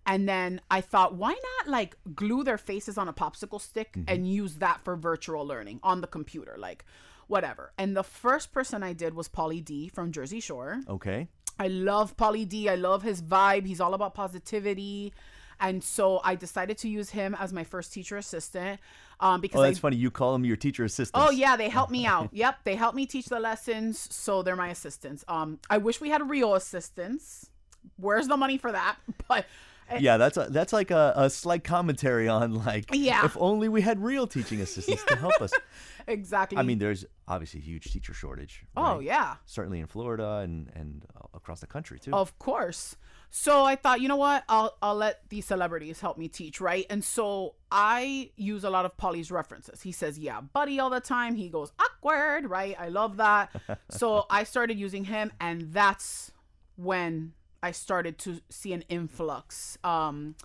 And 0.09 0.29
then 0.29 0.61
I 0.71 0.81
thought, 0.81 1.15
why 1.17 1.31
not 1.31 1.69
like 1.69 1.97
glue 2.15 2.45
their 2.45 2.59
faces 2.59 2.97
on 2.97 3.09
a 3.09 3.13
popsicle 3.13 3.61
stick 3.61 3.97
and 4.07 4.29
use 4.29 4.57
that 4.57 4.81
for 4.85 4.95
virtual 4.97 5.45
learning 5.45 5.81
on 5.83 6.01
the 6.01 6.07
computer? 6.07 6.55
Like, 6.57 6.85
whatever. 7.27 7.73
And 7.77 7.97
the 7.97 8.05
first 8.05 8.53
person 8.53 8.85
I 8.85 8.93
did 8.93 9.15
was 9.15 9.29
Pauly 9.29 9.65
D 9.65 9.89
from 9.89 10.13
Jersey 10.13 10.39
Shore. 10.39 10.81
Okay. 10.89 11.27
I 11.59 11.69
love 11.69 12.17
Pauly 12.17 12.49
D. 12.49 12.69
I 12.69 12.75
love 12.75 13.03
his 13.03 13.23
vibe. 13.23 13.67
He's 13.67 13.81
all 13.81 13.95
about 13.95 14.15
positivity. 14.15 15.13
And 15.59 15.83
so 15.83 16.21
I 16.23 16.35
decided 16.35 16.77
to 16.79 16.89
use 16.89 17.11
him 17.11 17.35
as 17.39 17.53
my 17.53 17.65
first 17.65 17.93
teacher 17.93 18.19
assistant 18.19 18.79
um, 19.21 19.41
because 19.41 19.59
Oh, 19.61 19.65
I, 19.65 19.69
that's 19.69 19.79
funny. 19.79 19.97
You 19.97 20.11
call 20.11 20.33
them 20.35 20.45
your 20.45 20.57
teacher 20.57 20.85
assistants. 20.85 21.27
Oh 21.27 21.31
yeah, 21.31 21.57
they 21.57 21.71
help 21.71 21.91
me 21.91 22.05
out. 22.05 22.29
Yep, 22.33 22.59
they 22.65 22.75
help 22.75 22.95
me 22.95 23.07
teach 23.07 23.27
the 23.27 23.41
lessons, 23.41 23.99
so 24.15 24.43
they're 24.43 24.55
my 24.57 24.69
assistants. 24.69 25.25
Um, 25.29 25.59
I 25.71 25.79
wish 25.79 25.99
we 26.01 26.11
had 26.11 26.29
real 26.29 26.55
assistants. 26.55 27.49
Where's 27.97 28.29
the 28.29 28.37
money 28.37 28.59
for 28.59 28.73
that? 28.73 28.97
But 29.29 29.47
Eh, 29.89 29.99
yeah, 30.01 30.17
that's 30.17 30.37
a, 30.37 30.47
that's 30.51 30.73
like 30.73 30.91
a, 30.91 31.13
a 31.17 31.31
slight 31.31 31.63
commentary 31.65 32.29
on 32.29 32.55
like 32.55 32.87
Yeah. 32.93 33.25
if 33.25 33.37
only 33.39 33.69
we 33.69 33.81
had 33.83 34.03
real 34.03 34.27
teaching 34.27 34.61
assistants 34.61 35.05
to 35.05 35.17
help 35.17 35.41
us. 35.41 35.53
exactly. 36.07 36.59
I 36.59 36.63
mean, 36.63 36.79
there's 36.79 37.05
obviously 37.29 37.61
a 37.61 37.63
huge 37.63 37.85
teacher 37.93 38.13
shortage. 38.15 38.65
oh 38.77 38.99
yeah, 38.99 39.37
Certainly 39.45 39.81
in 39.81 39.87
Florida 39.87 40.39
and 40.43 40.71
and 40.75 41.05
across 41.35 41.61
the 41.61 41.67
country 41.67 41.99
too. 41.99 42.13
of 42.13 42.39
course. 42.39 42.97
So 43.31 43.65
I 43.65 43.77
thought, 43.77 44.01
you 44.01 44.09
know 44.09 44.17
what? 44.17 44.45
I'll 44.49 44.77
I'll 44.81 44.95
let 44.95 45.29
these 45.29 45.45
celebrities 45.47 46.01
help 46.01 46.17
me 46.17 46.27
teach, 46.29 46.61
right? 46.61 46.87
And 46.89 47.05
so 47.05 47.55
I 47.71 48.31
use 48.37 48.65
a 48.65 48.71
lot 48.71 48.85
of 48.87 48.97
Pauly's 48.97 49.31
references. 49.31 49.83
He 49.83 49.93
says, 49.93 50.19
"Yeah, 50.19 50.41
buddy," 50.41 50.79
all 50.81 50.91
the 50.91 51.01
time. 51.01 51.35
He 51.35 51.49
goes 51.49 51.71
awkward, 51.79 52.49
right? 52.49 52.75
I 52.79 52.89
love 52.89 53.19
that. 53.19 53.51
so 53.91 54.27
I 54.31 54.45
started 54.45 54.79
using 54.79 55.05
him, 55.05 55.33
and 55.41 55.73
that's 55.73 56.31
when 56.77 57.33
I 57.63 57.73
started 57.73 58.19
to 58.19 58.41
see 58.49 58.73
an 58.73 58.85
influx. 58.89 59.79
Um, 59.83 60.37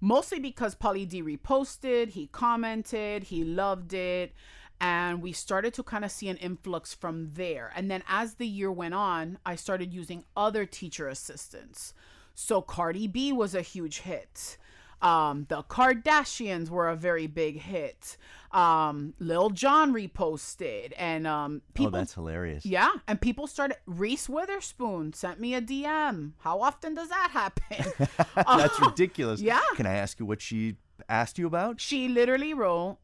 mostly 0.00 0.38
because 0.38 0.74
Pauly 0.74 1.08
D 1.08 1.22
reposted, 1.22 2.10
he 2.10 2.26
commented, 2.28 3.24
he 3.24 3.44
loved 3.44 3.92
it, 3.94 4.32
and 4.80 5.22
we 5.22 5.32
started 5.32 5.72
to 5.74 5.82
kind 5.82 6.04
of 6.04 6.10
see 6.10 6.28
an 6.28 6.36
influx 6.36 6.92
from 6.92 7.30
there. 7.34 7.72
And 7.74 7.90
then 7.90 8.02
as 8.08 8.34
the 8.34 8.46
year 8.46 8.70
went 8.70 8.94
on, 8.94 9.38
I 9.46 9.56
started 9.56 9.94
using 9.94 10.24
other 10.36 10.66
teacher 10.66 11.08
assistants. 11.08 11.94
So 12.34 12.60
Cardi 12.60 13.06
B 13.06 13.32
was 13.32 13.54
a 13.54 13.62
huge 13.62 14.00
hit. 14.00 14.58
Um, 15.02 15.46
the 15.48 15.62
Kardashians 15.62 16.70
were 16.70 16.88
a 16.88 16.96
very 16.96 17.26
big 17.26 17.60
hit. 17.60 18.16
Um, 18.52 19.12
Lil 19.18 19.50
Jon 19.50 19.92
reposted, 19.92 20.92
and 20.96 21.26
um, 21.26 21.60
oh, 21.62 21.72
people 21.74 21.90
that's 21.90 22.14
hilarious. 22.14 22.64
yeah, 22.64 22.90
and 23.06 23.20
people 23.20 23.46
started. 23.46 23.76
Reese 23.86 24.28
Witherspoon 24.28 25.12
sent 25.12 25.38
me 25.40 25.54
a 25.54 25.60
DM. 25.60 26.32
How 26.38 26.62
often 26.62 26.94
does 26.94 27.10
that 27.10 27.30
happen? 27.32 28.08
that's 28.46 28.80
ridiculous. 28.80 29.40
yeah. 29.40 29.60
Can 29.74 29.86
I 29.86 29.94
ask 29.94 30.18
you 30.18 30.24
what 30.26 30.40
she 30.40 30.76
asked 31.08 31.38
you 31.38 31.46
about? 31.46 31.80
she 31.80 32.08
literally 32.08 32.54
wrote, 32.54 32.96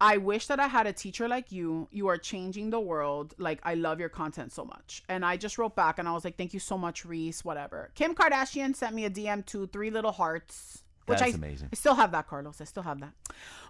I 0.00 0.18
wish 0.18 0.46
that 0.48 0.60
I 0.60 0.66
had 0.66 0.86
a 0.86 0.92
teacher 0.92 1.26
like 1.26 1.50
you. 1.50 1.88
You 1.90 2.08
are 2.08 2.18
changing 2.18 2.70
the 2.70 2.80
world. 2.80 3.34
Like 3.38 3.60
I 3.64 3.74
love 3.74 3.98
your 4.00 4.08
content 4.08 4.52
so 4.52 4.64
much. 4.64 5.02
And 5.08 5.24
I 5.24 5.36
just 5.36 5.56
wrote 5.58 5.74
back 5.74 5.98
and 5.98 6.06
I 6.08 6.12
was 6.12 6.24
like, 6.24 6.36
"Thank 6.36 6.52
you 6.54 6.60
so 6.60 6.76
much, 6.78 7.04
Reese. 7.04 7.44
Whatever." 7.44 7.90
Kim 7.94 8.14
Kardashian 8.14 8.76
sent 8.76 8.94
me 8.94 9.04
a 9.04 9.10
DM 9.10 9.44
to 9.46 9.66
three 9.66 9.90
little 9.90 10.12
hearts, 10.12 10.83
which 11.06 11.18
That's 11.18 11.34
I 11.34 11.36
amazing. 11.36 11.68
I 11.72 11.76
still 11.76 11.94
have 11.94 12.12
that, 12.12 12.26
Carlos. 12.28 12.60
I 12.60 12.64
still 12.64 12.82
have 12.82 13.00
that. 13.00 13.12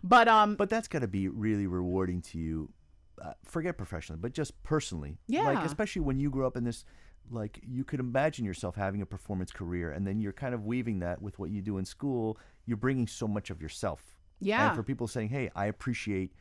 But 0.03 0.29
um, 0.29 0.57
But 0.57 0.71
that's 0.71 0.89
got 0.89 1.01
to 1.01 1.09
be 1.09 1.29
really 1.29 1.67
rewarding 1.67 2.23
to 2.23 2.39
you. 2.39 2.71
Uh, 3.23 3.33
forget 3.45 3.79
professionally, 3.79 4.19
but 4.21 4.33
just 4.33 4.61
personally. 4.65 5.19
Yeah. 5.29 5.45
Like, 5.45 5.65
especially 5.65 6.03
when 6.03 6.19
you 6.19 6.31
grew 6.31 6.47
up 6.47 6.57
in 6.57 6.65
this, 6.65 6.85
like, 7.31 7.61
you 7.63 7.85
could 7.85 8.01
imagine 8.01 8.45
yourself 8.45 8.75
having 8.75 9.03
a 9.03 9.07
performance 9.07 9.53
career, 9.53 9.93
and 9.93 10.05
then 10.05 10.21
you're 10.21 10.33
kind 10.33 10.53
of 10.53 10.65
weaving 10.65 10.99
that 10.99 11.23
with 11.23 11.39
what 11.39 11.51
you 11.51 11.63
do 11.63 11.79
in 11.79 11.85
school. 11.85 12.39
You're 12.67 12.77
bringing 12.77 13.07
so 13.07 13.29
much 13.29 13.51
of 13.51 13.63
yourself. 13.63 14.19
Yeah. 14.41 14.67
And 14.67 14.77
for 14.77 14.83
people 14.83 15.07
saying, 15.07 15.29
hey, 15.29 15.49
I 15.55 15.67
appreciate 15.67 16.33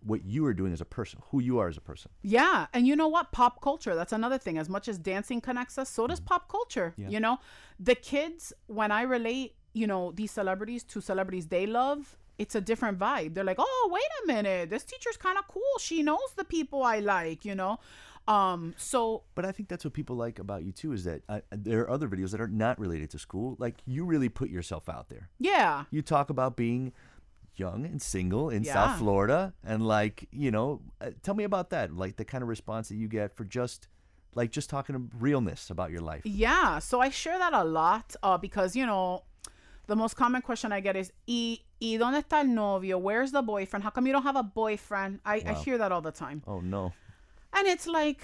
what 0.00 0.24
you 0.24 0.46
are 0.46 0.54
doing 0.54 0.72
as 0.72 0.80
a 0.80 0.84
person, 0.86 1.20
who 1.30 1.40
you 1.40 1.58
are 1.58 1.68
as 1.68 1.76
a 1.76 1.80
person. 1.82 2.10
Yeah, 2.22 2.66
and 2.72 2.86
you 2.86 2.96
know 2.96 3.08
what? 3.08 3.32
Pop 3.32 3.60
culture, 3.60 3.94
that's 3.94 4.12
another 4.12 4.38
thing. 4.38 4.56
As 4.56 4.68
much 4.68 4.88
as 4.88 4.98
dancing 4.98 5.40
connects 5.42 5.78
us, 5.78 5.90
so 5.90 6.06
does 6.06 6.20
pop 6.20 6.48
culture. 6.48 6.94
You 6.96 7.20
know, 7.20 7.38
the 7.78 7.94
kids, 7.94 8.52
when 8.66 8.90
I 8.90 9.02
relate, 9.02 9.56
you 9.74 9.86
know, 9.86 10.12
these 10.12 10.30
celebrities 10.30 10.82
to 10.84 11.00
celebrities 11.00 11.48
they 11.48 11.66
love, 11.66 12.16
it's 12.38 12.54
a 12.54 12.60
different 12.60 12.98
vibe. 12.98 13.34
They're 13.34 13.44
like, 13.44 13.58
oh, 13.60 13.90
wait 13.92 14.10
a 14.22 14.26
minute, 14.26 14.70
this 14.70 14.84
teacher's 14.84 15.16
kind 15.16 15.36
of 15.38 15.46
cool. 15.48 15.74
She 15.78 16.02
knows 16.02 16.30
the 16.36 16.44
people 16.44 16.82
I 16.82 17.00
like, 17.00 17.44
you 17.44 17.54
know? 17.54 17.78
Um, 18.26 18.72
so 18.78 19.24
But 19.34 19.44
I 19.44 19.52
think 19.52 19.68
that's 19.68 19.84
what 19.84 19.92
people 19.92 20.16
like 20.16 20.38
about 20.38 20.64
you 20.64 20.72
too 20.72 20.92
is 20.92 21.04
that 21.04 21.20
uh, 21.28 21.40
there 21.50 21.80
are 21.82 21.90
other 21.90 22.08
videos 22.08 22.30
that 22.30 22.40
are 22.40 22.48
not 22.48 22.78
related 22.78 23.10
to 23.10 23.18
school. 23.18 23.54
Like 23.58 23.76
you 23.84 24.06
really 24.06 24.30
put 24.30 24.48
yourself 24.48 24.88
out 24.88 25.10
there. 25.10 25.28
yeah. 25.38 25.84
You 25.90 26.00
talk 26.00 26.30
about 26.30 26.56
being 26.56 26.92
young 27.56 27.84
and 27.84 28.00
single 28.00 28.48
in 28.50 28.64
Yeah. 28.64 28.72
South 28.72 28.98
Florida, 28.98 29.52
and 29.62 29.86
like 29.86 30.26
you 30.32 30.50
know, 30.50 30.80
uh, 31.00 31.10
tell 31.22 31.34
me 31.34 31.44
about 31.44 31.68
that. 31.70 31.94
Like 31.94 32.16
the 32.16 32.24
kind 32.24 32.42
of 32.42 32.48
response 32.48 32.88
that 32.88 32.96
you 32.96 33.08
get 33.08 33.36
for 33.36 33.44
just 33.44 33.88
like 34.34 34.50
just 34.50 34.70
talking 34.70 35.10
realness 35.20 35.70
about 35.70 35.90
your 35.90 36.00
life. 36.00 36.22
Yeah, 36.24 36.78
so 36.80 37.00
I 37.00 37.10
share 37.10 37.38
that 37.38 37.52
a 37.52 37.62
lot 37.62 38.16
uh, 38.22 38.38
because, 38.38 38.74
you 38.74 38.84
know, 38.86 39.22
the 39.86 39.96
most 39.96 40.16
common 40.16 40.42
question 40.42 40.72
I 40.72 40.80
get 40.80 40.96
is, 40.96 41.12
¿Y, 41.28 41.60
¿y 41.80 41.98
dónde 41.98 42.22
está 42.22 42.40
el 42.40 42.48
novio? 42.48 42.98
Where's 42.98 43.32
the 43.32 43.42
boyfriend? 43.42 43.84
How 43.84 43.90
come 43.90 44.06
you 44.06 44.12
don't 44.12 44.22
have 44.24 44.36
a 44.36 44.42
boyfriend? 44.42 45.20
I, 45.24 45.42
I 45.46 45.52
hear 45.54 45.78
that 45.78 45.92
all 45.92 46.00
the 46.02 46.12
time. 46.12 46.42
Oh 46.46 46.60
no. 46.60 46.92
And 47.52 47.66
it's 47.68 47.86
like 47.86 48.22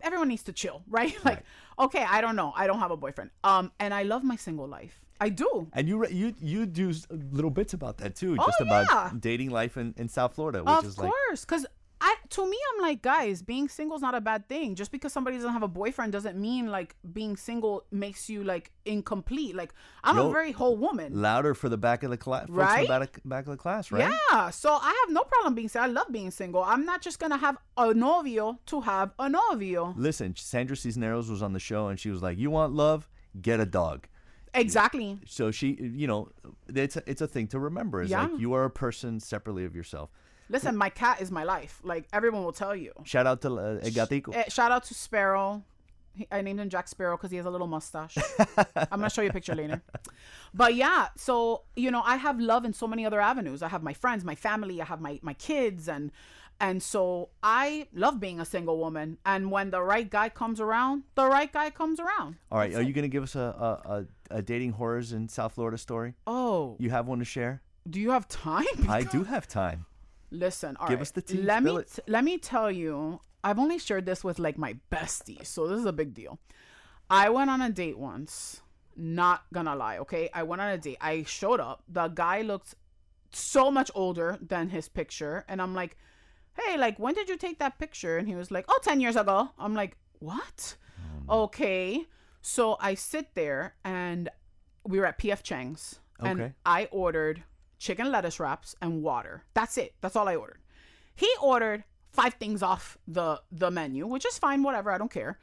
everyone 0.00 0.28
needs 0.28 0.42
to 0.44 0.52
chill, 0.52 0.82
right? 0.88 1.14
Like, 1.24 1.44
okay, 1.78 2.04
I 2.08 2.20
don't 2.20 2.36
know. 2.36 2.52
I 2.56 2.66
don't 2.66 2.78
have 2.80 2.90
a 2.90 2.96
boyfriend. 2.96 3.30
Um, 3.44 3.72
and 3.78 3.92
I 3.94 4.02
love 4.02 4.24
my 4.24 4.36
single 4.36 4.66
life. 4.66 5.00
I 5.22 5.28
do. 5.28 5.68
And 5.74 5.86
you 5.86 5.98
re- 5.98 6.10
you 6.12 6.34
you 6.40 6.64
do 6.64 6.94
little 7.10 7.50
bits 7.50 7.74
about 7.74 7.98
that 7.98 8.16
too, 8.16 8.36
Oh, 8.38 8.46
just 8.46 8.60
about 8.60 8.86
yeah. 8.90 9.10
dating 9.18 9.50
life 9.50 9.76
in, 9.76 9.92
in 9.98 10.08
South 10.08 10.34
Florida, 10.34 10.60
which 10.64 10.68
of 10.78 10.84
is 10.86 10.96
like 10.98 11.08
Of 11.08 11.12
course, 11.12 11.44
because 11.44 11.66
I 12.02 12.14
to 12.30 12.48
me, 12.48 12.56
I'm 12.74 12.80
like, 12.82 13.02
guys, 13.02 13.42
being 13.42 13.68
single 13.68 13.96
is 13.96 14.02
not 14.02 14.14
a 14.14 14.20
bad 14.20 14.48
thing. 14.48 14.74
Just 14.74 14.90
because 14.92 15.12
somebody 15.12 15.36
doesn't 15.36 15.52
have 15.52 15.62
a 15.62 15.68
boyfriend 15.68 16.12
doesn't 16.12 16.38
mean 16.38 16.68
like 16.68 16.96
being 17.12 17.36
single 17.36 17.84
makes 17.90 18.28
you 18.30 18.42
like 18.42 18.70
incomplete. 18.86 19.54
Like 19.54 19.74
I'm 20.02 20.16
Yo, 20.16 20.28
a 20.28 20.32
very 20.32 20.52
whole 20.52 20.76
woman. 20.76 21.20
louder 21.20 21.54
for 21.54 21.68
the 21.68 21.76
back 21.76 22.02
of 22.02 22.10
the 22.10 22.16
class, 22.16 22.48
Right? 22.48 22.86
the 22.86 22.88
back, 22.88 23.20
back 23.24 23.44
of 23.46 23.50
the 23.50 23.56
class, 23.56 23.92
right? 23.92 24.10
Yeah, 24.32 24.50
so 24.50 24.72
I 24.72 25.04
have 25.06 25.12
no 25.14 25.22
problem 25.24 25.54
being 25.54 25.68
single. 25.68 25.90
I 25.90 25.92
love 25.92 26.10
being 26.10 26.30
single. 26.30 26.62
I'm 26.64 26.84
not 26.86 27.02
just 27.02 27.18
gonna 27.18 27.36
have 27.36 27.58
a 27.76 27.92
novio 27.92 28.58
to 28.66 28.80
have 28.80 29.12
a 29.18 29.28
novio. 29.28 29.94
Listen, 29.96 30.34
Sandra 30.36 30.76
Cisneros 30.76 31.28
was 31.28 31.42
on 31.42 31.52
the 31.52 31.60
show, 31.60 31.88
and 31.88 32.00
she 32.00 32.10
was 32.10 32.22
like, 32.22 32.38
"You 32.38 32.50
want 32.50 32.72
love? 32.72 33.08
Get 33.42 33.60
a 33.60 33.66
dog." 33.66 34.06
Exactly. 34.54 35.18
So 35.26 35.50
she, 35.50 35.78
you 35.80 36.06
know, 36.06 36.28
it's 36.68 36.96
a, 36.96 37.02
it's 37.08 37.20
a 37.20 37.26
thing 37.28 37.46
to 37.48 37.58
remember. 37.60 38.02
Is 38.02 38.10
Yeah. 38.10 38.22
like 38.26 38.40
you 38.40 38.52
are 38.54 38.64
a 38.64 38.70
person 38.70 39.20
separately 39.20 39.64
of 39.64 39.76
yourself. 39.76 40.10
Listen, 40.50 40.76
my 40.76 40.90
cat 40.90 41.20
is 41.22 41.30
my 41.30 41.44
life. 41.44 41.80
Like 41.82 42.04
everyone 42.12 42.44
will 42.44 42.52
tell 42.52 42.74
you. 42.76 42.92
Shout 43.04 43.26
out 43.26 43.40
to 43.42 43.48
uh, 43.54 43.78
El 43.82 43.90
Gatico. 43.90 44.34
Eh, 44.34 44.48
shout 44.48 44.70
out 44.72 44.84
to 44.84 44.94
Sparrow. 44.94 45.62
He, 46.12 46.26
I 46.30 46.42
named 46.42 46.58
him 46.60 46.68
Jack 46.68 46.88
Sparrow 46.88 47.16
because 47.16 47.30
he 47.30 47.36
has 47.36 47.46
a 47.46 47.50
little 47.50 47.68
mustache. 47.68 48.16
I'm 48.76 48.98
gonna 49.00 49.08
show 49.10 49.22
you 49.22 49.30
a 49.30 49.32
picture 49.32 49.54
later. 49.54 49.80
But 50.52 50.74
yeah, 50.74 51.08
so 51.16 51.62
you 51.76 51.90
know, 51.90 52.02
I 52.04 52.16
have 52.16 52.40
love 52.40 52.64
in 52.64 52.72
so 52.72 52.86
many 52.88 53.06
other 53.06 53.20
avenues. 53.20 53.62
I 53.62 53.68
have 53.68 53.82
my 53.82 53.94
friends, 53.94 54.24
my 54.24 54.34
family, 54.34 54.82
I 54.82 54.84
have 54.86 55.00
my 55.00 55.20
my 55.22 55.34
kids, 55.34 55.88
and 55.88 56.10
and 56.60 56.82
so 56.82 57.30
I 57.42 57.86
love 57.94 58.20
being 58.20 58.40
a 58.40 58.44
single 58.44 58.76
woman. 58.78 59.18
And 59.24 59.50
when 59.50 59.70
the 59.70 59.80
right 59.82 60.10
guy 60.10 60.28
comes 60.28 60.60
around, 60.60 61.04
the 61.14 61.26
right 61.26 61.50
guy 61.50 61.70
comes 61.70 61.98
around. 62.00 62.36
All 62.52 62.58
right, 62.58 62.74
are 62.74 62.82
you 62.82 62.92
going 62.92 63.04
to 63.04 63.08
give 63.08 63.22
us 63.22 63.34
a, 63.34 64.04
a, 64.30 64.36
a 64.38 64.42
dating 64.42 64.72
horrors 64.72 65.14
in 65.14 65.26
South 65.28 65.52
Florida 65.54 65.78
story? 65.78 66.12
Oh, 66.26 66.76
You 66.78 66.90
have 66.90 67.06
one 67.06 67.18
to 67.20 67.24
share? 67.24 67.62
do 67.88 67.98
you 67.98 68.10
have 68.10 68.28
time? 68.28 68.66
I 68.90 69.02
do 69.16 69.24
have 69.24 69.48
time. 69.48 69.86
Listen, 70.30 70.76
all 70.78 70.88
Give 70.88 70.98
right. 70.98 71.02
us 71.02 71.10
the 71.10 71.22
tea, 71.22 71.38
Let 71.42 71.62
me 71.62 71.82
t- 71.82 72.02
let 72.06 72.24
me 72.24 72.38
tell 72.38 72.70
you. 72.70 73.20
I've 73.42 73.58
only 73.58 73.78
shared 73.78 74.04
this 74.06 74.22
with 74.22 74.38
like 74.38 74.58
my 74.58 74.76
bestie, 74.92 75.44
so 75.46 75.66
this 75.66 75.80
is 75.80 75.86
a 75.86 75.92
big 75.92 76.14
deal. 76.14 76.38
I 77.08 77.30
went 77.30 77.50
on 77.50 77.60
a 77.62 77.70
date 77.70 77.98
once. 77.98 78.60
Not 78.96 79.44
gonna 79.52 79.74
lie, 79.74 79.98
okay? 79.98 80.28
I 80.34 80.42
went 80.42 80.60
on 80.60 80.68
a 80.68 80.78
date. 80.78 80.98
I 81.00 81.22
showed 81.24 81.58
up. 81.58 81.82
The 81.88 82.08
guy 82.08 82.42
looked 82.42 82.74
so 83.32 83.70
much 83.70 83.90
older 83.94 84.38
than 84.40 84.68
his 84.68 84.88
picture, 84.88 85.44
and 85.48 85.60
I'm 85.62 85.74
like, 85.74 85.96
"Hey, 86.54 86.76
like, 86.76 86.98
when 86.98 87.14
did 87.14 87.28
you 87.28 87.36
take 87.36 87.58
that 87.60 87.78
picture?" 87.78 88.18
And 88.18 88.28
he 88.28 88.34
was 88.34 88.50
like, 88.50 88.66
"Oh, 88.68 88.78
10 88.82 89.00
years 89.00 89.16
ago." 89.16 89.50
I'm 89.58 89.74
like, 89.74 89.96
"What?" 90.18 90.76
Oh, 91.28 91.42
okay. 91.44 92.06
So 92.42 92.76
I 92.80 92.94
sit 92.94 93.34
there, 93.34 93.74
and 93.84 94.28
we 94.84 94.98
were 94.98 95.06
at 95.06 95.18
PF 95.18 95.42
Chang's, 95.42 96.00
and 96.18 96.54
I 96.66 96.88
ordered 96.90 97.44
chicken 97.80 98.12
lettuce 98.12 98.38
wraps 98.38 98.76
and 98.80 99.02
water. 99.02 99.42
That's 99.54 99.76
it. 99.76 99.94
That's 100.00 100.14
all 100.14 100.28
I 100.28 100.36
ordered. 100.36 100.60
He 101.16 101.28
ordered 101.42 101.82
five 102.12 102.34
things 102.34 102.62
off 102.62 102.96
the 103.08 103.40
the 103.50 103.70
menu, 103.72 104.06
which 104.06 104.24
is 104.26 104.38
fine, 104.38 104.62
whatever, 104.62 104.92
I 104.92 104.98
don't 104.98 105.10
care. 105.10 105.38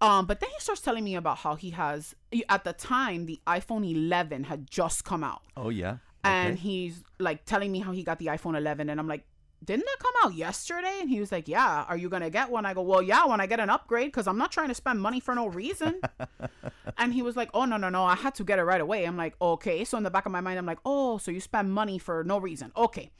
Um, 0.00 0.24
but 0.26 0.40
then 0.40 0.48
he 0.50 0.60
starts 0.60 0.80
telling 0.80 1.04
me 1.04 1.14
about 1.16 1.38
how 1.38 1.56
he 1.56 1.70
has 1.70 2.14
at 2.48 2.64
the 2.64 2.72
time 2.72 3.26
the 3.26 3.38
iPhone 3.46 3.84
11 3.90 4.44
had 4.44 4.70
just 4.70 5.04
come 5.04 5.22
out, 5.22 5.42
Oh 5.58 5.68
yeah. 5.68 5.96
and 6.24 6.58
he's 6.58 7.02
like 7.18 7.44
telling 7.44 7.70
me 7.70 7.80
how 7.80 7.92
he 7.92 8.02
got 8.02 8.18
the 8.18 8.26
iPhone 8.26 8.56
11, 8.56 8.88
and 8.88 8.98
I'm 8.98 9.08
like, 9.08 9.24
didn't 9.64 9.84
that 9.84 9.96
come 9.98 10.12
out 10.24 10.34
yesterday? 10.34 10.98
And 11.00 11.10
he 11.10 11.20
was 11.20 11.30
like, 11.30 11.46
yeah. 11.46 11.84
Are 11.88 11.96
you 11.96 12.08
gonna 12.08 12.30
get 12.30 12.50
one? 12.50 12.64
I 12.64 12.72
go, 12.74 12.82
well, 12.82 13.02
yeah, 13.02 13.26
when 13.26 13.40
I 13.40 13.46
get 13.46 13.60
an 13.60 13.68
upgrade, 13.70 14.08
because 14.08 14.26
I'm 14.26 14.38
not 14.38 14.50
trying 14.50 14.68
to 14.68 14.74
spend 14.74 15.00
money 15.00 15.20
for 15.20 15.34
no 15.34 15.46
reason. 15.48 16.00
and 16.98 17.12
he 17.12 17.22
was 17.22 17.36
like, 17.36 17.50
oh 17.52 17.64
no 17.66 17.76
no 17.76 17.88
no, 17.90 18.04
I 18.04 18.14
had 18.14 18.34
to 18.36 18.44
get 18.44 18.58
it 18.58 18.64
right 18.64 18.80
away. 18.80 19.04
I'm 19.04 19.16
like, 19.16 19.34
okay. 19.40 19.84
So 19.84 19.98
in 19.98 20.02
the 20.04 20.10
back 20.10 20.26
of 20.26 20.32
my 20.32 20.40
mind, 20.40 20.58
I'm 20.58 20.66
like, 20.66 20.78
oh, 20.84 21.18
so 21.18 21.30
you 21.30 21.40
spend 21.40 21.72
money 21.72 21.98
for 21.98 22.24
no 22.24 22.38
reason, 22.38 22.72
okay. 22.76 23.10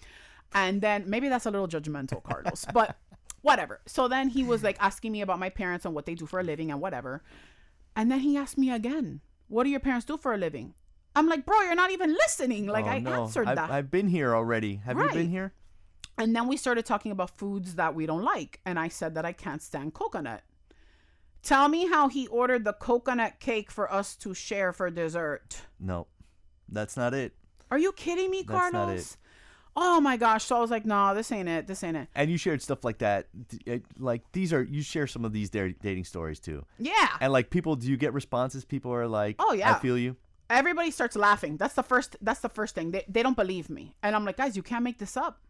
And 0.52 0.80
then 0.80 1.04
maybe 1.06 1.28
that's 1.28 1.46
a 1.46 1.50
little 1.50 1.68
judgmental, 1.68 2.22
Carlos, 2.22 2.64
but 2.72 2.96
whatever. 3.42 3.80
So 3.86 4.08
then 4.08 4.28
he 4.30 4.42
was 4.42 4.62
like 4.62 4.76
asking 4.80 5.12
me 5.12 5.20
about 5.20 5.38
my 5.38 5.50
parents 5.50 5.84
and 5.84 5.94
what 5.94 6.06
they 6.06 6.14
do 6.14 6.26
for 6.26 6.40
a 6.40 6.42
living 6.42 6.70
and 6.70 6.80
whatever. 6.80 7.22
And 7.94 8.10
then 8.10 8.20
he 8.20 8.36
asked 8.36 8.58
me 8.58 8.70
again, 8.70 9.20
what 9.48 9.64
do 9.64 9.70
your 9.70 9.80
parents 9.80 10.06
do 10.06 10.16
for 10.16 10.32
a 10.32 10.38
living? 10.38 10.74
I'm 11.14 11.28
like, 11.28 11.44
bro, 11.44 11.60
you're 11.62 11.74
not 11.74 11.90
even 11.90 12.12
listening. 12.14 12.66
Like 12.66 12.84
Oh, 12.86 12.88
I 12.88 12.98
no. 13.00 13.24
answered 13.24 13.48
I've, 13.48 13.56
that. 13.56 13.70
I've 13.70 13.90
been 13.90 14.08
here 14.08 14.34
already. 14.34 14.76
Have 14.84 14.96
you 14.98 15.08
been 15.10 15.28
here? 15.28 15.52
And 16.20 16.36
then 16.36 16.46
we 16.46 16.58
started 16.58 16.84
talking 16.84 17.12
about 17.12 17.30
foods 17.30 17.76
that 17.76 17.94
we 17.94 18.04
don't 18.04 18.22
like. 18.22 18.60
And 18.66 18.78
I 18.78 18.88
said 18.88 19.14
that 19.14 19.24
I 19.24 19.32
can't 19.32 19.62
stand 19.62 19.94
coconut. 19.94 20.42
Tell 21.42 21.66
me 21.66 21.88
how 21.88 22.10
he 22.10 22.26
ordered 22.26 22.64
the 22.64 22.74
coconut 22.74 23.40
cake 23.40 23.70
for 23.70 23.90
us 23.90 24.14
to 24.16 24.34
share 24.34 24.74
for 24.74 24.90
dessert. 24.90 25.62
No, 25.80 26.08
that's 26.68 26.94
not 26.94 27.14
it. 27.14 27.32
Are 27.70 27.78
you 27.78 27.92
kidding 27.92 28.30
me, 28.30 28.42
That's? 28.46 29.16
Oh 29.74 29.98
my 29.98 30.18
gosh. 30.18 30.44
So 30.44 30.56
I 30.56 30.60
was 30.60 30.70
like, 30.70 30.84
no, 30.84 31.14
this 31.14 31.32
ain't 31.32 31.48
it. 31.48 31.66
This 31.66 31.82
ain't 31.82 31.96
it. 31.96 32.08
And 32.14 32.30
you 32.30 32.36
shared 32.36 32.60
stuff 32.60 32.84
like 32.84 32.98
that. 32.98 33.28
Like 33.98 34.22
these 34.32 34.52
are 34.52 34.62
you 34.62 34.82
share 34.82 35.06
some 35.06 35.24
of 35.24 35.32
these 35.32 35.48
dating 35.48 36.04
stories 36.04 36.38
too. 36.38 36.66
Yeah. 36.78 37.08
And 37.22 37.32
like 37.32 37.48
people, 37.48 37.76
do 37.76 37.88
you 37.88 37.96
get 37.96 38.12
responses? 38.12 38.66
People 38.66 38.92
are 38.92 39.06
like, 39.06 39.36
Oh, 39.38 39.54
yeah. 39.54 39.74
I 39.74 39.78
feel 39.78 39.96
you." 39.96 40.16
Everybody 40.50 40.90
starts 40.90 41.16
laughing. 41.16 41.56
That's 41.56 41.74
the 41.74 41.82
first 41.84 42.16
that's 42.20 42.40
the 42.40 42.48
first 42.50 42.74
thing. 42.74 42.90
They, 42.90 43.04
they 43.08 43.22
don't 43.22 43.36
believe 43.36 43.70
me. 43.70 43.94
And 44.02 44.14
I'm 44.14 44.26
like, 44.26 44.36
guys, 44.36 44.54
you 44.56 44.62
can't 44.62 44.84
make 44.84 44.98
this 44.98 45.16
up. 45.16 45.40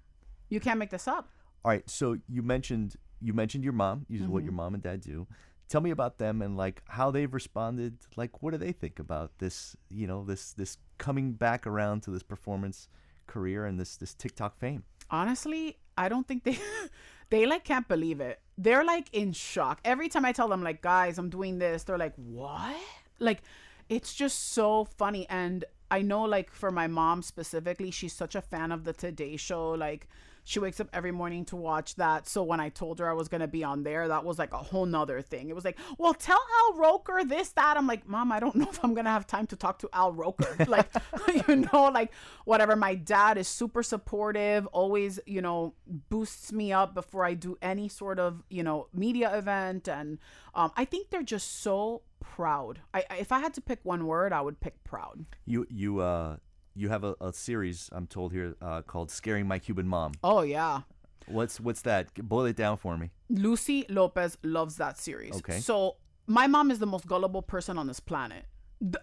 You 0.50 0.60
can't 0.60 0.78
make 0.78 0.90
this 0.90 1.08
up. 1.08 1.28
All 1.64 1.70
right. 1.70 1.88
So 1.88 2.18
you 2.28 2.42
mentioned 2.42 2.96
you 3.22 3.32
mentioned 3.32 3.64
your 3.64 3.72
mom. 3.72 4.04
You 4.08 4.20
what 4.20 4.28
Mm-hmm. 4.40 4.44
your 4.46 4.52
mom 4.52 4.74
and 4.74 4.82
dad 4.82 5.00
do. 5.00 5.26
Tell 5.68 5.80
me 5.80 5.90
about 5.90 6.18
them 6.18 6.42
and 6.42 6.56
like 6.56 6.82
how 6.88 7.10
they've 7.10 7.32
responded. 7.32 7.98
Like, 8.16 8.42
what 8.42 8.50
do 8.50 8.58
they 8.58 8.72
think 8.72 8.98
about 8.98 9.38
this? 9.38 9.76
You 9.88 10.06
know, 10.06 10.24
this 10.24 10.52
this 10.52 10.76
coming 10.98 11.32
back 11.32 11.66
around 11.66 12.02
to 12.02 12.10
this 12.10 12.22
performance 12.24 12.88
career 13.26 13.64
and 13.64 13.78
this 13.80 13.96
this 13.96 14.12
TikTok 14.14 14.58
fame. 14.58 14.82
honestly 15.10 15.78
i 15.96 16.08
don't 16.08 16.26
think 16.26 16.44
they 16.44 16.56
they 17.30 17.46
like 17.46 17.64
can't 17.64 17.86
believe 17.88 18.20
it 18.20 18.40
they're 18.58 18.84
like 18.84 19.06
in 19.12 19.32
shock 19.32 19.80
every 19.84 20.08
time 20.08 20.24
i 20.24 20.32
tell 20.32 20.48
them 20.48 20.62
like 20.62 20.80
guys 20.82 21.18
i'm 21.18 21.28
doing 21.30 21.58
this 21.58 21.82
they're 21.84 21.98
like 21.98 22.14
what 22.16 22.76
like 23.18 23.42
it's 23.88 24.14
just 24.14 24.52
so 24.52 24.84
funny 24.84 25.26
and 25.28 25.64
i 25.90 26.00
know 26.02 26.22
like 26.22 26.50
for 26.52 26.70
my 26.70 26.86
mom 26.86 27.22
specifically 27.22 27.90
she's 27.90 28.12
such 28.12 28.34
a 28.36 28.40
fan 28.42 28.70
of 28.72 28.84
the 28.84 28.92
today 28.92 29.36
show 29.36 29.70
like 29.70 30.08
She 30.44 30.58
wakes 30.58 30.80
up 30.80 30.88
every 30.92 31.12
morning 31.12 31.44
to 31.46 31.56
watch 31.56 31.96
that. 31.96 32.26
So 32.26 32.42
when 32.42 32.60
I 32.60 32.68
told 32.68 32.98
her 32.98 33.08
I 33.08 33.12
was 33.12 33.28
gonna 33.28 33.48
be 33.48 33.64
on 33.64 33.82
there, 33.82 34.08
that 34.08 34.24
was 34.24 34.38
like 34.38 34.52
a 34.52 34.58
whole 34.58 34.86
nother 34.86 35.20
thing. 35.22 35.48
It 35.48 35.54
was 35.54 35.64
like, 35.64 35.78
well, 35.98 36.14
tell 36.14 36.40
Al 36.60 36.78
Roker 36.78 37.22
this, 37.24 37.50
that. 37.50 37.76
I'm 37.76 37.86
like, 37.86 38.08
Mom, 38.08 38.32
I 38.32 38.40
don't 38.40 38.56
know 38.56 38.68
if 38.70 38.82
I'm 38.84 38.94
gonna 38.94 39.10
have 39.10 39.26
time 39.26 39.46
to 39.48 39.56
talk 39.56 39.78
to 39.80 39.88
Al 39.92 40.12
Roker. 40.12 40.56
like, 40.68 40.90
you 41.48 41.56
know, 41.56 41.90
like 41.92 42.12
whatever. 42.44 42.76
My 42.76 42.94
dad 42.94 43.38
is 43.38 43.48
super 43.48 43.82
supportive, 43.82 44.66
always, 44.68 45.20
you 45.26 45.42
know, 45.42 45.74
boosts 45.86 46.52
me 46.52 46.72
up 46.72 46.94
before 46.94 47.24
I 47.24 47.34
do 47.34 47.56
any 47.62 47.88
sort 47.88 48.18
of, 48.18 48.42
you 48.48 48.62
know, 48.62 48.88
media 48.92 49.36
event. 49.36 49.88
And 49.88 50.18
um, 50.54 50.72
I 50.76 50.84
think 50.84 51.10
they're 51.10 51.22
just 51.22 51.60
so 51.60 52.02
proud. 52.20 52.80
I, 52.94 53.04
I 53.10 53.16
if 53.16 53.32
I 53.32 53.40
had 53.40 53.54
to 53.54 53.60
pick 53.60 53.80
one 53.82 54.06
word, 54.06 54.32
I 54.32 54.40
would 54.40 54.60
pick 54.60 54.82
proud. 54.84 55.24
You 55.46 55.66
you 55.68 56.00
uh 56.00 56.36
you 56.80 56.88
have 56.88 57.04
a, 57.04 57.14
a 57.20 57.32
series 57.32 57.88
I'm 57.92 58.06
told 58.06 58.32
here 58.32 58.54
uh, 58.62 58.82
called 58.82 59.10
"Scaring 59.10 59.46
My 59.46 59.58
Cuban 59.58 59.86
Mom." 59.86 60.12
Oh 60.24 60.42
yeah. 60.42 60.82
What's 61.26 61.60
what's 61.60 61.82
that? 61.82 62.12
Boil 62.14 62.46
it 62.46 62.56
down 62.56 62.76
for 62.76 62.96
me. 62.96 63.10
Lucy 63.28 63.86
Lopez 63.88 64.36
loves 64.42 64.76
that 64.76 64.98
series. 64.98 65.34
Okay. 65.36 65.60
So 65.60 65.96
my 66.26 66.46
mom 66.46 66.70
is 66.70 66.78
the 66.78 66.86
most 66.86 67.06
gullible 67.06 67.42
person 67.42 67.78
on 67.78 67.86
this 67.86 68.00
planet. 68.00 68.44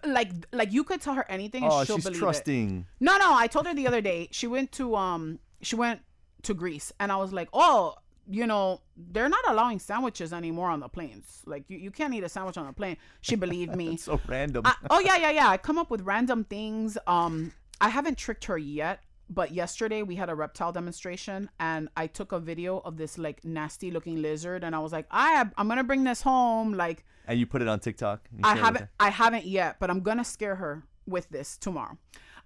Like 0.04 0.30
like 0.52 0.72
you 0.72 0.82
could 0.84 1.00
tell 1.00 1.14
her 1.14 1.24
anything 1.30 1.62
and 1.62 1.72
Oh, 1.72 1.84
she'll 1.84 1.96
she's 1.96 2.04
believe 2.04 2.18
it. 2.18 2.20
trusting. 2.20 2.86
No, 3.00 3.16
no, 3.16 3.32
I 3.34 3.46
told 3.46 3.66
her 3.66 3.74
the 3.74 3.86
other 3.86 4.00
day. 4.00 4.28
She 4.32 4.46
went 4.46 4.72
to 4.72 4.96
um 4.96 5.38
she 5.62 5.76
went 5.76 6.00
to 6.42 6.52
Greece 6.54 6.92
and 7.00 7.10
I 7.12 7.16
was 7.16 7.32
like, 7.32 7.48
"Oh, 7.52 7.94
you 8.30 8.46
know, 8.46 8.80
they're 8.96 9.28
not 9.28 9.44
allowing 9.48 9.78
sandwiches 9.78 10.32
anymore 10.32 10.68
on 10.68 10.80
the 10.80 10.88
planes. 10.88 11.42
Like 11.46 11.64
you, 11.68 11.78
you 11.78 11.90
can't 11.90 12.12
eat 12.12 12.24
a 12.24 12.28
sandwich 12.28 12.58
on 12.58 12.66
a 12.66 12.72
plane." 12.72 12.96
She 13.20 13.36
believed 13.36 13.74
me. 13.76 13.96
So 14.06 14.20
random. 14.26 14.62
I, 14.66 14.74
oh 14.90 14.98
yeah, 14.98 15.16
yeah, 15.16 15.30
yeah. 15.30 15.48
I 15.48 15.56
come 15.56 15.78
up 15.78 15.90
with 15.90 16.02
random 16.02 16.44
things. 16.44 16.98
Um, 17.06 17.52
I 17.80 17.88
haven't 17.88 18.18
tricked 18.18 18.44
her 18.46 18.58
yet, 18.58 19.00
but 19.30 19.52
yesterday 19.52 20.02
we 20.02 20.16
had 20.16 20.30
a 20.30 20.34
reptile 20.34 20.72
demonstration, 20.72 21.50
and 21.60 21.88
I 21.96 22.06
took 22.06 22.32
a 22.32 22.40
video 22.40 22.78
of 22.78 22.96
this 22.96 23.18
like 23.18 23.44
nasty 23.44 23.90
looking 23.90 24.22
lizard, 24.22 24.64
and 24.64 24.74
I 24.74 24.78
was 24.78 24.92
like, 24.92 25.06
I, 25.10 25.46
I'm 25.56 25.68
gonna 25.68 25.84
bring 25.84 26.04
this 26.04 26.22
home. 26.22 26.72
Like 26.72 27.04
and 27.26 27.38
you 27.38 27.46
put 27.46 27.62
it 27.62 27.68
on 27.68 27.78
TikTok. 27.80 28.28
I 28.42 28.48
share 28.48 28.50
it 28.50 28.54
with 28.54 28.64
haven't. 28.64 28.90
I 28.98 29.10
haven't 29.10 29.44
yet, 29.44 29.76
but 29.78 29.90
I'm 29.90 30.00
gonna 30.00 30.24
scare 30.24 30.56
her 30.56 30.82
with 31.06 31.28
this 31.28 31.56
tomorrow. 31.58 31.98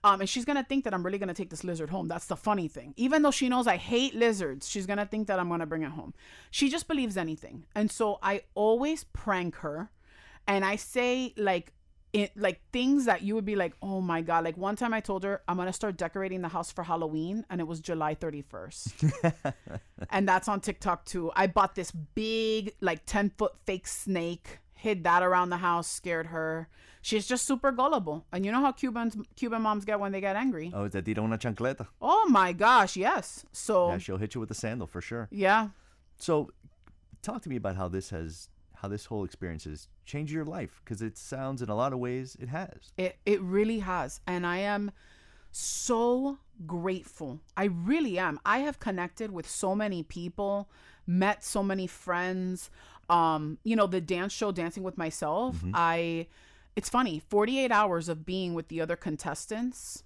Um, 0.04 0.20
and 0.20 0.28
she's 0.28 0.44
gonna 0.44 0.64
think 0.64 0.82
that 0.82 0.92
I'm 0.92 1.04
really 1.04 1.18
gonna 1.18 1.34
take 1.34 1.50
this 1.50 1.62
lizard 1.62 1.90
home. 1.90 2.08
That's 2.08 2.26
the 2.26 2.36
funny 2.36 2.66
thing. 2.66 2.92
Even 2.96 3.22
though 3.22 3.30
she 3.30 3.48
knows 3.48 3.68
I 3.68 3.76
hate 3.76 4.16
lizards, 4.16 4.68
she's 4.68 4.86
gonna 4.86 5.06
think 5.06 5.28
that 5.28 5.38
I'm 5.38 5.48
gonna 5.48 5.66
bring 5.66 5.82
it 5.82 5.92
home. 5.92 6.14
She 6.50 6.68
just 6.68 6.88
believes 6.88 7.16
anything, 7.16 7.64
and 7.76 7.90
so 7.90 8.18
I 8.22 8.42
always 8.54 9.04
prank 9.04 9.56
her, 9.56 9.90
and 10.46 10.64
I 10.64 10.76
say 10.76 11.32
like. 11.36 11.72
It, 12.12 12.36
like 12.36 12.60
things 12.72 13.06
that 13.06 13.22
you 13.22 13.34
would 13.34 13.46
be 13.46 13.56
like, 13.56 13.72
oh 13.80 14.02
my 14.02 14.20
god! 14.20 14.44
Like 14.44 14.58
one 14.58 14.76
time 14.76 14.92
I 14.92 15.00
told 15.00 15.24
her 15.24 15.40
I'm 15.48 15.56
gonna 15.56 15.72
start 15.72 15.96
decorating 15.96 16.42
the 16.42 16.48
house 16.48 16.70
for 16.70 16.82
Halloween, 16.84 17.46
and 17.48 17.58
it 17.58 17.66
was 17.66 17.80
July 17.80 18.14
31st, 18.14 19.32
and 20.10 20.28
that's 20.28 20.46
on 20.46 20.60
TikTok 20.60 21.06
too. 21.06 21.32
I 21.34 21.46
bought 21.46 21.74
this 21.74 21.90
big, 21.90 22.74
like 22.82 23.06
10 23.06 23.30
foot 23.38 23.52
fake 23.64 23.86
snake, 23.86 24.58
hid 24.74 25.04
that 25.04 25.22
around 25.22 25.48
the 25.50 25.56
house, 25.58 25.88
scared 25.88 26.26
her. 26.26 26.68
She's 27.00 27.26
just 27.26 27.46
super 27.46 27.72
gullible, 27.72 28.26
and 28.30 28.44
you 28.44 28.52
know 28.52 28.60
how 28.60 28.72
Cubans, 28.72 29.16
Cuban 29.34 29.62
moms 29.62 29.84
get 29.86 29.98
when 29.98 30.12
they 30.12 30.20
get 30.20 30.36
angry. 30.36 30.70
Oh, 30.74 30.84
is 30.84 30.92
that 30.92 31.04
tira 31.04 31.22
una 31.24 31.38
chancleta? 31.38 31.86
Oh 32.00 32.28
my 32.28 32.52
gosh, 32.52 32.94
yes. 32.96 33.44
So 33.52 33.88
Yeah, 33.88 33.98
she'll 33.98 34.18
hit 34.18 34.34
you 34.34 34.40
with 34.40 34.50
a 34.50 34.54
sandal 34.54 34.86
for 34.86 35.00
sure. 35.00 35.28
yeah, 35.32 35.68
So, 36.18 36.50
talk 37.22 37.42
to 37.42 37.48
me 37.48 37.56
about 37.56 37.76
how 37.76 37.88
this 37.88 38.10
has, 38.10 38.50
how 38.82 38.88
this 38.88 39.06
whole 39.06 39.24
experience 39.24 39.64
has 39.64 39.88
changed 40.04 40.32
your 40.32 40.44
life, 40.44 40.82
because 40.84 41.00
it 41.00 41.16
sounds 41.16 41.62
in 41.62 41.68
a 41.68 41.74
lot 41.74 41.92
of 41.92 41.98
ways 41.98 42.36
it 42.40 42.48
has. 42.48 42.92
It 42.96 43.16
it 43.24 43.40
really 43.40 43.78
has, 43.78 44.20
and 44.26 44.46
I 44.46 44.58
am 44.58 44.90
so 45.50 46.38
grateful. 46.66 47.40
I 47.56 47.64
really 47.64 48.18
am. 48.18 48.38
I 48.44 48.58
have 48.58 48.78
connected 48.80 49.30
with 49.30 49.48
so 49.48 49.74
many 49.74 50.02
people, 50.02 50.68
met 51.06 51.44
so 51.44 51.62
many 51.62 51.86
friends. 51.86 52.70
Um, 53.08 53.58
you 53.64 53.76
know, 53.76 53.86
the 53.86 54.00
dance 54.00 54.32
show 54.32 54.52
Dancing 54.52 54.82
with 54.82 54.98
Myself. 54.98 55.56
I 55.74 56.26
it's 56.74 56.88
funny, 56.88 57.22
48 57.28 57.70
hours 57.70 58.08
of 58.08 58.24
being 58.24 58.54
with 58.54 58.68
the 58.68 58.80
other 58.80 58.96
contestants 58.96 60.04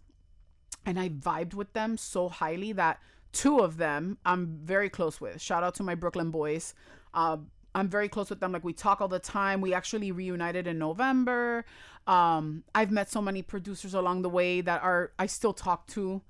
and 0.86 0.98
I 0.98 1.08
vibed 1.08 1.52
with 1.52 1.72
them 1.72 1.98
so 1.98 2.28
highly 2.28 2.72
that 2.72 3.00
two 3.32 3.58
of 3.58 3.76
them 3.76 4.18
I'm 4.24 4.58
very 4.62 4.88
close 4.88 5.20
with. 5.20 5.40
Shout 5.42 5.64
out 5.64 5.74
to 5.74 5.82
my 5.82 5.96
Brooklyn 5.96 6.30
boys. 6.30 6.74
Uh, 7.12 7.38
I'm 7.76 7.88
very 7.88 8.08
close 8.08 8.30
with 8.30 8.40
them. 8.40 8.52
Like 8.52 8.64
we 8.64 8.72
talk 8.72 9.02
all 9.02 9.08
the 9.08 9.18
time. 9.18 9.60
We 9.60 9.74
actually 9.74 10.10
reunited 10.10 10.66
in 10.66 10.78
November. 10.78 11.66
Um, 12.06 12.64
I've 12.74 12.90
met 12.90 13.10
so 13.10 13.20
many 13.20 13.42
producers 13.42 13.92
along 13.92 14.22
the 14.22 14.30
way 14.30 14.62
that 14.62 14.82
are 14.82 15.12
I 15.18 15.26
still 15.26 15.52
talk 15.52 15.86
to, 15.88 16.22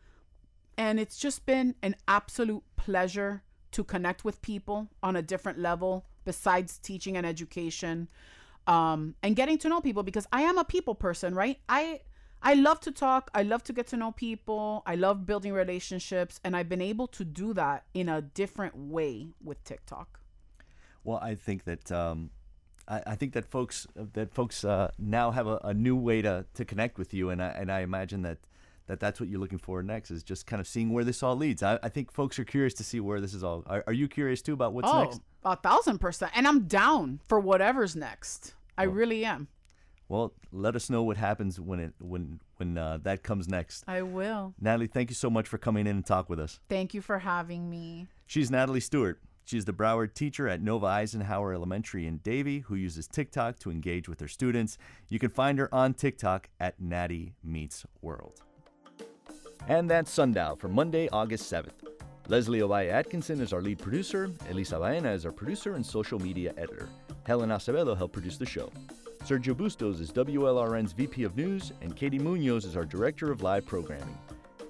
and 0.77 0.99
it's 0.99 1.17
just 1.17 1.47
been 1.47 1.77
an 1.85 1.95
absolute 2.09 2.65
pleasure 2.77 3.45
to 3.71 3.85
connect 3.85 4.25
with 4.25 4.43
people 4.43 4.89
on 5.05 5.15
a 5.15 5.23
different 5.23 5.61
level 5.61 6.07
besides 6.25 6.79
teaching 6.79 7.17
and 7.17 7.25
education 7.25 8.09
um, 8.67 9.15
and 9.23 9.37
getting 9.37 9.57
to 9.59 9.69
know 9.69 9.81
people 9.81 10.03
because 10.03 10.27
I 10.33 10.43
am 10.43 10.59
a 10.59 10.65
people 10.65 10.97
person, 10.97 11.33
right? 11.33 11.61
I 11.69 12.01
I 12.43 12.55
love 12.55 12.81
to 12.81 12.91
talk. 12.91 13.31
I 13.35 13.45
love 13.45 13.63
to 13.65 13.73
get 13.73 13.87
to 13.89 13.97
know 13.97 14.11
people. 14.11 14.83
I 14.85 14.97
love 14.97 15.27
building 15.27 15.53
relationships, 15.53 16.41
and 16.43 16.57
I've 16.57 16.69
been 16.69 16.83
able 16.83 17.07
to 17.09 17.25
do 17.25 17.55
that 17.55 17.85
in 17.95 18.09
a 18.09 18.21
different 18.21 18.77
way 18.77 19.29
with 19.43 19.63
TikTok. 19.63 20.21
Well, 21.07 21.19
I 21.23 21.35
think 21.35 21.65
that 21.65 21.91
um, 21.93 22.31
I, 22.89 23.03
I 23.07 23.15
think 23.15 23.33
that 23.35 23.45
folks 23.45 23.87
that 23.97 24.33
folks 24.33 24.65
uh, 24.65 24.91
now 24.99 25.31
have 25.31 25.47
a, 25.47 25.61
a 25.65 25.75
new 25.75 25.97
way 25.97 26.23
to, 26.23 26.45
to 26.55 26.65
connect 26.65 26.99
with 26.99 27.15
you, 27.15 27.31
and 27.31 27.43
I, 27.43 27.49
and 27.49 27.71
I 27.71 27.81
imagine 27.81 28.23
that, 28.23 28.39
that 28.87 29.01
that's 29.01 29.21
what 29.21 29.29
you're 29.29 29.41
looking 29.41 29.59
for 29.59 29.83
next 29.83 30.11
is 30.11 30.23
just 30.23 30.47
kind 30.47 30.61
of 30.61 30.67
seeing 30.67 30.93
where 30.93 31.05
this 31.05 31.23
all 31.23 31.37
leads. 31.37 31.63
I, 31.63 31.79
I 31.83 31.89
think 31.89 32.13
folks 32.13 32.39
are 32.39 32.45
curious 32.45 32.75
to 32.75 32.85
see 32.85 33.01
where 33.01 33.21
this 33.21 33.35
is 33.35 33.43
all. 33.43 33.63
Are, 33.67 33.85
are 33.87 33.93
you 33.93 34.09
curious 34.09 34.43
too 34.43 34.53
about 34.53 34.73
what's 34.73 34.89
oh, 34.91 35.05
next? 35.05 35.21
a 35.45 35.57
thousand 35.57 35.99
percent. 35.99 36.33
And 36.35 36.47
I'm 36.47 36.67
down 36.67 37.21
for 37.29 37.41
whatever's 37.41 37.97
next. 37.97 38.55
I 38.79 38.85
really 38.85 39.25
am. 39.25 39.49
Well, 40.09 40.35
let 40.53 40.77
us 40.77 40.89
know 40.89 41.03
what 41.03 41.17
happens 41.17 41.59
when 41.59 41.81
it 41.81 41.95
when 41.99 42.41
when 42.59 42.79
uh, 42.79 42.99
that 43.03 43.23
comes 43.23 43.49
next. 43.49 43.85
I 43.89 44.03
will. 44.03 44.55
Natalie, 44.61 44.87
thank 44.87 45.11
you 45.11 45.17
so 45.17 45.31
much 45.31 45.49
for 45.49 45.59
coming 45.59 45.87
in 45.87 45.97
and 45.97 46.07
talk 46.07 46.29
with 46.29 46.39
us. 46.39 46.61
Thank 46.69 46.95
you 46.95 47.01
for 47.01 47.19
having 47.19 47.69
me. 47.69 48.07
She's 48.27 48.51
Natalie 48.51 48.81
Stuart. 48.81 49.21
She's 49.47 49.65
the 49.65 49.73
Broward 49.73 50.13
teacher 50.13 50.49
at 50.49 50.61
Nova 50.61 50.87
Eisenhower 50.87 51.55
Elementary 51.55 52.09
in 52.09 52.19
Davie 52.19 52.59
who 52.59 52.75
uses 52.75 53.07
TikTok 53.07 53.61
to 53.61 53.71
engage 53.71 54.09
with 54.09 54.19
her 54.19 54.27
students. 54.27 54.77
You 55.09 55.21
can 55.21 55.31
find 55.31 55.57
her 55.61 55.73
on 55.73 55.95
TikTok 55.95 56.49
at 56.59 56.83
Nattie 56.83 57.35
Meets 57.45 57.87
World. 58.03 58.43
And 59.69 59.89
that's 59.89 60.11
Sundial 60.11 60.57
for 60.57 60.67
Monday, 60.67 61.09
August 61.11 61.51
7th. 61.51 61.71
Leslie 62.27 62.59
Ovalle 62.59 62.91
Atkinson 62.91 63.41
is 63.41 63.53
our 63.53 63.63
lead 63.63 63.79
producer, 63.79 64.33
Elisa 64.51 64.81
Baena 64.81 65.13
is 65.13 65.25
our 65.25 65.31
producer 65.31 65.77
and 65.77 65.87
social 65.87 66.19
media 66.19 66.53
editor. 66.57 66.89
Helen 67.23 67.51
Acevedo 67.51 67.97
helped 67.97 68.15
produce 68.15 68.39
the 68.39 68.45
show. 68.45 68.73
Sergio 69.25 69.57
Bustos 69.57 70.01
is 70.01 70.11
WLRN's 70.11 70.93
VP 70.93 71.23
of 71.23 71.37
News, 71.37 71.73
and 71.83 71.95
Katie 71.95 72.19
Munoz 72.19 72.65
is 72.65 72.77
our 72.77 72.85
Director 72.85 73.31
of 73.31 73.43
Live 73.43 73.65
Programming. 73.65 74.19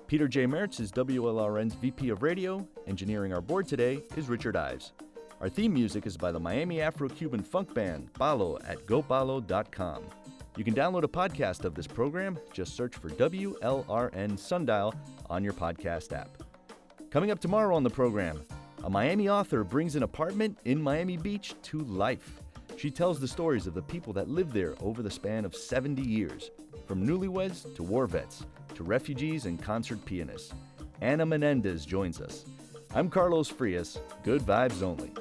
Peter 0.06 0.28
J. 0.28 0.44
Mertz 0.44 0.80
is 0.80 0.92
WLRN's 0.92 1.74
VP 1.74 2.10
of 2.10 2.22
Radio. 2.22 2.66
Engineering 2.86 3.32
our 3.32 3.40
board 3.40 3.66
today 3.66 4.00
is 4.16 4.28
Richard 4.28 4.56
Ives. 4.56 4.92
Our 5.40 5.48
theme 5.48 5.74
music 5.74 6.06
is 6.06 6.16
by 6.16 6.30
the 6.30 6.38
Miami 6.38 6.80
Afro 6.80 7.08
Cuban 7.08 7.42
funk 7.42 7.74
band 7.74 8.12
Palo 8.14 8.58
at 8.64 8.86
gopalo.com. 8.86 10.04
You 10.56 10.64
can 10.64 10.72
download 10.72 11.02
a 11.02 11.08
podcast 11.08 11.64
of 11.64 11.74
this 11.74 11.88
program. 11.88 12.38
Just 12.52 12.76
search 12.76 12.94
for 12.94 13.10
WLRN 13.10 14.38
Sundial 14.38 14.94
on 15.28 15.42
your 15.42 15.52
podcast 15.52 16.12
app. 16.12 16.30
Coming 17.10 17.30
up 17.30 17.40
tomorrow 17.40 17.74
on 17.74 17.82
the 17.82 17.90
program, 17.90 18.42
a 18.84 18.88
Miami 18.88 19.28
author 19.28 19.64
brings 19.64 19.96
an 19.96 20.04
apartment 20.04 20.56
in 20.64 20.80
Miami 20.80 21.16
Beach 21.16 21.54
to 21.64 21.80
life. 21.80 22.40
She 22.76 22.90
tells 22.90 23.18
the 23.18 23.28
stories 23.28 23.66
of 23.66 23.74
the 23.74 23.82
people 23.82 24.12
that 24.12 24.28
lived 24.28 24.52
there 24.52 24.74
over 24.80 25.02
the 25.02 25.10
span 25.10 25.44
of 25.44 25.56
70 25.56 26.02
years, 26.02 26.50
from 26.86 27.06
newlyweds 27.06 27.74
to 27.74 27.82
war 27.82 28.06
vets 28.06 28.46
to 28.74 28.84
refugees 28.84 29.46
and 29.46 29.60
concert 29.60 30.02
pianists. 30.04 30.54
Ana 31.00 31.26
Menendez 31.26 31.84
joins 31.84 32.20
us. 32.20 32.44
I'm 32.96 33.10
Carlos 33.10 33.50
Frias. 33.50 33.98
Good 34.22 34.40
vibes 34.40 34.82
only. 34.82 35.12